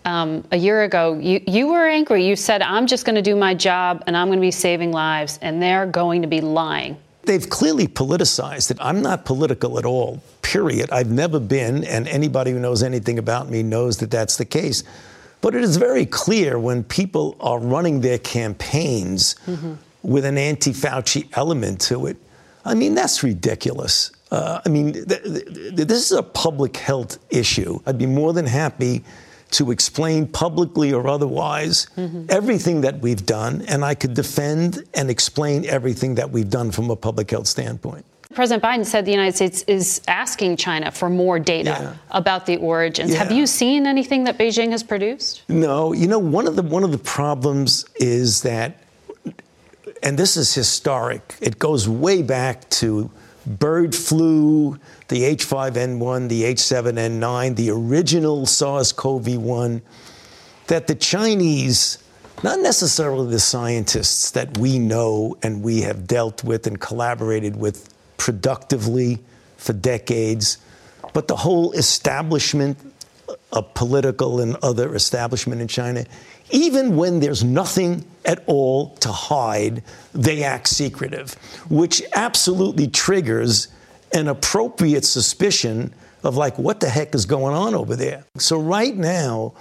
um, 0.05 0.43
a 0.51 0.57
year 0.57 0.83
ago, 0.83 1.17
you, 1.19 1.41
you 1.47 1.67
were 1.67 1.87
angry. 1.87 2.25
You 2.25 2.35
said, 2.35 2.61
I'm 2.61 2.87
just 2.87 3.05
going 3.05 3.15
to 3.15 3.21
do 3.21 3.35
my 3.35 3.53
job 3.53 4.03
and 4.07 4.17
I'm 4.17 4.27
going 4.27 4.39
to 4.39 4.41
be 4.41 4.51
saving 4.51 4.91
lives, 4.91 5.39
and 5.41 5.61
they're 5.61 5.85
going 5.85 6.21
to 6.21 6.27
be 6.27 6.41
lying. 6.41 6.97
They've 7.23 7.49
clearly 7.49 7.87
politicized 7.87 8.71
it. 8.71 8.77
I'm 8.81 9.01
not 9.01 9.23
political 9.23 9.79
at 9.79 9.85
all, 9.85 10.21
period. 10.41 10.91
I've 10.91 11.09
never 11.09 11.39
been, 11.39 11.85
and 11.85 12.07
anybody 12.07 12.51
who 12.51 12.59
knows 12.59 12.83
anything 12.83 13.17
about 13.17 13.49
me 13.49 13.63
knows 13.63 13.97
that 13.99 14.11
that's 14.11 14.35
the 14.35 14.45
case. 14.45 14.83
But 15.39 15.55
it 15.55 15.63
is 15.63 15.77
very 15.77 16.05
clear 16.05 16.59
when 16.59 16.83
people 16.83 17.35
are 17.39 17.59
running 17.59 18.01
their 18.01 18.17
campaigns 18.17 19.35
mm-hmm. 19.45 19.73
with 20.01 20.25
an 20.25 20.37
anti 20.37 20.71
Fauci 20.71 21.29
element 21.33 21.79
to 21.81 22.07
it. 22.07 22.17
I 22.65 22.75
mean, 22.75 22.95
that's 22.95 23.23
ridiculous. 23.23 24.11
Uh, 24.31 24.61
I 24.65 24.69
mean, 24.69 24.93
th- 24.93 25.07
th- 25.23 25.75
this 25.75 26.11
is 26.11 26.11
a 26.11 26.23
public 26.23 26.77
health 26.77 27.19
issue. 27.29 27.79
I'd 27.85 27.97
be 27.97 28.05
more 28.05 28.33
than 28.33 28.45
happy 28.45 29.03
to 29.53 29.71
explain 29.71 30.27
publicly 30.27 30.93
or 30.93 31.07
otherwise 31.07 31.87
mm-hmm. 31.97 32.25
everything 32.29 32.81
that 32.81 32.99
we've 32.99 33.25
done, 33.25 33.61
and 33.67 33.83
I 33.83 33.95
could 33.95 34.13
defend 34.13 34.83
and 34.93 35.09
explain 35.09 35.65
everything 35.65 36.15
that 36.15 36.29
we've 36.31 36.49
done 36.49 36.71
from 36.71 36.89
a 36.89 36.95
public 36.95 37.31
health 37.31 37.47
standpoint. 37.47 38.05
President 38.33 38.63
Biden 38.63 38.85
said 38.85 39.05
the 39.05 39.11
United 39.11 39.35
States 39.35 39.63
is 39.67 40.01
asking 40.07 40.57
China 40.57 40.91
for 40.91 41.09
more 41.09 41.39
data 41.39 41.69
yeah. 41.69 41.95
about 42.11 42.45
the 42.45 42.57
origins. 42.57 43.11
Yeah. 43.11 43.19
Have 43.19 43.31
you 43.31 43.45
seen 43.45 43.85
anything 43.85 44.23
that 44.23 44.37
Beijing 44.37 44.71
has 44.71 44.83
produced? 44.83 45.43
No. 45.47 45.93
You 45.93 46.07
know, 46.07 46.19
one 46.19 46.47
of 46.47 46.55
the 46.55 46.63
one 46.63 46.83
of 46.83 46.91
the 46.91 46.97
problems 46.97 47.85
is 47.95 48.41
that, 48.41 48.83
and 50.01 50.17
this 50.17 50.35
is 50.35 50.53
historic. 50.53 51.35
It 51.41 51.59
goes 51.59 51.87
way 51.87 52.23
back 52.23 52.67
to 52.81 53.11
bird 53.45 53.93
flu, 53.93 54.79
the 55.07 55.23
H5N1, 55.35 56.29
the 56.29 56.43
H7N9, 56.43 57.55
the 57.55 57.69
original 57.69 58.45
SARS-CoV-1. 58.45 59.81
That 60.67 60.87
the 60.87 60.95
Chinese 60.95 62.03
not 62.43 62.59
necessarily 62.59 63.31
the 63.31 63.39
scientists 63.39 64.31
that 64.31 64.57
we 64.57 64.77
know 64.77 65.37
and 65.43 65.63
we 65.63 65.81
have 65.81 66.05
dealt 66.05 66.43
with 66.43 66.67
and 66.67 66.79
collaborated 66.79 67.55
with 67.55 67.93
productively 68.17 69.19
for 69.57 69.71
decades, 69.71 70.57
but 71.13 71.29
the 71.29 71.37
whole 71.37 71.71
establishment 71.71 72.77
of 73.53 73.73
political 73.73 74.41
and 74.41 74.57
other 74.61 74.93
establishment 74.93 75.61
in 75.61 75.69
China, 75.69 76.05
even 76.51 76.97
when 76.97 77.21
there's 77.21 77.45
nothing 77.45 78.03
at 78.25 78.43
all 78.45 78.89
to 78.95 79.09
hide, 79.09 79.81
they 80.13 80.43
act 80.43 80.67
secretive, 80.67 81.33
which 81.69 82.03
absolutely 82.13 82.87
triggers 82.87 83.69
an 84.13 84.27
appropriate 84.27 85.05
suspicion 85.05 85.93
of 86.23 86.37
like, 86.37 86.57
what 86.57 86.79
the 86.79 86.89
heck 86.89 87.13
is 87.13 87.25
going 87.25 87.55
on 87.55 87.75
over 87.75 87.95
there? 87.95 88.25
So, 88.37 88.59
right 88.59 88.95
now, 88.95 89.53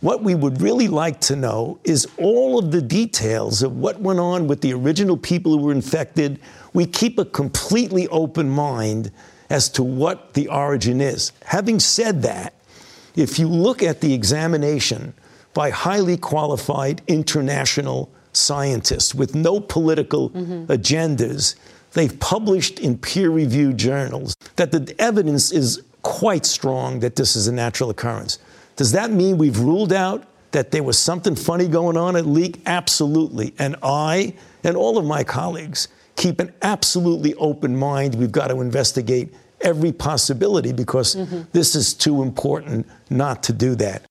what 0.00 0.22
we 0.22 0.34
would 0.34 0.60
really 0.60 0.88
like 0.88 1.20
to 1.22 1.36
know 1.36 1.78
is 1.84 2.06
all 2.18 2.58
of 2.58 2.70
the 2.70 2.82
details 2.82 3.62
of 3.62 3.76
what 3.76 4.00
went 4.00 4.20
on 4.20 4.46
with 4.46 4.60
the 4.60 4.72
original 4.72 5.16
people 5.16 5.52
who 5.52 5.64
were 5.64 5.72
infected, 5.72 6.38
we 6.72 6.86
keep 6.86 7.18
a 7.18 7.24
completely 7.24 8.06
open 8.08 8.48
mind 8.48 9.10
as 9.50 9.68
to 9.70 9.82
what 9.82 10.34
the 10.34 10.48
origin 10.48 11.00
is. 11.00 11.32
Having 11.44 11.80
said 11.80 12.22
that, 12.22 12.54
if 13.14 13.38
you 13.38 13.48
look 13.48 13.82
at 13.82 14.00
the 14.00 14.12
examination 14.12 15.14
by 15.54 15.70
highly 15.70 16.18
qualified 16.18 17.00
international 17.06 18.10
scientists 18.32 19.14
with 19.14 19.34
no 19.34 19.58
political 19.58 20.30
mm-hmm. 20.30 20.70
agendas, 20.70 21.54
they've 21.96 22.20
published 22.20 22.78
in 22.78 22.98
peer 22.98 23.30
reviewed 23.30 23.78
journals 23.78 24.36
that 24.56 24.70
the 24.70 24.94
evidence 24.98 25.50
is 25.50 25.82
quite 26.02 26.44
strong 26.44 27.00
that 27.00 27.16
this 27.16 27.34
is 27.34 27.48
a 27.48 27.52
natural 27.52 27.88
occurrence. 27.90 28.38
Does 28.76 28.92
that 28.92 29.10
mean 29.10 29.38
we've 29.38 29.58
ruled 29.58 29.94
out 29.94 30.24
that 30.52 30.70
there 30.70 30.82
was 30.82 30.98
something 30.98 31.34
funny 31.34 31.66
going 31.66 31.96
on 31.96 32.14
at 32.14 32.26
Leak? 32.26 32.60
Absolutely. 32.66 33.54
And 33.58 33.76
I 33.82 34.34
and 34.62 34.76
all 34.76 34.98
of 34.98 35.06
my 35.06 35.24
colleagues 35.24 35.88
keep 36.16 36.38
an 36.38 36.52
absolutely 36.60 37.34
open 37.36 37.74
mind. 37.76 38.14
We've 38.14 38.30
got 38.30 38.48
to 38.48 38.60
investigate 38.60 39.32
every 39.62 39.92
possibility 39.92 40.72
because 40.72 41.16
mm-hmm. 41.16 41.42
this 41.52 41.74
is 41.74 41.94
too 41.94 42.22
important 42.22 42.86
not 43.08 43.42
to 43.44 43.54
do 43.54 43.74
that. 43.76 44.05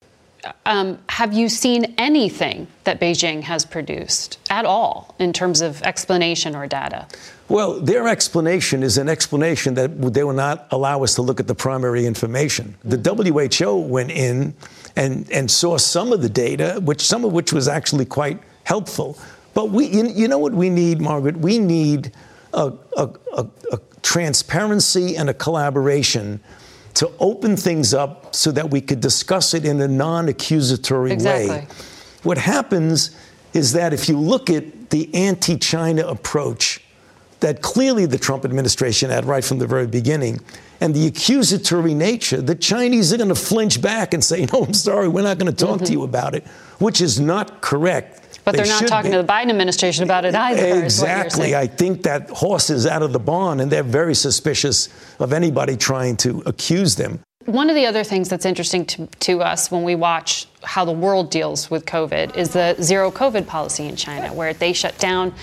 Um, 0.65 0.99
have 1.09 1.33
you 1.33 1.49
seen 1.49 1.95
anything 1.97 2.67
that 2.83 2.99
Beijing 2.99 3.43
has 3.43 3.65
produced 3.65 4.37
at 4.49 4.65
all 4.65 5.15
in 5.19 5.33
terms 5.33 5.61
of 5.61 5.81
explanation 5.83 6.55
or 6.55 6.67
data? 6.67 7.07
Well, 7.47 7.79
their 7.79 8.07
explanation 8.07 8.83
is 8.83 8.97
an 8.97 9.07
explanation 9.07 9.75
that 9.75 10.01
they 10.13 10.23
will 10.23 10.33
not 10.33 10.67
allow 10.71 11.03
us 11.03 11.15
to 11.15 11.21
look 11.21 11.39
at 11.39 11.47
the 11.47 11.55
primary 11.55 12.05
information. 12.05 12.75
The. 12.83 12.97
WHO 12.97 13.79
went 13.79 14.11
in 14.11 14.55
and, 14.95 15.29
and 15.31 15.49
saw 15.49 15.77
some 15.77 16.11
of 16.11 16.21
the 16.21 16.29
data, 16.29 16.79
which 16.83 17.01
some 17.01 17.23
of 17.25 17.33
which 17.33 17.53
was 17.53 17.67
actually 17.67 18.05
quite 18.05 18.39
helpful. 18.63 19.17
But 19.53 19.69
we, 19.69 19.87
you, 19.87 20.07
you 20.07 20.27
know 20.27 20.39
what 20.39 20.53
we 20.53 20.69
need, 20.69 20.99
Margaret? 20.99 21.37
We 21.37 21.59
need 21.59 22.11
a, 22.53 22.73
a, 22.97 23.09
a, 23.33 23.47
a 23.71 23.79
transparency 24.01 25.15
and 25.17 25.29
a 25.29 25.33
collaboration 25.33 26.39
to 26.95 27.11
open 27.19 27.55
things 27.55 27.93
up 27.93 28.35
so 28.35 28.51
that 28.51 28.71
we 28.71 28.81
could 28.81 29.01
discuss 29.01 29.53
it 29.53 29.65
in 29.65 29.79
a 29.81 29.87
non 29.87 30.27
accusatory 30.29 31.11
exactly. 31.11 31.49
way. 31.49 31.67
What 32.23 32.37
happens 32.37 33.15
is 33.53 33.73
that 33.73 33.93
if 33.93 34.09
you 34.09 34.19
look 34.19 34.49
at 34.49 34.89
the 34.89 35.13
anti 35.13 35.57
China 35.57 36.07
approach 36.07 36.81
that 37.41 37.61
clearly 37.61 38.05
the 38.05 38.17
Trump 38.17 38.45
administration 38.45 39.09
had 39.09 39.25
right 39.25 39.43
from 39.43 39.59
the 39.59 39.67
very 39.67 39.87
beginning, 39.87 40.39
and 40.81 40.93
the 40.93 41.07
accusatory 41.07 41.93
nature, 41.93 42.41
the 42.41 42.55
Chinese 42.55 43.13
are 43.13 43.17
going 43.17 43.29
to 43.29 43.35
flinch 43.35 43.81
back 43.81 44.13
and 44.13 44.23
say, 44.23 44.45
No, 44.53 44.63
I'm 44.63 44.73
sorry, 44.73 45.07
we're 45.07 45.23
not 45.23 45.37
going 45.37 45.53
to 45.53 45.65
talk 45.65 45.77
mm-hmm. 45.77 45.85
to 45.85 45.91
you 45.91 46.03
about 46.03 46.35
it, 46.35 46.45
which 46.79 47.01
is 47.01 47.19
not 47.19 47.61
correct. 47.61 48.24
But 48.45 48.55
they 48.55 48.61
are 48.61 48.67
not 48.67 48.87
talking 48.87 49.11
be. 49.11 49.17
to 49.17 49.23
the 49.23 49.27
Biden 49.27 49.49
administration 49.49 50.03
about 50.03 50.23
it 50.23 50.35
either. 50.35 50.83
Exactly. 50.83 51.55
I 51.55 51.65
think 51.65 52.03
that 52.03 52.29
horse 52.29 52.69
is 52.69 52.85
out 52.85 53.01
of 53.01 53.11
the 53.11 53.19
barn, 53.19 53.59
and 53.59 53.71
they're 53.71 53.83
very 53.83 54.13
suspicious 54.13 54.89
of 55.19 55.33
anybody 55.33 55.75
trying 55.75 56.15
to 56.17 56.43
accuse 56.45 56.95
them. 56.95 57.19
One 57.45 57.69
of 57.69 57.75
the 57.75 57.85
other 57.85 58.03
things 58.03 58.29
that's 58.29 58.45
interesting 58.45 58.85
to, 58.85 59.07
to, 59.07 59.41
us 59.41 59.69
when 59.69 59.83
we 59.83 59.95
watch 59.95 60.47
how 60.63 60.85
the 60.85 60.91
world 60.91 61.29
deals 61.29 61.69
with 61.69 61.85
COVID 61.85 62.35
is 62.35 62.53
the 62.53 62.75
zero 62.81 63.11
COVID 63.11 63.45
policy 63.45 63.85
in 63.85 63.95
China, 63.95 64.33
where 64.33 64.53
they 64.53 64.73
shut 64.73 64.97
down 64.97 65.33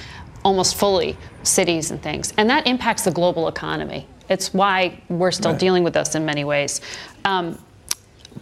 almost 0.45 0.75
fully 0.77 1.17
cities 1.43 1.91
and 1.91 2.03
things. 2.03 2.33
And 2.37 2.51
that 2.51 2.67
impacts 2.67 3.03
the 3.03 3.13
global 3.13 3.49
economy. 3.49 4.07
It's 4.29 4.53
why 4.55 5.01
we're 5.09 5.31
still 5.31 5.53
right. 5.53 5.61
dealing 5.61 5.85
with 5.85 5.95
this 5.95 6.15
in 6.15 6.25
many 6.25 6.45
ways. 6.45 6.81
Um, 7.25 7.59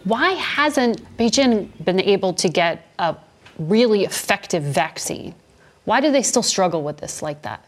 why 0.05 0.31
hasn't 0.33 1.03
Beijing 1.19 1.69
been 1.85 2.01
able 2.01 2.33
to 2.35 2.49
get 2.49 2.87
a 2.99 3.17
really 3.61 4.05
effective 4.05 4.63
vaccine. 4.63 5.35
Why 5.85 6.01
do 6.01 6.11
they 6.11 6.23
still 6.23 6.43
struggle 6.43 6.83
with 6.83 6.99
this 6.99 7.23
like 7.23 7.43
that? 7.43 7.65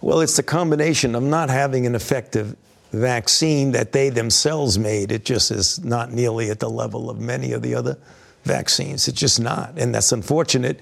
Well, 0.00 0.20
it's 0.20 0.36
the 0.36 0.42
combination 0.42 1.14
of 1.14 1.22
not 1.22 1.50
having 1.50 1.86
an 1.86 1.94
effective 1.94 2.56
vaccine 2.92 3.72
that 3.72 3.92
they 3.92 4.08
themselves 4.10 4.78
made. 4.78 5.12
It 5.12 5.24
just 5.24 5.50
is 5.50 5.84
not 5.84 6.12
nearly 6.12 6.50
at 6.50 6.60
the 6.60 6.70
level 6.70 7.10
of 7.10 7.20
many 7.20 7.52
of 7.52 7.62
the 7.62 7.74
other 7.74 7.98
vaccines. 8.44 9.08
It's 9.08 9.20
just 9.20 9.40
not. 9.40 9.74
And 9.76 9.94
that's 9.94 10.12
unfortunate. 10.12 10.80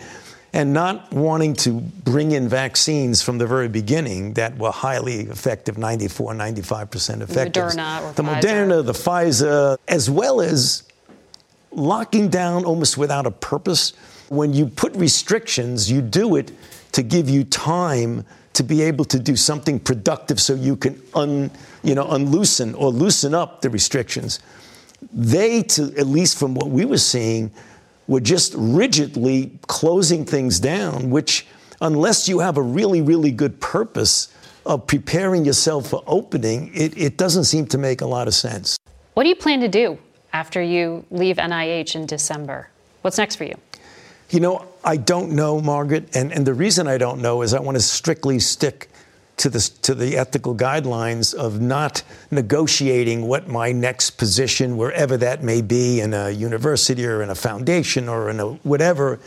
And 0.53 0.73
not 0.73 1.13
wanting 1.13 1.55
to 1.55 1.81
bring 1.81 2.33
in 2.33 2.49
vaccines 2.49 3.21
from 3.23 3.39
the 3.39 3.47
very 3.47 3.69
beginning 3.69 4.35
that 4.35 4.57
were 4.57 4.71
highly 4.71 5.21
effective 5.23 5.77
94, 5.77 6.33
95% 6.33 7.21
effective. 7.21 7.65
Moderna 7.65 8.03
or 8.03 8.13
the 8.13 8.23
Pfizer. 8.23 8.41
Moderna, 8.41 8.87
the 8.87 8.93
Pfizer, 8.93 9.79
as 9.89 10.09
well 10.09 10.41
as 10.41 10.85
locking 11.73 12.29
down 12.29 12.65
almost 12.65 12.97
without 12.97 13.27
a 13.27 13.31
purpose 13.31 13.93
when 14.29 14.53
you 14.53 14.67
put 14.67 14.95
restrictions, 14.97 15.91
you 15.91 16.03
do 16.03 16.37
it 16.37 16.53
to 16.93 17.03
give 17.03 17.29
you 17.29 17.45
time 17.45 18.25
to 18.55 18.63
be 18.63 18.83
able 18.83 19.05
to 19.05 19.19
do 19.19 19.37
something 19.37 19.79
productive 19.79 20.41
so 20.41 20.55
you 20.55 20.77
can 20.77 21.01
un, 21.15 21.51
you 21.83 21.95
know, 21.95 22.11
unloosen 22.11 22.75
or 22.75 22.91
loosen 22.91 23.35
up 23.35 23.61
the 23.61 23.69
restrictions. 23.69 24.41
They, 25.13 25.63
to, 25.65 25.95
at 25.99 26.07
least 26.07 26.39
from 26.39 26.55
what 26.55 26.71
we 26.71 26.87
were 26.87 26.99
seeing, 26.99 27.51
were 28.07 28.21
just 28.21 28.55
rigidly 28.57 29.53
closing 29.67 30.25
things 30.25 30.59
down, 30.59 31.11
which, 31.11 31.47
unless 31.81 32.29
you 32.29 32.39
have 32.39 32.57
a 32.57 32.63
really, 32.63 33.03
really 33.03 33.31
good 33.31 33.61
purpose 33.61 34.33
of 34.65 34.87
preparing 34.87 35.45
yourself 35.45 35.89
for 35.91 36.03
opening, 36.07 36.71
it, 36.75 36.97
it 36.97 37.19
doesn't 37.19 37.45
seem 37.45 37.67
to 37.67 37.79
make 37.79 38.01
a 38.01 38.07
lot 38.07 38.27
of 38.27 38.35
sense. 38.35 38.77
What 39.15 39.25
do 39.25 39.29
you 39.29 39.37
plan 39.37 39.61
to 39.61 39.69
do 39.69 39.99
after 40.33 40.63
you 40.63 41.05
leave 41.11 41.37
NIH 41.37 41.95
in 41.95 42.07
December? 42.07 42.71
What's 43.03 43.19
next 43.19 43.37
for 43.37 43.45
you? 43.45 43.57
You 44.31 44.41
know, 44.41 44.67
I 44.85 44.97
don't 44.97 45.33
know, 45.33 45.61
Margaret. 45.61 46.17
And, 46.17 46.33
and 46.33 46.47
the 46.47 46.55
reason 46.55 46.89
I 46.89 46.99
don't 46.99 47.23
know 47.23 47.43
is 47.43 47.55
I 47.55 47.61
want 47.61 47.77
to 47.77 47.83
strictly 47.83 48.39
stick 48.41 48.89
to 49.39 49.51
the, 49.51 49.61
to 49.83 49.95
the 49.95 50.17
ethical 50.17 50.55
guidelines 50.55 51.35
of 51.35 51.61
not 51.61 52.03
negotiating 52.31 53.29
what 53.29 53.49
my 53.49 53.71
next 53.71 54.13
position, 54.13 54.77
wherever 54.77 55.17
that 55.19 55.43
may 55.43 55.61
be, 55.61 56.01
in 56.01 56.15
a 56.15 56.31
university 56.31 57.07
or 57.07 57.23
in 57.23 57.31
a 57.31 57.35
foundation 57.35 58.09
or 58.09 58.31
in 58.31 58.41
a 58.41 58.47
whatever, 58.47 59.21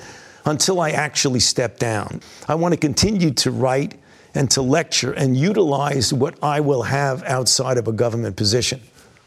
until 0.46 0.82
I 0.82 0.92
actually 0.92 1.40
step 1.40 1.78
down. 1.78 2.22
I 2.48 2.56
want 2.56 2.74
to 2.74 2.80
continue 2.80 3.32
to 3.32 3.52
write 3.52 4.00
and 4.34 4.50
to 4.52 4.62
lecture 4.62 5.14
and 5.14 5.38
utilize 5.38 6.14
what 6.14 6.42
I 6.44 6.60
will 6.60 6.84
have 6.84 7.24
outside 7.24 7.78
of 7.78 7.88
a 7.88 7.92
government 7.92 8.36
position. 8.36 8.82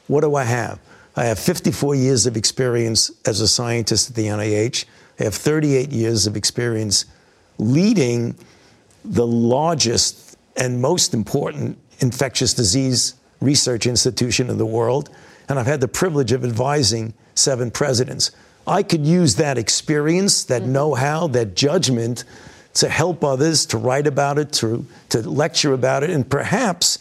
What 0.09 0.23
do 0.23 0.35
I 0.35 0.45
have? 0.45 0.81
I 1.15 1.25
have 1.25 1.39
54 1.39 1.95
years 1.95 2.27
of 2.27 2.37
experience 2.37 3.11
as 3.27 3.41
a 3.41 3.49
scientist 3.49 4.11
at 4.11 4.17
the 4.17 4.27
NIH. 4.27 4.85
I 5.19 5.25
have 5.25 5.35
38 5.35 5.91
years 5.91 6.27
of 6.27 6.37
experience 6.37 7.05
leading 7.59 8.37
the 9.05 9.27
largest 9.27 10.37
and 10.57 10.81
most 10.81 11.15
important 11.15 11.79
infectious 12.01 12.55
disease 12.55 13.15
research 13.41 13.87
institution 13.87 14.49
in 14.51 14.59
the 14.59 14.67
world. 14.67 15.11
And 15.49 15.59
I've 15.59 15.67
had 15.67 15.81
the 15.81 15.89
privilege 15.89 16.33
of 16.33 16.45
advising 16.45 17.15
seven 17.35 17.71
presidents. 17.71 18.31
I 18.67 18.83
could 18.83 19.07
use 19.07 19.37
that 19.37 19.59
experience, 19.59 20.45
that 20.45 20.63
mm-hmm. 20.63 20.73
know 20.73 20.95
how, 20.95 21.27
that 21.29 21.57
judgment 21.57 22.25
to 22.75 22.89
help 22.89 23.23
others, 23.23 23.67
to 23.67 23.77
write 23.77 24.07
about 24.07 24.39
it, 24.39 24.53
to, 24.55 24.87
to 25.11 25.29
lecture 25.29 25.73
about 25.73 26.03
it, 26.03 26.11
and 26.11 26.29
perhaps 26.29 26.99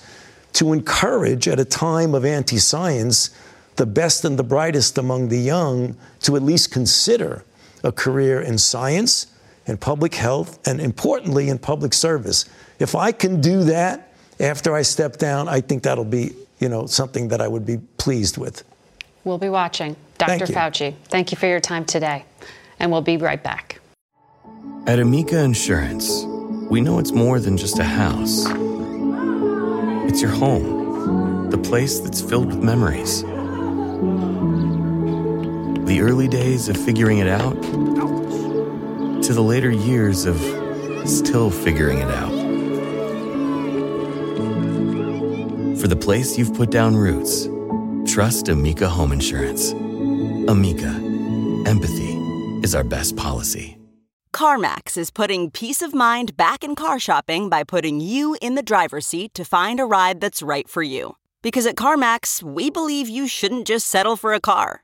to 0.54 0.74
encourage 0.74 1.48
at 1.48 1.60
a 1.60 1.66
time 1.66 2.14
of 2.14 2.26
anti 2.26 2.58
science 2.58 3.30
the 3.78 3.86
best 3.86 4.26
and 4.26 4.38
the 4.38 4.44
brightest 4.44 4.98
among 4.98 5.30
the 5.30 5.40
young 5.40 5.96
to 6.20 6.36
at 6.36 6.42
least 6.42 6.72
consider 6.72 7.44
a 7.84 7.92
career 7.92 8.42
in 8.42 8.58
science, 8.58 9.28
in 9.66 9.78
public 9.78 10.16
health, 10.16 10.60
and 10.68 10.80
importantly, 10.80 11.50
in 11.50 11.58
public 11.58 11.94
service. 11.94 12.46
If 12.80 12.96
I 12.96 13.12
can 13.12 13.42
do 13.42 13.64
that 13.66 14.12
after 14.40 14.76
I 14.76 14.82
step 14.82 15.18
down, 15.18 15.48
I 15.48 15.62
think 15.62 15.84
that'll 15.84 16.04
be, 16.04 16.34
you 16.60 16.70
know, 16.70 16.86
something 16.86 17.28
that 17.30 17.42
I 17.42 17.48
would 17.48 17.66
be 17.66 17.78
pleased 17.98 18.38
with. 18.38 18.64
We'll 19.24 19.38
be 19.38 19.50
watching. 19.50 19.96
Dr. 20.18 20.46
Thank. 20.46 20.76
Fauci, 20.76 20.96
thank 21.06 21.32
you 21.32 21.38
for 21.38 21.48
your 21.48 21.60
time 21.60 21.86
today. 21.86 22.26
And 22.80 22.92
we'll 22.92 23.02
be 23.02 23.18
right 23.18 23.42
back. 23.42 23.80
At 24.88 25.00
Amica 25.00 25.40
Insurance, 25.40 26.24
we 26.70 26.82
know 26.82 26.98
it's 26.98 27.12
more 27.12 27.40
than 27.40 27.56
just 27.56 27.78
a 27.78 27.84
house. 27.84 28.46
It's 30.10 30.22
your 30.22 30.32
home, 30.32 31.50
the 31.52 31.58
place 31.58 32.00
that's 32.00 32.22
filled 32.22 32.48
with 32.48 32.64
memories. 32.64 33.24
The 35.92 36.00
early 36.00 36.30
days 36.30 36.70
of 36.70 36.78
figuring 36.78 37.18
it 37.18 37.28
out 37.28 37.62
to 39.24 39.34
the 39.34 39.42
later 39.42 39.70
years 39.70 40.24
of 40.26 40.38
still 41.06 41.52
figuring 41.52 41.98
it 41.98 42.10
out. 42.10 42.32
For 45.82 45.90
the 45.90 45.98
place 45.98 46.38
you've 46.38 46.54
put 46.54 46.72
down 46.72 46.96
roots, 46.96 47.50
trust 48.10 48.48
Amica 48.48 48.88
Home 48.88 49.12
Insurance. 49.12 49.74
Amica, 50.50 50.96
empathy 51.70 52.14
is 52.64 52.74
our 52.74 52.86
best 52.86 53.18
policy. 53.18 53.78
CarMax 54.34 54.96
is 54.96 55.12
putting 55.12 55.52
peace 55.52 55.82
of 55.82 55.94
mind 55.94 56.38
back 56.38 56.64
in 56.64 56.74
car 56.74 57.00
shopping 57.00 57.50
by 57.50 57.66
putting 57.66 58.00
you 58.00 58.38
in 58.42 58.56
the 58.56 58.64
driver's 58.64 59.08
seat 59.08 59.34
to 59.34 59.44
find 59.44 59.78
a 59.78 59.84
ride 59.84 60.22
that's 60.22 60.42
right 60.42 60.70
for 60.70 60.84
you. 60.84 61.18
Because 61.42 61.66
at 61.66 61.76
CarMax, 61.76 62.42
we 62.42 62.70
believe 62.70 63.10
you 63.10 63.28
shouldn't 63.28 63.68
just 63.68 63.88
settle 63.88 64.16
for 64.16 64.34
a 64.34 64.40
car, 64.40 64.84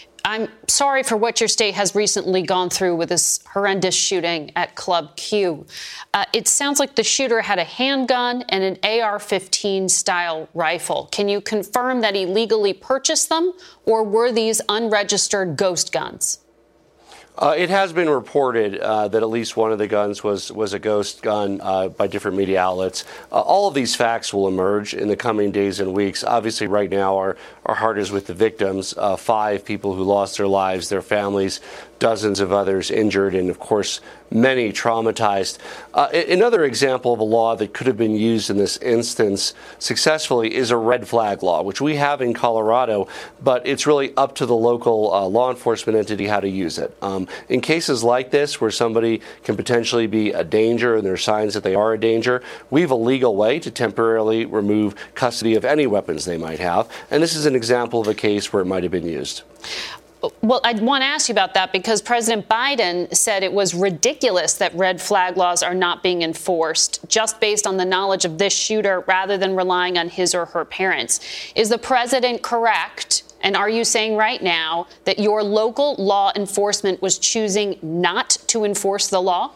I'm 0.23 0.49
sorry 0.67 1.03
for 1.03 1.17
what 1.17 1.41
your 1.41 1.47
state 1.47 1.73
has 1.73 1.95
recently 1.95 2.43
gone 2.43 2.69
through 2.69 2.95
with 2.95 3.09
this 3.09 3.39
horrendous 3.53 3.95
shooting 3.95 4.51
at 4.55 4.75
Club 4.75 5.15
Q. 5.15 5.65
Uh, 6.13 6.25
it 6.31 6.47
sounds 6.47 6.79
like 6.79 6.95
the 6.95 7.03
shooter 7.03 7.41
had 7.41 7.57
a 7.57 7.63
handgun 7.63 8.43
and 8.49 8.63
an 8.63 8.77
AR 8.83 9.17
15 9.17 9.89
style 9.89 10.47
rifle. 10.53 11.09
Can 11.11 11.27
you 11.27 11.41
confirm 11.41 12.01
that 12.01 12.13
he 12.13 12.25
legally 12.25 12.73
purchased 12.73 13.29
them, 13.29 13.53
or 13.85 14.03
were 14.03 14.31
these 14.31 14.61
unregistered 14.69 15.57
ghost 15.57 15.91
guns? 15.91 16.40
Uh, 17.37 17.55
it 17.57 17.69
has 17.69 17.93
been 17.93 18.09
reported 18.09 18.77
uh, 18.77 19.07
that 19.07 19.23
at 19.23 19.29
least 19.29 19.55
one 19.55 19.71
of 19.71 19.77
the 19.77 19.87
guns 19.87 20.23
was 20.23 20.51
was 20.51 20.73
a 20.73 20.79
ghost 20.79 21.21
gun 21.21 21.59
uh, 21.61 21.87
by 21.87 22.05
different 22.05 22.35
media 22.35 22.59
outlets. 22.59 23.05
Uh, 23.31 23.39
all 23.39 23.67
of 23.67 23.73
these 23.73 23.95
facts 23.95 24.33
will 24.33 24.47
emerge 24.47 24.93
in 24.93 25.07
the 25.07 25.15
coming 25.15 25.49
days 25.49 25.79
and 25.79 25.93
weeks. 25.93 26.23
Obviously, 26.23 26.67
right 26.67 26.89
now 26.89 27.15
our 27.15 27.37
our 27.65 27.75
heart 27.75 27.97
is 27.97 28.11
with 28.11 28.27
the 28.27 28.33
victims. 28.33 28.93
Uh, 28.97 29.15
five 29.15 29.63
people 29.63 29.95
who 29.95 30.03
lost 30.03 30.37
their 30.37 30.47
lives, 30.47 30.89
their 30.89 31.01
families, 31.01 31.61
dozens 32.01 32.39
of 32.39 32.51
others 32.51 32.89
injured, 32.89 33.35
and 33.35 33.49
of 33.49 33.59
course 33.59 34.01
many 34.31 34.71
traumatized. 34.71 35.59
Uh, 35.93 36.07
another 36.27 36.63
example 36.63 37.13
of 37.13 37.19
a 37.19 37.23
law 37.23 37.55
that 37.55 37.73
could 37.73 37.85
have 37.85 37.97
been 37.97 38.15
used 38.15 38.49
in 38.49 38.57
this 38.57 38.77
instance 38.77 39.53
successfully 39.77 40.55
is 40.55 40.71
a 40.71 40.77
red 40.77 41.07
flag 41.07 41.43
law, 41.43 41.61
which 41.61 41.79
we 41.79 41.97
have 41.97 42.19
in 42.21 42.33
Colorado, 42.33 43.07
but 43.43 43.65
it's 43.67 43.85
really 43.85 44.13
up 44.17 44.33
to 44.33 44.45
the 44.47 44.55
local 44.55 45.13
uh, 45.13 45.25
law 45.25 45.51
enforcement 45.51 45.95
entity 45.95 46.25
how 46.25 46.39
to 46.39 46.49
use 46.49 46.79
it. 46.79 46.97
Um, 47.03 47.27
in 47.49 47.61
cases 47.61 48.03
like 48.03 48.31
this, 48.31 48.59
where 48.59 48.71
somebody 48.71 49.21
can 49.43 49.55
potentially 49.55 50.07
be 50.07 50.31
a 50.31 50.43
danger 50.43 50.95
and 50.95 51.05
there 51.05 51.13
are 51.13 51.17
signs 51.17 51.53
that 51.53 51.63
they 51.63 51.75
are 51.75 51.93
a 51.93 51.99
danger, 51.99 52.41
we 52.71 52.81
have 52.81 52.91
a 52.91 52.95
legal 52.95 53.35
way 53.35 53.59
to 53.59 53.69
temporarily 53.69 54.45
remove 54.45 54.95
custody 55.13 55.53
of 55.53 55.63
any 55.63 55.85
weapons 55.85 56.25
they 56.25 56.37
might 56.37 56.59
have. 56.59 56.89
And 57.11 57.21
this 57.21 57.35
is 57.35 57.45
an 57.45 57.55
example 57.55 58.01
of 58.01 58.07
a 58.07 58.15
case 58.15 58.51
where 58.51 58.63
it 58.63 58.65
might 58.65 58.81
have 58.81 58.91
been 58.91 59.07
used. 59.07 59.43
Well, 60.41 60.61
I 60.63 60.73
want 60.73 61.01
to 61.01 61.05
ask 61.05 61.29
you 61.29 61.33
about 61.33 61.53
that 61.55 61.71
because 61.71 62.01
President 62.01 62.47
Biden 62.47 63.13
said 63.15 63.43
it 63.43 63.53
was 63.53 63.73
ridiculous 63.73 64.53
that 64.55 64.73
red 64.75 65.01
flag 65.01 65.35
laws 65.35 65.63
are 65.63 65.73
not 65.73 66.03
being 66.03 66.21
enforced 66.21 66.99
just 67.07 67.39
based 67.39 67.65
on 67.65 67.77
the 67.77 67.85
knowledge 67.85 68.25
of 68.25 68.37
this 68.37 68.53
shooter 68.53 69.01
rather 69.07 69.37
than 69.37 69.55
relying 69.55 69.97
on 69.97 70.09
his 70.09 70.35
or 70.35 70.45
her 70.45 70.63
parents. 70.65 71.19
Is 71.55 71.69
the 71.69 71.77
president 71.77 72.43
correct? 72.43 73.23
And 73.41 73.55
are 73.55 73.69
you 73.69 73.83
saying 73.83 74.15
right 74.15 74.41
now 74.41 74.87
that 75.05 75.17
your 75.17 75.41
local 75.41 75.95
law 75.95 76.31
enforcement 76.35 77.01
was 77.01 77.17
choosing 77.17 77.79
not 77.81 78.37
to 78.47 78.63
enforce 78.63 79.07
the 79.07 79.21
law? 79.21 79.51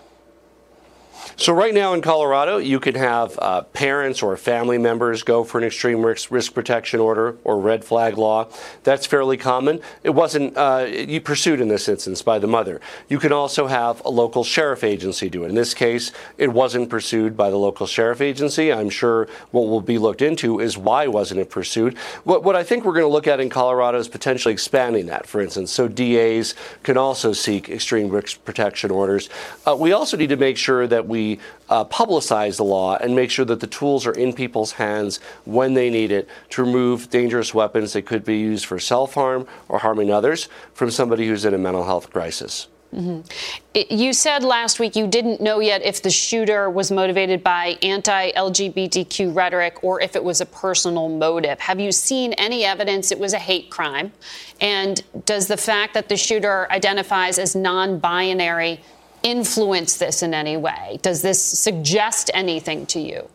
So 1.38 1.54
right 1.54 1.74
now 1.74 1.94
in 1.94 2.02
Colorado, 2.02 2.58
you 2.58 2.80
can 2.80 2.96
have 2.96 3.38
uh, 3.40 3.62
parents 3.62 4.22
or 4.22 4.38
family 4.38 4.78
members 4.78 5.24
go 5.24 5.44
for 5.44 5.58
an 5.58 5.64
extreme 5.64 6.06
risk, 6.06 6.32
risk, 6.32 6.54
protection 6.54 7.00
order 7.00 7.38
or 7.44 7.60
red 7.60 7.84
flag 7.84 8.18
law. 8.18 8.48
That's 8.84 9.06
fairly 9.06 9.38
common. 9.38 9.82
It 10.04 10.12
wasn't 10.12 10.56
uh, 10.56 10.88
pursued 11.24 11.60
in 11.60 11.68
this 11.68 11.90
instance 11.90 12.22
by 12.22 12.40
the 12.40 12.48
mother. 12.48 12.80
You 13.10 13.20
can 13.20 13.34
also 13.34 13.68
have 13.68 14.04
a 14.06 14.10
local 14.10 14.44
sheriff 14.44 14.84
agency 14.84 15.30
do 15.30 15.44
it. 15.44 15.50
In 15.50 15.56
this 15.56 15.74
case, 15.74 16.12
it 16.38 16.54
wasn't 16.54 16.90
pursued 16.90 17.36
by 17.36 17.50
the 17.50 17.58
local 17.58 17.86
sheriff 17.86 18.22
agency. 18.22 18.72
I'm 18.72 18.90
sure 18.90 19.28
what 19.52 19.68
will 19.68 19.82
be 19.82 19.98
looked 19.98 20.22
into 20.22 20.60
is 20.60 20.78
why 20.78 21.08
wasn't 21.08 21.42
it 21.42 21.50
pursued. 21.50 21.98
What, 22.24 22.44
what 22.44 22.56
I 22.56 22.64
think 22.64 22.86
we're 22.86 22.94
going 22.94 23.04
to 23.04 23.10
look 23.12 23.28
at 23.28 23.40
in 23.40 23.50
Colorado 23.50 23.98
is 23.98 24.08
potentially 24.08 24.54
expanding 24.54 25.08
that. 25.08 25.28
For 25.28 25.42
instance, 25.42 25.72
so 25.72 25.88
DAs 25.88 26.56
can 26.84 26.98
also 26.98 27.34
seek 27.34 27.70
extreme 27.70 28.10
risk 28.10 28.44
protection 28.46 28.92
orders. 28.92 29.30
Uh, 29.66 29.76
we 29.78 29.92
also 29.92 30.16
need 30.16 30.30
to 30.30 30.38
make 30.38 30.58
sure 30.58 30.88
that 30.88 31.05
we 31.08 31.40
uh, 31.70 31.86
publicize 31.86 32.58
the 32.58 32.64
law 32.64 32.96
and 32.98 33.16
make 33.16 33.32
sure 33.32 33.46
that 33.46 33.60
the 33.60 33.68
tools 33.68 34.06
are 34.06 34.14
in 34.14 34.34
people's 34.34 34.74
hands 34.74 35.20
when 35.46 35.74
they 35.74 35.90
need 35.90 36.12
it 36.12 36.28
to 36.52 36.64
remove 36.64 37.10
dangerous 37.10 37.54
weapons 37.54 37.94
that 37.94 38.06
could 38.06 38.24
be 38.24 38.38
used 38.38 38.66
for 38.66 38.80
self 38.80 39.14
harm 39.14 39.48
or 39.70 39.80
harming 39.80 40.12
others 40.12 40.48
from 40.74 40.92
somebody 40.92 41.28
who's 41.28 41.46
in 41.46 41.54
a 41.54 41.58
mental 41.58 41.84
health 41.84 42.12
crisis. 42.12 42.68
Mm-hmm. 42.96 43.94
You 43.94 44.14
said 44.14 44.44
last 44.44 44.80
week 44.80 44.96
you 44.96 45.06
didn't 45.06 45.42
know 45.42 45.60
yet 45.60 45.82
if 45.84 46.02
the 46.02 46.10
shooter 46.10 46.70
was 46.70 46.92
motivated 46.92 47.44
by 47.44 47.78
anti 47.82 48.32
LGBTQ 48.32 49.36
rhetoric 49.36 49.84
or 49.84 50.00
if 50.00 50.16
it 50.16 50.24
was 50.24 50.40
a 50.40 50.46
personal 50.46 51.10
motive. 51.10 51.60
Have 51.60 51.80
you 51.80 51.92
seen 51.92 52.34
any 52.34 52.64
evidence 52.64 53.12
it 53.12 53.20
was 53.20 53.34
a 53.34 53.40
hate 53.40 53.70
crime? 53.70 54.14
And 54.62 55.04
does 55.26 55.48
the 55.48 55.58
fact 55.58 55.94
that 55.96 56.08
the 56.08 56.16
shooter 56.16 56.72
identifies 56.72 57.38
as 57.38 57.54
non 57.54 58.00
binary 58.00 58.80
influence 59.26 59.98
this 59.98 60.24
in 60.24 60.34
any 60.34 60.56
way? 60.56 61.00
Does 61.02 61.22
this 61.22 61.42
suggest 61.42 62.30
anything 62.34 62.86
to 62.88 63.00
you? 63.00 63.28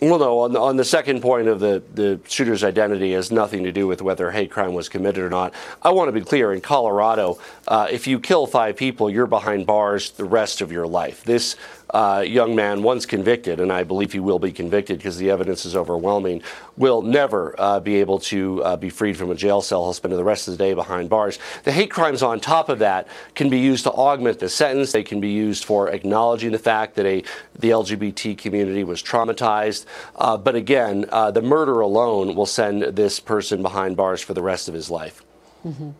Well, 0.00 0.20
no. 0.20 0.38
On 0.40 0.52
the, 0.52 0.60
on 0.60 0.76
the 0.76 0.84
second 0.84 1.22
point 1.22 1.48
of 1.48 1.58
the, 1.58 1.82
the 1.94 2.20
shooter's 2.28 2.62
identity 2.62 3.14
has 3.14 3.32
nothing 3.32 3.64
to 3.64 3.72
do 3.72 3.88
with 3.88 4.00
whether 4.00 4.30
hate 4.30 4.50
crime 4.50 4.72
was 4.74 4.88
committed 4.88 5.24
or 5.24 5.30
not. 5.30 5.54
I 5.82 5.90
want 5.90 6.06
to 6.06 6.12
be 6.12 6.20
clear. 6.20 6.52
In 6.52 6.60
Colorado, 6.60 7.40
uh, 7.66 7.88
if 7.90 8.06
you 8.06 8.20
kill 8.20 8.46
five 8.46 8.76
people, 8.76 9.10
you're 9.10 9.26
behind 9.26 9.66
bars 9.66 10.10
the 10.10 10.24
rest 10.24 10.60
of 10.60 10.70
your 10.70 10.86
life. 10.86 11.24
This 11.24 11.56
uh, 11.90 12.24
young 12.26 12.54
man, 12.54 12.82
once 12.82 13.06
convicted, 13.06 13.60
and 13.60 13.72
I 13.72 13.84
believe 13.84 14.12
he 14.12 14.20
will 14.20 14.38
be 14.38 14.52
convicted 14.52 14.98
because 14.98 15.18
the 15.18 15.30
evidence 15.30 15.64
is 15.64 15.74
overwhelming, 15.74 16.42
will 16.76 17.02
never 17.02 17.54
uh, 17.58 17.80
be 17.80 17.96
able 17.96 18.18
to 18.20 18.62
uh, 18.62 18.76
be 18.76 18.90
freed 18.90 19.16
from 19.16 19.30
a 19.30 19.34
jail 19.34 19.62
cell. 19.62 19.84
He'll 19.84 19.92
spend 19.92 20.14
the 20.14 20.24
rest 20.24 20.48
of 20.48 20.56
the 20.56 20.64
day 20.64 20.74
behind 20.74 21.08
bars. 21.08 21.38
The 21.64 21.72
hate 21.72 21.90
crimes 21.90 22.22
on 22.22 22.40
top 22.40 22.68
of 22.68 22.78
that 22.80 23.08
can 23.34 23.48
be 23.48 23.58
used 23.58 23.84
to 23.84 23.92
augment 23.92 24.38
the 24.38 24.48
sentence. 24.48 24.92
They 24.92 25.02
can 25.02 25.20
be 25.20 25.30
used 25.30 25.64
for 25.64 25.88
acknowledging 25.88 26.52
the 26.52 26.58
fact 26.58 26.94
that 26.96 27.06
a 27.06 27.24
the 27.58 27.70
LGBT 27.70 28.38
community 28.38 28.84
was 28.84 29.02
traumatized. 29.02 29.84
Uh, 30.14 30.36
but 30.36 30.54
again, 30.54 31.06
uh, 31.10 31.30
the 31.30 31.42
murder 31.42 31.80
alone 31.80 32.34
will 32.34 32.46
send 32.46 32.82
this 32.82 33.18
person 33.18 33.62
behind 33.62 33.96
bars 33.96 34.20
for 34.20 34.34
the 34.34 34.42
rest 34.42 34.68
of 34.68 34.74
his 34.74 34.90
life. 34.90 35.22
Mm-hmm. 35.66 35.90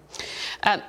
Uh, 0.63 0.81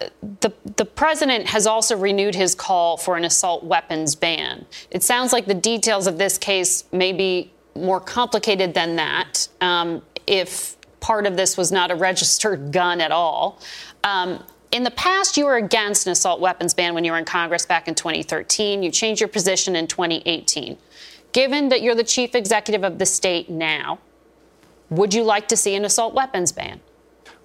the, 0.42 0.54
the 0.78 0.86
president 0.86 1.48
has 1.48 1.66
also 1.68 1.98
renewed 1.98 2.36
his 2.36 2.56
call 2.56 2.98
for 2.98 3.18
an 3.18 3.26
assault 3.26 3.64
weapons 3.64 4.16
ban. 4.16 4.66
It 4.92 5.04
sounds 5.04 5.34
like 5.34 5.46
the 5.46 5.54
details 5.54 6.08
of 6.08 6.18
this 6.18 6.38
case 6.38 6.86
may 6.92 7.14
be 7.14 7.52
more 7.76 8.00
complicated 8.00 8.74
than 8.74 8.96
that. 8.98 9.48
Um, 9.62 10.02
if 10.28 10.76
part 11.00 11.26
of 11.26 11.38
this 11.38 11.58
was 11.58 11.72
not 11.72 11.92
a 11.92 11.96
registered 11.96 12.72
gun 12.72 13.02
at 13.02 13.12
all. 13.12 13.60
Um, 14.04 14.44
in 14.72 14.84
the 14.84 14.92
past, 14.92 15.38
you 15.38 15.46
were 15.46 15.56
against 15.56 16.06
an 16.06 16.12
assault 16.12 16.40
weapons 16.40 16.74
ban 16.74 16.94
when 16.94 17.04
you 17.04 17.12
were 17.12 17.18
in 17.18 17.26
Congress 17.26 17.66
back 17.66 17.88
in 17.88 17.96
2013. 17.96 18.84
You 18.84 18.92
changed 18.92 19.20
your 19.20 19.28
position 19.28 19.76
in 19.76 19.88
2018. 19.88 20.78
Given 21.32 21.70
that 21.70 21.82
you're 21.82 21.96
the 21.96 22.04
chief 22.04 22.36
executive 22.36 22.84
of 22.84 23.00
the 23.00 23.06
state 23.06 23.50
now, 23.50 24.00
would 24.90 25.14
you 25.14 25.24
like 25.24 25.48
to 25.48 25.58
see 25.58 25.76
an 25.76 25.86
assault 25.86 26.14
weapons 26.14 26.52
ban? 26.52 26.82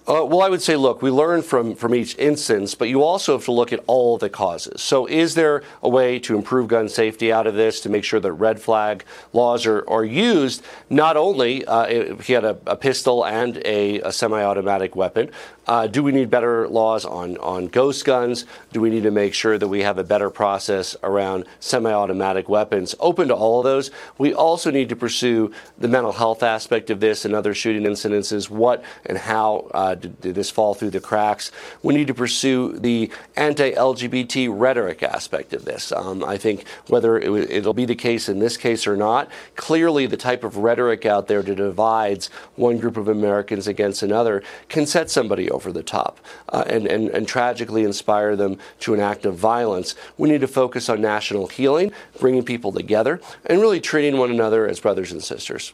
Uh, 0.07 0.23
well, 0.23 0.43
I 0.43 0.51
would 0.51 0.61
say, 0.61 0.77
look, 0.77 1.01
we 1.01 1.11
learn 1.11 1.41
from, 1.41 1.75
from 1.75 1.95
each 1.95 2.15
instance, 2.19 2.75
but 2.75 2.91
you 2.91 3.03
also 3.03 3.33
have 3.33 3.45
to 3.47 3.53
look 3.53 3.73
at 3.73 3.83
all 3.87 4.19
the 4.19 4.29
causes. 4.29 4.83
So, 4.83 5.07
is 5.07 5.35
there 5.35 5.63
a 5.83 5.89
way 5.89 6.19
to 6.21 6.37
improve 6.37 6.69
gun 6.69 6.91
safety 6.91 7.33
out 7.33 7.47
of 7.47 7.55
this 7.55 7.81
to 7.81 7.89
make 7.89 8.05
sure 8.05 8.21
that 8.21 8.33
red 8.33 8.61
flag 8.61 9.05
laws 9.33 9.65
are, 9.65 9.83
are 9.89 10.05
used? 10.05 10.63
Not 10.91 11.17
only 11.17 11.65
uh, 11.65 12.17
he 12.17 12.35
had 12.35 12.45
a, 12.45 12.59
a 12.67 12.77
pistol 12.77 13.25
and 13.25 13.57
a, 13.65 14.01
a 14.01 14.13
semi 14.13 14.43
automatic 14.45 14.95
weapon, 14.95 15.31
uh, 15.67 15.87
do 15.87 16.03
we 16.03 16.13
need 16.13 16.31
better 16.31 16.69
laws 16.69 17.05
on, 17.05 17.37
on 17.39 17.67
ghost 17.67 18.05
guns? 18.05 18.45
Do 18.73 18.81
we 18.81 18.91
need 18.91 19.05
to 19.05 19.11
make 19.11 19.35
sure 19.35 19.59
that 19.59 19.69
we 19.69 19.83
have 19.83 19.99
a 19.99 20.05
better 20.05 20.31
process 20.31 20.97
around 21.03 21.47
semi 21.61 21.93
automatic 21.93 22.49
weapons? 22.49 22.95
Open 23.01 23.29
to 23.29 23.35
all 23.35 23.61
of 23.61 23.65
those. 23.65 23.91
We 24.19 24.35
also 24.35 24.71
need 24.71 24.89
to 24.91 24.97
pursue 24.97 25.53
the 25.79 25.89
mental 25.89 26.13
health 26.13 26.43
aspect 26.43 26.91
of 26.91 27.01
this 27.01 27.25
and 27.25 27.35
other 27.35 27.55
shooting 27.55 27.83
incidences. 27.83 28.51
What 28.51 28.85
and 29.07 29.19
how 29.19 29.71
uh, 29.73 29.95
did, 29.95 30.21
did, 30.21 30.35
this 30.35 30.51
fall 30.51 30.75
through 30.75 30.91
the 30.91 31.01
cracks? 31.01 31.51
We 31.83 31.95
need 31.95 32.09
to 32.09 32.15
pursue 32.15 32.79
the 32.79 33.11
anti 33.37 33.73
LGBT 33.73 34.49
rhetoric 34.51 35.03
aspect 35.03 35.53
of 35.53 35.65
this. 35.65 35.93
Um, 35.93 36.25
I 36.25 36.37
think 36.37 36.67
whether 36.89 37.19
it, 37.19 37.65
will 37.65 37.73
be 37.75 37.85
the 37.87 37.95
case 37.95 38.29
in 38.29 38.39
this 38.39 38.57
case 38.57 38.87
or 38.87 38.97
not, 38.97 39.31
clearly 39.57 40.07
the 40.07 40.17
type 40.17 40.45
of 40.45 40.59
rhetoric 40.59 41.07
out 41.07 41.27
there 41.27 41.43
that 41.43 41.55
divides 41.57 42.29
one 42.57 42.79
group 42.79 42.97
of 42.97 43.09
Americans 43.09 43.67
against 43.67 44.03
another 44.03 44.43
can 44.69 44.87
set 44.87 45.11
somebody 45.11 45.49
over 45.55 45.73
the 45.73 45.83
top 45.83 46.21
uh, 46.51 46.65
and, 46.67 46.87
and, 46.87 47.09
and 47.11 47.27
tragically 47.27 47.85
inspire 47.85 48.37
them 48.37 48.59
to 48.81 48.93
an 48.93 49.01
act 49.01 49.25
of 49.25 49.37
violence. 49.37 49.95
We 50.19 50.29
need 50.29 50.41
to 50.41 50.49
focus 50.49 50.89
on 50.89 51.01
national 51.01 51.47
healing, 51.47 51.93
bringing 52.21 52.45
people 52.45 52.73
together, 52.73 53.21
and 53.47 53.61
really 53.61 53.81
treating 53.81 54.19
one 54.19 54.31
another 54.31 54.69
as 54.69 54.81
brothers 54.81 55.13
and 55.13 55.23
sisters. 55.23 55.73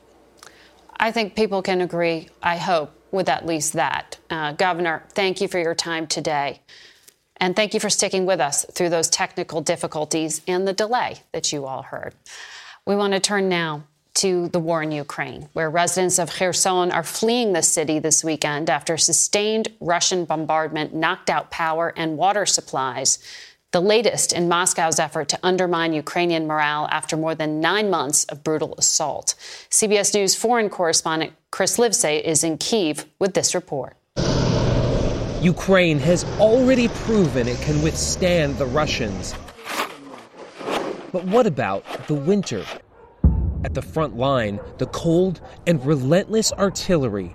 I 0.99 1.11
think 1.11 1.35
people 1.35 1.63
can 1.63 1.81
agree, 1.81 2.29
I 2.43 2.59
hope, 2.59 2.93
with 3.11 3.29
at 3.29 3.47
least 3.47 3.73
that. 3.73 4.19
Uh, 4.29 4.53
Governor, 4.53 5.03
thank 5.15 5.41
you 5.41 5.49
for 5.49 5.59
your 5.59 5.75
time 5.75 6.07
today. 6.07 6.61
And 7.39 7.57
thank 7.57 7.73
you 7.73 7.81
for 7.81 7.89
sticking 7.89 8.27
with 8.27 8.39
us 8.39 8.67
through 8.73 8.91
those 8.91 9.09
technical 9.09 9.63
difficulties 9.63 10.43
and 10.47 10.69
the 10.69 10.75
delay 10.75 11.23
that 11.33 11.53
you 11.53 11.65
all 11.65 11.83
heard. 11.83 12.15
We 12.87 12.95
want 12.97 13.15
to 13.15 13.21
turn 13.21 13.49
now 13.49 13.85
to 14.21 14.49
the 14.49 14.61
war 14.61 14.83
in 14.83 14.93
Ukraine, 14.93 15.49
where 15.55 15.71
residents 15.71 16.19
of 16.19 16.31
Kherson 16.31 16.93
are 16.93 17.03
fleeing 17.03 17.55
the 17.55 17.63
city 17.63 17.99
this 17.99 18.23
weekend 18.23 18.69
after 18.69 18.99
sustained 18.99 19.69
Russian 19.81 20.27
bombardment 20.27 20.95
knocked 20.95 21.31
out 21.31 21.51
power 21.51 21.95
and 21.97 22.19
water 22.19 22.45
supplies. 22.45 23.19
The 23.73 23.81
latest 23.81 24.35
in 24.35 24.47
Moscow's 24.47 24.99
effort 24.99 25.31
to 25.31 25.39
undermine 25.43 25.95
Ukrainian 25.95 26.47
morale 26.47 26.87
after 26.91 27.17
more 27.17 27.35
than 27.35 27.61
nine 27.61 27.89
months 27.89 28.25
of 28.25 28.45
brutal 28.45 28.75
assault. 28.77 29.37
CBS 29.71 30.13
News 30.13 30.35
foreign 30.35 30.69
correspondent 30.69 31.33
Chris 31.51 31.79
Livesay 31.79 32.21
is 32.21 32.45
in 32.45 32.59
Kiev 32.59 33.07
with 33.19 33.33
this 33.33 33.55
report. 33.55 33.97
Ukraine 35.41 35.99
has 35.99 36.25
already 36.39 36.89
proven 36.89 37.49
it 37.49 37.59
can 37.63 37.81
withstand 37.81 38.59
the 38.59 38.67
Russians. 38.67 39.35
But 41.11 41.25
what 41.25 41.47
about 41.47 41.85
the 42.07 42.15
winter? 42.15 42.67
At 43.63 43.75
the 43.75 43.83
front 43.83 44.17
line, 44.17 44.59
the 44.79 44.87
cold 44.87 45.43
and 45.67 45.85
relentless 45.85 46.51
artillery. 46.53 47.33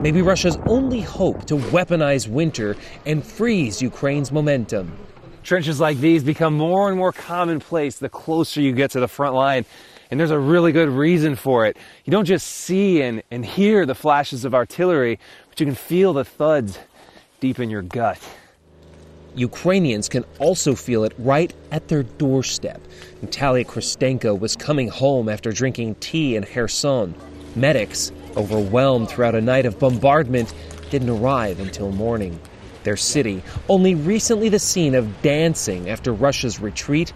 Maybe 0.00 0.22
Russia's 0.22 0.56
only 0.66 1.00
hope 1.00 1.44
to 1.46 1.56
weaponize 1.56 2.28
winter 2.28 2.76
and 3.04 3.24
freeze 3.24 3.82
Ukraine's 3.82 4.30
momentum. 4.30 4.96
Trenches 5.42 5.80
like 5.80 5.98
these 5.98 6.22
become 6.22 6.54
more 6.54 6.88
and 6.88 6.96
more 6.96 7.12
commonplace 7.12 7.98
the 7.98 8.08
closer 8.08 8.60
you 8.60 8.72
get 8.72 8.92
to 8.92 9.00
the 9.00 9.08
front 9.08 9.34
line. 9.34 9.64
And 10.10 10.20
there's 10.20 10.30
a 10.30 10.38
really 10.38 10.70
good 10.70 10.88
reason 10.88 11.34
for 11.34 11.66
it. 11.66 11.76
You 12.04 12.10
don't 12.12 12.24
just 12.24 12.46
see 12.46 13.02
and, 13.02 13.22
and 13.30 13.44
hear 13.44 13.86
the 13.86 13.94
flashes 13.94 14.44
of 14.44 14.54
artillery, 14.54 15.18
but 15.48 15.58
you 15.58 15.66
can 15.66 15.74
feel 15.74 16.12
the 16.12 16.24
thuds 16.24 16.78
deep 17.40 17.58
in 17.58 17.70
your 17.70 17.82
gut. 17.82 18.20
Ukrainians 19.34 20.08
can 20.08 20.24
also 20.38 20.74
feel 20.74 21.04
it 21.04 21.12
right 21.18 21.52
at 21.70 21.88
their 21.88 22.02
doorstep. 22.02 22.80
Natalia 23.22 23.64
Kristenko 23.66 24.38
was 24.38 24.56
coming 24.56 24.88
home 24.88 25.28
after 25.28 25.52
drinking 25.52 25.96
tea 25.96 26.36
in 26.36 26.44
Kherson. 26.44 27.14
Medics, 27.54 28.12
overwhelmed 28.34 29.10
throughout 29.10 29.34
a 29.34 29.42
night 29.42 29.66
of 29.66 29.78
bombardment, 29.78 30.54
didn't 30.88 31.10
arrive 31.10 31.60
until 31.60 31.92
morning. 31.92 32.40
Their 32.84 32.96
city, 32.96 33.42
only 33.68 33.94
recently 33.94 34.48
the 34.48 34.58
scene 34.58 34.94
of 34.94 35.20
dancing 35.20 35.90
after 35.90 36.14
Russia's 36.14 36.60
retreat, 36.60 37.12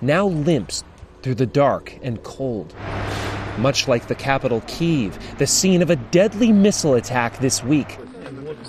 now 0.00 0.28
limps 0.28 0.84
through 1.22 1.34
the 1.34 1.46
dark 1.46 1.98
and 2.02 2.22
cold. 2.22 2.72
Much 3.58 3.88
like 3.88 4.06
the 4.06 4.14
capital 4.14 4.60
Kiev, 4.68 5.18
the 5.38 5.48
scene 5.48 5.82
of 5.82 5.90
a 5.90 5.96
deadly 5.96 6.52
missile 6.52 6.94
attack 6.94 7.38
this 7.38 7.64
week. 7.64 7.98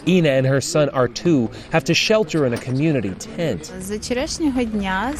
Ina 0.07 0.29
and 0.29 0.45
her 0.45 0.61
son 0.61 0.89
Artur 0.89 1.49
have 1.71 1.83
to 1.85 1.93
shelter 1.93 2.45
in 2.45 2.53
a 2.53 2.57
community 2.57 3.13
tent. 3.15 3.71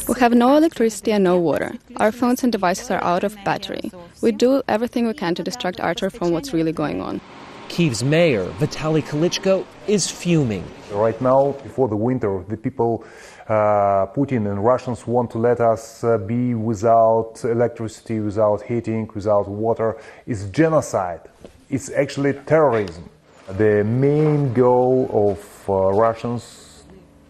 We 0.08 0.20
have 0.20 0.34
no 0.34 0.58
electricity 0.58 1.12
and 1.12 1.24
no 1.24 1.40
water. 1.40 1.74
Our 1.98 2.12
phones 2.12 2.44
and 2.44 2.52
devices 2.52 2.92
are 2.92 3.04
out 3.04 3.24
of 3.24 3.36
battery. 3.44 3.92
We 4.22 4.32
do 4.32 4.62
everything 4.68 5.08
we 5.08 5.14
can 5.14 5.36
to 5.36 5.44
distract 5.44 5.80
Artur 5.80 6.10
from 6.10 6.32
what's 6.32 6.54
really 6.54 6.72
going 6.72 7.02
on. 7.02 7.22
Kiev's 7.68 8.04
mayor, 8.04 8.46
Vitaly 8.60 9.02
Klitschko, 9.02 9.66
is 9.88 10.10
fuming. 10.10 10.64
Right 10.92 11.20
now, 11.20 11.54
before 11.64 11.88
the 11.88 11.96
winter, 11.96 12.44
the 12.48 12.56
people, 12.56 13.04
uh, 13.48 14.06
Putin 14.16 14.50
and 14.50 14.64
Russians 14.64 15.08
want 15.08 15.32
to 15.32 15.40
let 15.40 15.60
us 15.60 16.04
uh, 16.04 16.20
be 16.20 16.54
without 16.54 17.44
electricity, 17.44 18.20
without 18.20 18.62
heating, 18.62 19.10
without 19.16 19.48
water. 19.48 19.98
It's 20.28 20.46
genocide. 20.46 21.22
It's 21.70 21.90
actually 21.90 22.34
terrorism. 22.46 23.10
The 23.48 23.84
main 23.84 24.54
goal 24.54 25.08
of 25.14 25.70
uh, 25.70 25.94
Russians 25.94 26.84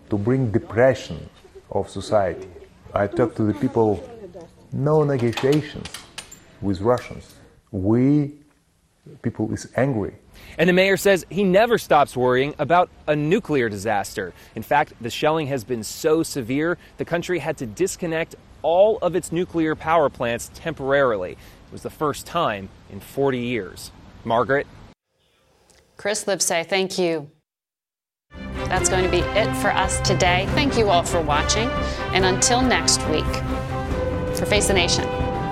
to 0.09 0.17
bring 0.17 0.49
depression 0.49 1.29
of 1.71 1.89
society. 1.89 2.47
I 2.93 3.07
talk 3.07 3.35
to 3.35 3.43
the 3.43 3.53
people, 3.53 4.01
no 4.71 5.03
negotiations 5.03 5.89
with 6.61 6.79
Russians. 6.79 7.35
We, 7.69 8.35
people 9.23 9.53
is 9.53 9.67
angry. 9.75 10.15
And 10.57 10.69
the 10.69 10.73
mayor 10.73 10.95
says 10.95 11.25
he 11.29 11.43
never 11.43 11.77
stops 11.77 12.15
worrying 12.15 12.55
about 12.59 12.89
a 13.07 13.15
nuclear 13.15 13.67
disaster. 13.67 14.33
In 14.55 14.63
fact, 14.63 14.93
the 15.01 15.09
shelling 15.09 15.47
has 15.47 15.65
been 15.65 15.83
so 15.83 16.23
severe, 16.23 16.77
the 16.95 17.03
country 17.03 17.39
had 17.39 17.57
to 17.57 17.65
disconnect 17.65 18.35
all 18.61 18.99
of 19.01 19.17
its 19.17 19.33
nuclear 19.33 19.75
power 19.75 20.09
plants 20.09 20.49
temporarily. 20.53 21.33
It 21.33 21.71
was 21.73 21.83
the 21.83 21.89
first 21.89 22.25
time 22.25 22.69
in 22.89 23.01
40 23.01 23.37
years. 23.37 23.91
Margaret? 24.23 24.65
Chris 25.97 26.25
Livesay, 26.25 26.65
thank 26.65 26.97
you. 26.97 27.29
That's 28.67 28.89
going 28.89 29.03
to 29.03 29.09
be 29.09 29.19
it 29.19 29.53
for 29.57 29.71
us 29.71 30.01
today. 30.01 30.47
Thank 30.49 30.77
you 30.77 30.89
all 30.89 31.03
for 31.03 31.21
watching. 31.21 31.69
And 32.13 32.25
until 32.25 32.61
next 32.61 32.99
week, 33.09 33.23
for 34.35 34.45
Face 34.45 34.67
the 34.67 34.73
Nation, 34.73 35.05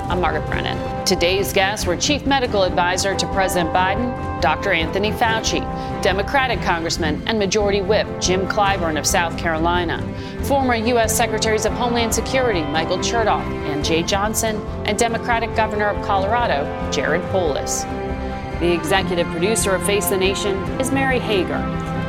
I'm 0.10 0.20
Margaret 0.20 0.46
Brennan. 0.48 1.06
Today's 1.06 1.54
guests 1.54 1.86
were 1.86 1.96
Chief 1.96 2.26
Medical 2.26 2.64
Advisor 2.64 3.16
to 3.16 3.28
President 3.28 3.74
Biden, 3.74 4.42
Dr. 4.42 4.74
Anthony 4.74 5.12
Fauci, 5.12 5.62
Democratic 6.02 6.62
Congressman 6.62 7.24
and 7.28 7.40
Majority 7.40 7.82
Whip 7.82 8.08
Jim 8.20 8.46
Clyburn 8.48 9.00
of 9.00 9.08
South 9.08 9.38
Carolina, 9.38 10.02
former 10.44 10.76
U.S. 10.76 11.16
Secretaries 11.16 11.66
of 11.66 11.72
Homeland 11.74 12.14
Security 12.14 12.64
Michael 12.64 12.98
Chertoff 12.98 13.46
and 13.72 13.84
Jeh 13.84 14.06
Johnson, 14.06 14.58
and 14.86 15.00
Democratic 15.00 15.56
Governor 15.56 15.88
of 15.88 16.06
Colorado 16.06 16.66
Jared 16.92 17.22
Polis. 17.32 17.86
The 18.64 18.72
executive 18.72 19.28
producer 19.28 19.76
of 19.76 19.86
Face 19.86 20.08
the 20.08 20.16
Nation 20.16 20.56
is 20.80 20.90
Mary 20.90 21.20
Hager. 21.20 21.60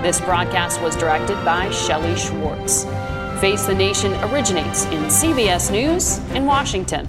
This 0.05 0.21
broadcast 0.21 0.81
was 0.81 0.95
directed 0.95 1.35
by 1.45 1.69
Shelley 1.71 2.15
Schwartz. 2.15 2.85
Face 3.41 3.67
the 3.67 3.75
Nation 3.75 4.15
originates 4.31 4.85
in 4.85 5.03
CBS 5.07 5.73
News 5.73 6.19
in 6.33 6.47
Washington. 6.47 7.09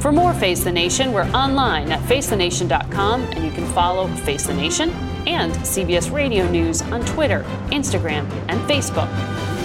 For 0.00 0.10
more 0.10 0.34
Face 0.34 0.64
the 0.64 0.72
Nation, 0.72 1.12
we're 1.12 1.30
online 1.30 1.92
at 1.92 2.00
facethenation.com 2.08 3.22
and 3.22 3.44
you 3.44 3.52
can 3.52 3.64
follow 3.74 4.08
Face 4.08 4.48
the 4.48 4.54
Nation 4.54 4.90
and 5.24 5.52
CBS 5.58 6.12
Radio 6.12 6.50
News 6.50 6.82
on 6.82 7.04
Twitter, 7.04 7.44
Instagram, 7.68 8.28
and 8.48 8.60
Facebook. 8.68 9.08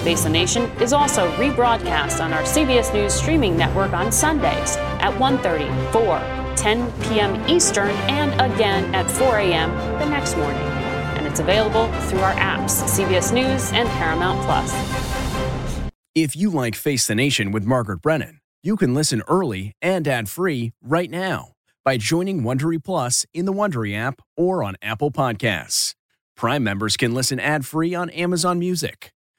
Face 0.03 0.21
the 0.21 0.29
Nation 0.29 0.69
is 0.79 0.93
also 0.93 1.31
rebroadcast 1.37 2.23
on 2.23 2.31
our 2.31 2.43
CBS 2.43 2.93
News 2.93 3.15
streaming 3.15 3.57
network 3.57 3.91
on 3.91 4.11
Sundays 4.11 4.77
at 5.01 5.11
1:30, 5.17 5.91
4, 5.91 6.44
10 6.55 6.91
p.m. 7.03 7.49
Eastern, 7.49 7.91
and 8.09 8.33
again 8.41 8.93
at 8.95 9.09
4 9.09 9.37
a.m. 9.39 9.71
the 9.99 10.05
next 10.05 10.37
morning. 10.37 10.61
And 11.17 11.25
it's 11.27 11.39
available 11.39 11.91
through 12.07 12.19
our 12.19 12.33
apps, 12.35 12.83
CBS 12.87 13.33
News 13.33 13.71
and 13.73 13.87
Paramount 13.89 14.41
Plus. 14.41 14.73
If 16.13 16.35
you 16.35 16.49
like 16.49 16.75
Face 16.75 17.07
the 17.07 17.15
Nation 17.15 17.51
with 17.51 17.65
Margaret 17.65 18.01
Brennan, 18.01 18.39
you 18.63 18.77
can 18.77 18.93
listen 18.93 19.21
early 19.27 19.73
and 19.81 20.07
ad-free 20.07 20.71
right 20.81 21.11
now 21.11 21.53
by 21.83 21.97
joining 21.97 22.41
Wondery 22.41 22.83
Plus 22.83 23.25
in 23.33 23.45
the 23.45 23.53
Wondery 23.53 23.95
app 23.95 24.21
or 24.35 24.63
on 24.63 24.75
Apple 24.81 25.11
Podcasts. 25.11 25.93
Prime 26.35 26.63
members 26.63 26.97
can 26.97 27.13
listen 27.13 27.39
ad-free 27.39 27.93
on 27.93 28.09
Amazon 28.09 28.59
Music. 28.59 29.11